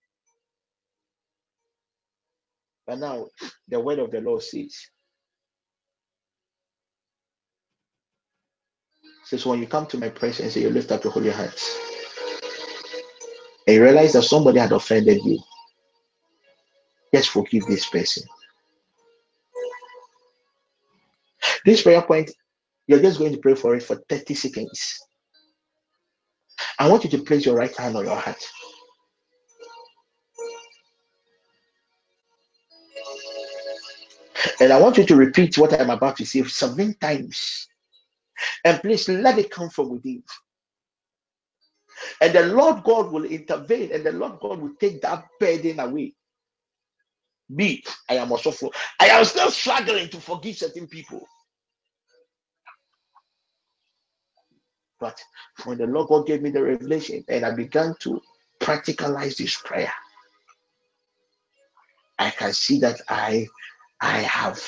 but 2.87 2.99
now 2.99 3.27
the 3.69 3.79
word 3.79 3.99
of 3.99 4.11
the 4.11 4.21
Lord 4.21 4.43
says, 4.43 4.75
says 9.25 9.45
when 9.45 9.61
you 9.61 9.67
come 9.67 9.87
to 9.87 9.97
my 9.99 10.09
presence 10.09 10.55
you 10.57 10.69
lift 10.69 10.91
up 10.91 11.03
your 11.03 11.13
holy 11.13 11.31
hands 11.31 11.77
and 13.68 13.76
you 13.76 13.84
realize 13.84 14.13
that 14.13 14.24
somebody 14.24 14.59
had 14.59 14.72
offended 14.72 15.24
you, 15.24 15.39
just 17.13 17.30
forgive 17.30 17.66
this 17.66 17.88
person. 17.88 18.24
This 21.66 21.82
prayer 21.82 22.01
point, 22.01 22.32
you're 22.88 23.01
just 23.01 23.20
going 23.20 23.32
to 23.32 23.39
pray 23.39 23.55
for 23.55 23.76
it 23.76 23.84
for 23.84 23.95
30 24.09 24.34
seconds. 24.36 24.99
I 26.78 26.89
want 26.89 27.03
you 27.03 27.09
to 27.11 27.24
place 27.24 27.45
your 27.45 27.55
right 27.55 27.76
hand 27.76 27.95
on 27.95 28.05
your 28.05 28.16
heart. 28.16 28.43
And 34.59 34.72
I 34.72 34.80
want 34.80 34.97
you 34.97 35.05
to 35.05 35.16
repeat 35.16 35.57
what 35.57 35.80
I'm 35.80 35.89
about 35.89 36.18
to 36.18 36.26
say 36.26 36.43
seven 36.43 36.93
times. 36.95 37.68
And 38.63 38.80
please 38.82 39.07
let 39.09 39.38
it 39.38 39.49
come 39.49 39.70
from 39.70 39.89
within. 39.89 40.24
And 42.21 42.33
the 42.33 42.47
Lord 42.47 42.83
God 42.83 43.11
will 43.11 43.25
intervene 43.25 43.91
and 43.93 44.05
the 44.05 44.13
Lord 44.13 44.39
God 44.41 44.59
will 44.61 44.75
take 44.79 45.01
that 45.03 45.25
burden 45.39 45.79
away. 45.79 46.13
Me, 47.49 47.83
I 48.09 48.15
am 48.15 48.31
also 48.31 48.51
for 48.51 48.71
I 48.99 49.07
am 49.07 49.25
still 49.25 49.51
struggling 49.51 50.09
to 50.09 50.21
forgive 50.21 50.57
certain 50.57 50.87
people. 50.87 51.27
But 54.99 55.19
when 55.65 55.79
the 55.79 55.87
Lord 55.87 56.09
God 56.09 56.27
gave 56.27 56.41
me 56.41 56.51
the 56.51 56.63
revelation 56.63 57.25
and 57.29 57.45
I 57.45 57.51
began 57.51 57.95
to 58.01 58.21
practicalize 58.61 59.37
this 59.37 59.57
prayer, 59.57 59.93
I 62.19 62.31
can 62.31 62.53
see 62.53 62.79
that 62.81 63.01
I 63.09 63.47
I 64.01 64.19
have 64.19 64.59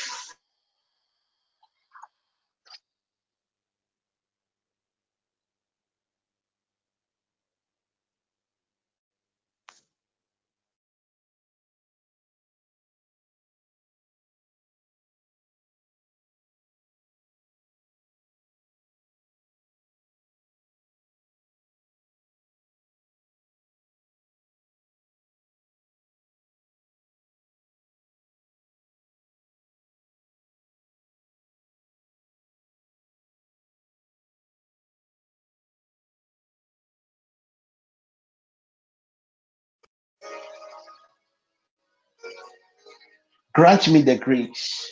grant 43.54 43.88
me 43.90 44.02
the 44.04 44.18
grace, 44.18 44.92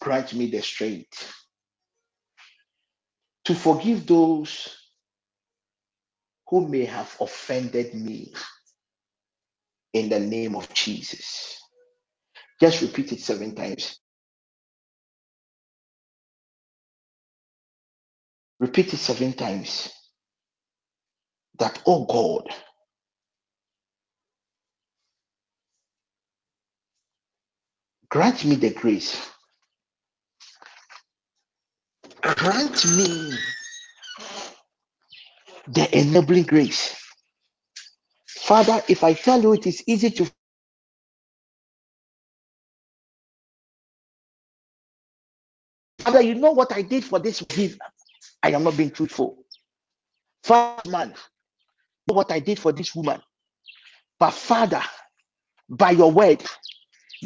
grant 0.00 0.34
me 0.34 0.50
the 0.50 0.62
strength 0.62 1.32
to 3.44 3.54
forgive 3.54 4.06
those 4.06 4.76
who 6.48 6.68
may 6.68 6.84
have 6.84 7.16
offended 7.20 7.94
me 7.94 8.32
in 9.94 10.08
the 10.08 10.20
name 10.20 10.56
of 10.56 10.72
Jesus. 10.74 11.58
Just 12.60 12.82
repeat 12.82 13.12
it 13.12 13.20
seven 13.20 13.54
times. 13.54 13.98
Repeat 18.60 18.94
it 18.94 18.98
seven 18.98 19.32
times. 19.34 19.92
That, 21.58 21.80
oh 21.86 22.06
God, 22.06 22.48
grant 28.10 28.44
me 28.44 28.56
the 28.56 28.70
grace, 28.70 29.30
grant 32.22 32.86
me 32.96 33.34
the 35.68 35.98
enabling 35.98 36.44
grace. 36.44 36.96
Father, 38.28 38.82
if 38.88 39.04
I 39.04 39.14
tell 39.14 39.40
you 39.42 39.54
it 39.54 39.66
is 39.66 39.82
easy 39.86 40.10
to, 40.10 40.30
Father, 46.00 46.22
you 46.22 46.34
know 46.34 46.52
what 46.52 46.72
I 46.72 46.82
did 46.82 47.04
for 47.04 47.18
this 47.18 47.42
give. 47.42 47.78
I 48.42 48.50
am 48.52 48.64
not 48.64 48.76
being 48.76 48.90
truthful. 48.90 49.38
Father, 50.44 50.90
man, 50.90 51.14
what 52.06 52.30
I 52.32 52.40
did 52.40 52.58
for 52.58 52.72
this 52.72 52.94
woman. 52.94 53.20
But 54.18 54.32
Father, 54.32 54.82
by 55.68 55.92
your 55.92 56.12
word. 56.12 56.44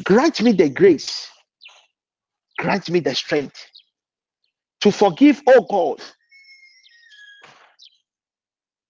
Grant 0.05 0.43
me 0.43 0.53
the 0.53 0.69
grace, 0.71 1.29
grant 2.59 2.91
me 2.91 3.01
the 3.01 3.15
strength 3.15 3.67
to 4.83 4.93
forgive, 4.93 5.43
oh 5.49 5.67
God, 5.71 6.03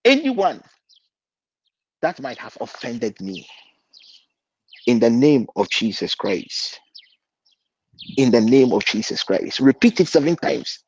anyone 0.05 0.63
that 2.03 2.21
might 2.21 2.39
have 2.39 2.57
offended 2.61 3.21
me 3.21 3.47
in 4.87 5.01
the 5.01 5.11
name 5.11 5.47
of 5.57 5.71
Jesus 5.71 6.15
Christ. 6.15 6.81
In 8.17 8.31
the 8.33 8.41
name 8.41 8.73
of 8.73 8.85
Jesus 8.85 9.23
Christ. 9.23 9.61
Repeat 9.61 10.01
it 10.01 10.09
seven 10.09 10.37
times. 10.37 10.81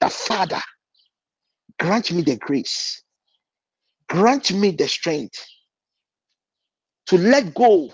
The 0.00 0.10
Father, 0.10 0.60
grant 1.80 2.12
me 2.12 2.22
the 2.22 2.36
grace, 2.36 3.02
grant 4.08 4.52
me 4.52 4.72
the 4.72 4.88
strength 4.88 5.44
to 7.06 7.18
let 7.18 7.54
go 7.54 7.90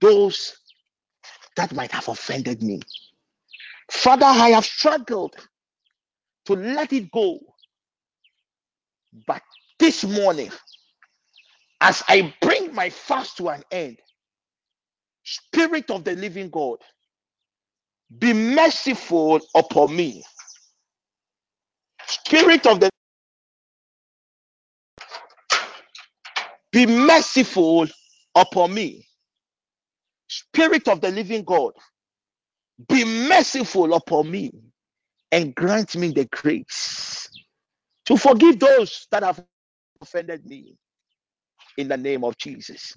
those 0.00 0.56
that 1.56 1.74
might 1.74 1.92
have 1.92 2.08
offended 2.08 2.62
me. 2.62 2.80
Father, 3.90 4.26
I 4.26 4.50
have 4.50 4.64
struggled 4.66 5.36
to 6.46 6.54
let 6.54 6.92
it 6.92 7.10
go, 7.12 7.40
but 9.26 9.42
this 9.78 10.04
morning, 10.04 10.50
as 11.80 12.02
I 12.08 12.34
bring 12.42 12.74
my 12.74 12.90
fast 12.90 13.38
to 13.38 13.50
an 13.50 13.64
end, 13.72 13.98
Spirit 15.24 15.90
of 15.90 16.04
the 16.04 16.14
living 16.16 16.50
God, 16.50 16.78
be 18.18 18.32
merciful 18.32 19.40
upon 19.54 19.96
me. 19.96 20.24
Spirit 22.06 22.66
of 22.66 22.80
the 22.80 22.90
be 26.72 26.86
merciful 26.86 27.86
upon 28.36 28.74
me. 28.74 29.06
Spirit 30.32 30.88
of 30.88 31.00
the 31.02 31.10
living 31.10 31.44
God, 31.44 31.72
be 32.88 33.04
merciful 33.28 33.94
upon 33.94 34.30
me 34.30 34.52
and 35.32 35.54
grant 35.54 35.96
me 35.96 36.10
the 36.12 36.26
grace 36.26 37.30
to 38.06 38.16
forgive 38.18 38.60
those 38.60 39.08
that 39.12 39.22
have 39.24 39.44
offended 40.02 40.46
me 40.46 40.76
in 41.78 41.88
the 41.88 41.96
name 41.96 42.24
of 42.24 42.38
Jesus. 42.38 42.96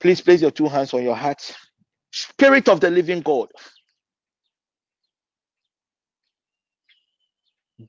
Please 0.00 0.20
place 0.20 0.42
your 0.42 0.52
two 0.52 0.68
hands 0.68 0.94
on 0.94 1.02
your 1.04 1.16
heart. 1.16 1.56
Spirit 2.12 2.68
of 2.68 2.80
the 2.80 2.90
living 2.90 3.22
God, 3.22 3.48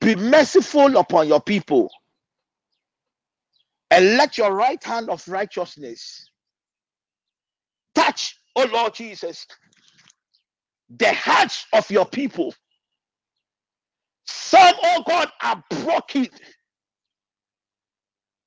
be 0.00 0.16
merciful 0.16 0.96
upon 0.98 1.28
your 1.28 1.40
people 1.42 1.90
and 3.90 4.16
let 4.18 4.38
your 4.38 4.54
right 4.54 4.82
hand 4.84 5.10
of 5.10 5.26
righteousness 5.28 6.27
touch, 7.98 8.38
oh 8.56 8.68
Lord 8.72 8.94
Jesus, 8.94 9.46
the 10.90 11.12
hearts 11.12 11.66
of 11.72 11.90
your 11.90 12.06
people. 12.06 12.54
Some, 14.26 14.74
oh 14.82 15.04
God, 15.06 15.30
are 15.42 15.62
broken. 15.70 16.28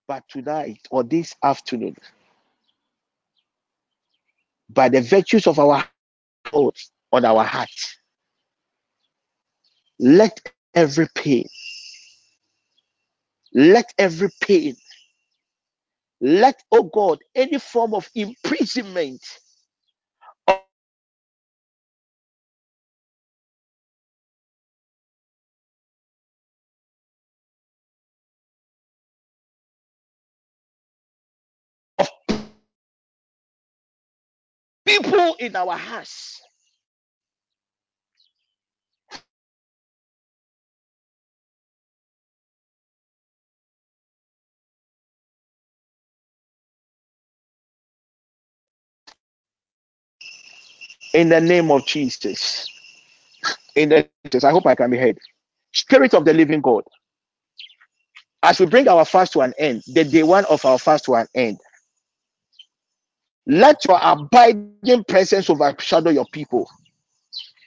But 0.08 0.24
tonight 0.30 0.88
or 0.89 1.04
this 1.04 1.36
afternoon, 1.43 1.95
by 4.70 4.89
the 4.89 5.02
virtues 5.02 5.47
of 5.47 5.60
our 5.60 5.86
oath 6.54 6.89
on 7.12 7.26
our 7.26 7.43
heart, 7.43 7.70
let 9.99 10.39
every 10.74 11.08
pain, 11.16 11.47
let 13.54 13.93
every 13.97 14.30
pain, 14.41 14.76
let, 16.22 16.61
oh 16.72 16.84
God, 16.84 17.19
any 17.36 17.59
form 17.59 17.95
of 17.95 18.09
imprisonment 18.15 19.24
people 34.86 35.36
in 35.39 35.55
our 35.55 35.78
hearts, 35.78 36.41
in 51.14 51.30
the 51.30 51.41
name 51.41 51.72
of 51.72 51.86
Jesus. 51.86 52.68
In 53.76 53.89
the 53.89 54.07
Jesus, 54.26 54.43
I 54.43 54.51
hope 54.51 54.66
I 54.66 54.76
can 54.76 54.91
be 54.91 54.97
heard. 54.97 55.18
Spirit 55.74 56.14
of 56.14 56.26
the 56.26 56.34
living 56.34 56.62
God, 56.62 56.84
as 58.43 58.59
we 58.59 58.66
bring 58.66 58.88
our 58.88 59.05
fast 59.05 59.34
to 59.34 59.41
an 59.41 59.53
end, 59.57 59.84
the 59.88 60.03
day 60.03 60.24
one 60.24 60.45
of 60.45 60.66
our 60.66 60.78
fast 60.78 61.05
to 61.05 61.16
an 61.16 61.28
end, 61.36 61.59
let 63.47 63.84
your 63.86 63.99
abiding 64.01 65.03
presence 65.07 65.49
overshadow 65.49 66.09
your 66.09 66.26
people. 66.32 66.70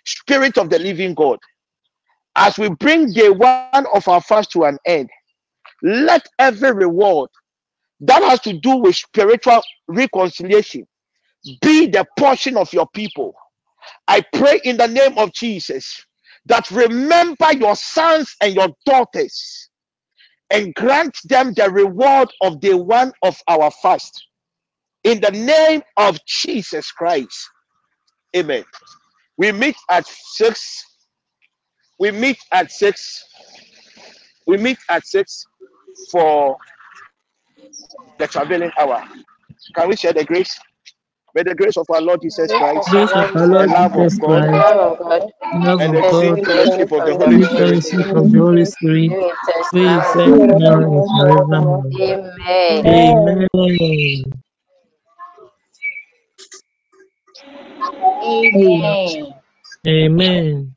Spirit 0.05 0.59
of 0.59 0.70
the 0.70 0.78
living 0.78 1.14
God, 1.14 1.38
as 2.36 2.59
we 2.59 2.68
bring 2.68 3.12
day 3.12 3.30
one 3.30 3.86
of 3.95 4.07
our 4.09 4.20
fast 4.20 4.53
to 4.53 4.64
an 4.64 4.78
end, 4.86 5.09
let 5.82 6.26
every 6.38 6.72
reward 6.72 7.30
that 8.01 8.22
has 8.22 8.40
to 8.40 8.53
do 8.53 8.76
with 8.76 8.97
spiritual 8.97 9.62
reconciliation 9.88 10.86
be 11.61 11.86
the 11.86 12.07
portion 12.18 12.57
of 12.57 12.72
your 12.72 12.88
people. 12.95 13.34
I 14.09 14.22
pray 14.34 14.61
in 14.64 14.76
the 14.76 14.86
name 14.88 15.18
of 15.18 15.32
Jesus 15.32 16.05
that 16.47 16.70
remember 16.70 17.53
your 17.55 17.76
sons 17.76 18.34
and 18.42 18.55
your 18.55 18.68
daughters 18.86 19.70
and 20.51 20.74
grant 20.74 21.16
them 21.24 21.53
the 21.55 21.70
reward 21.70 22.28
of 22.42 22.61
the 22.61 22.76
one 22.76 23.12
of 23.22 23.40
our 23.49 23.70
fast. 23.70 24.26
In 25.05 25.20
the 25.20 25.30
name 25.30 25.82
of 25.97 26.18
Jesus 26.26 26.90
Christ. 26.92 27.51
Amen. 28.36 28.64
We 29.36 29.53
meet 29.53 29.76
at 29.90 30.07
six. 30.07 30.84
We 31.99 32.11
meet 32.11 32.38
at 32.53 32.70
six. 32.70 33.24
We 34.47 34.59
meet 34.59 34.78
at 34.90 35.07
six 35.07 35.47
for 36.11 36.57
the 38.18 38.26
traveling 38.26 38.70
hour. 38.78 39.05
Can 39.74 39.88
we 39.88 39.97
share 39.97 40.12
the 40.12 40.24
grace? 40.24 40.59
May 41.35 41.43
the 41.45 41.55
grace 41.55 41.76
of 41.76 41.87
our 41.91 42.03
Lord 42.03 42.20
Jesus 42.22 42.53
Grace 42.53 42.62
of 42.76 42.82
Christ, 42.82 42.89
our 42.95 43.07
Grace 43.07 43.12
of 43.16 43.28
Lord 43.28 43.30
our 43.35 43.35
the 43.35 43.47
Jesus 43.47 43.49
Lord 43.49 43.70
love 43.70 43.93
Christ, 43.93 43.97
of 43.97 44.12
Jesus 44.12 44.18
God, 44.20 44.45
the 44.47 44.49
Christ, 44.49 44.53
love 44.53 44.93
of 44.93 44.99
God, 44.99 45.22
love 45.53 45.80
and 45.80 45.95
the 45.95 45.99
of 45.99 46.03
the 46.03 46.11
God, 46.11 46.39
sweet 46.39 46.45
sweet 46.45 46.47
fellowship 46.47 46.91
fellowship 46.91 46.93
of 46.93 47.05
the 47.05 47.14
of 47.14 47.18
the 47.18 47.26
Holy 47.26 47.41
sweet 47.41 47.51
Holy 47.51 47.74
Spirit 47.80 47.82
fellowship 47.82 47.82
Spirit 47.82 48.16
of 48.16 48.30
the 48.32 48.39
Holy 48.41 48.64
Spirit, 48.66 49.12
be 49.12 49.16
with 49.16 49.39
us 49.57 49.74
be 49.74 49.99
now 49.99 50.01
with 50.01 50.22
and 50.22 50.53
us 50.53 50.61
now 50.61 50.82
forevermore. 50.82 50.93
and 50.93 51.11
forevermore. 51.16 51.85
Amen. 52.01 52.87
Amen. 52.87 53.49
Amen. 53.57 54.24
Amen. 58.35 58.99
Amen. 59.87 60.76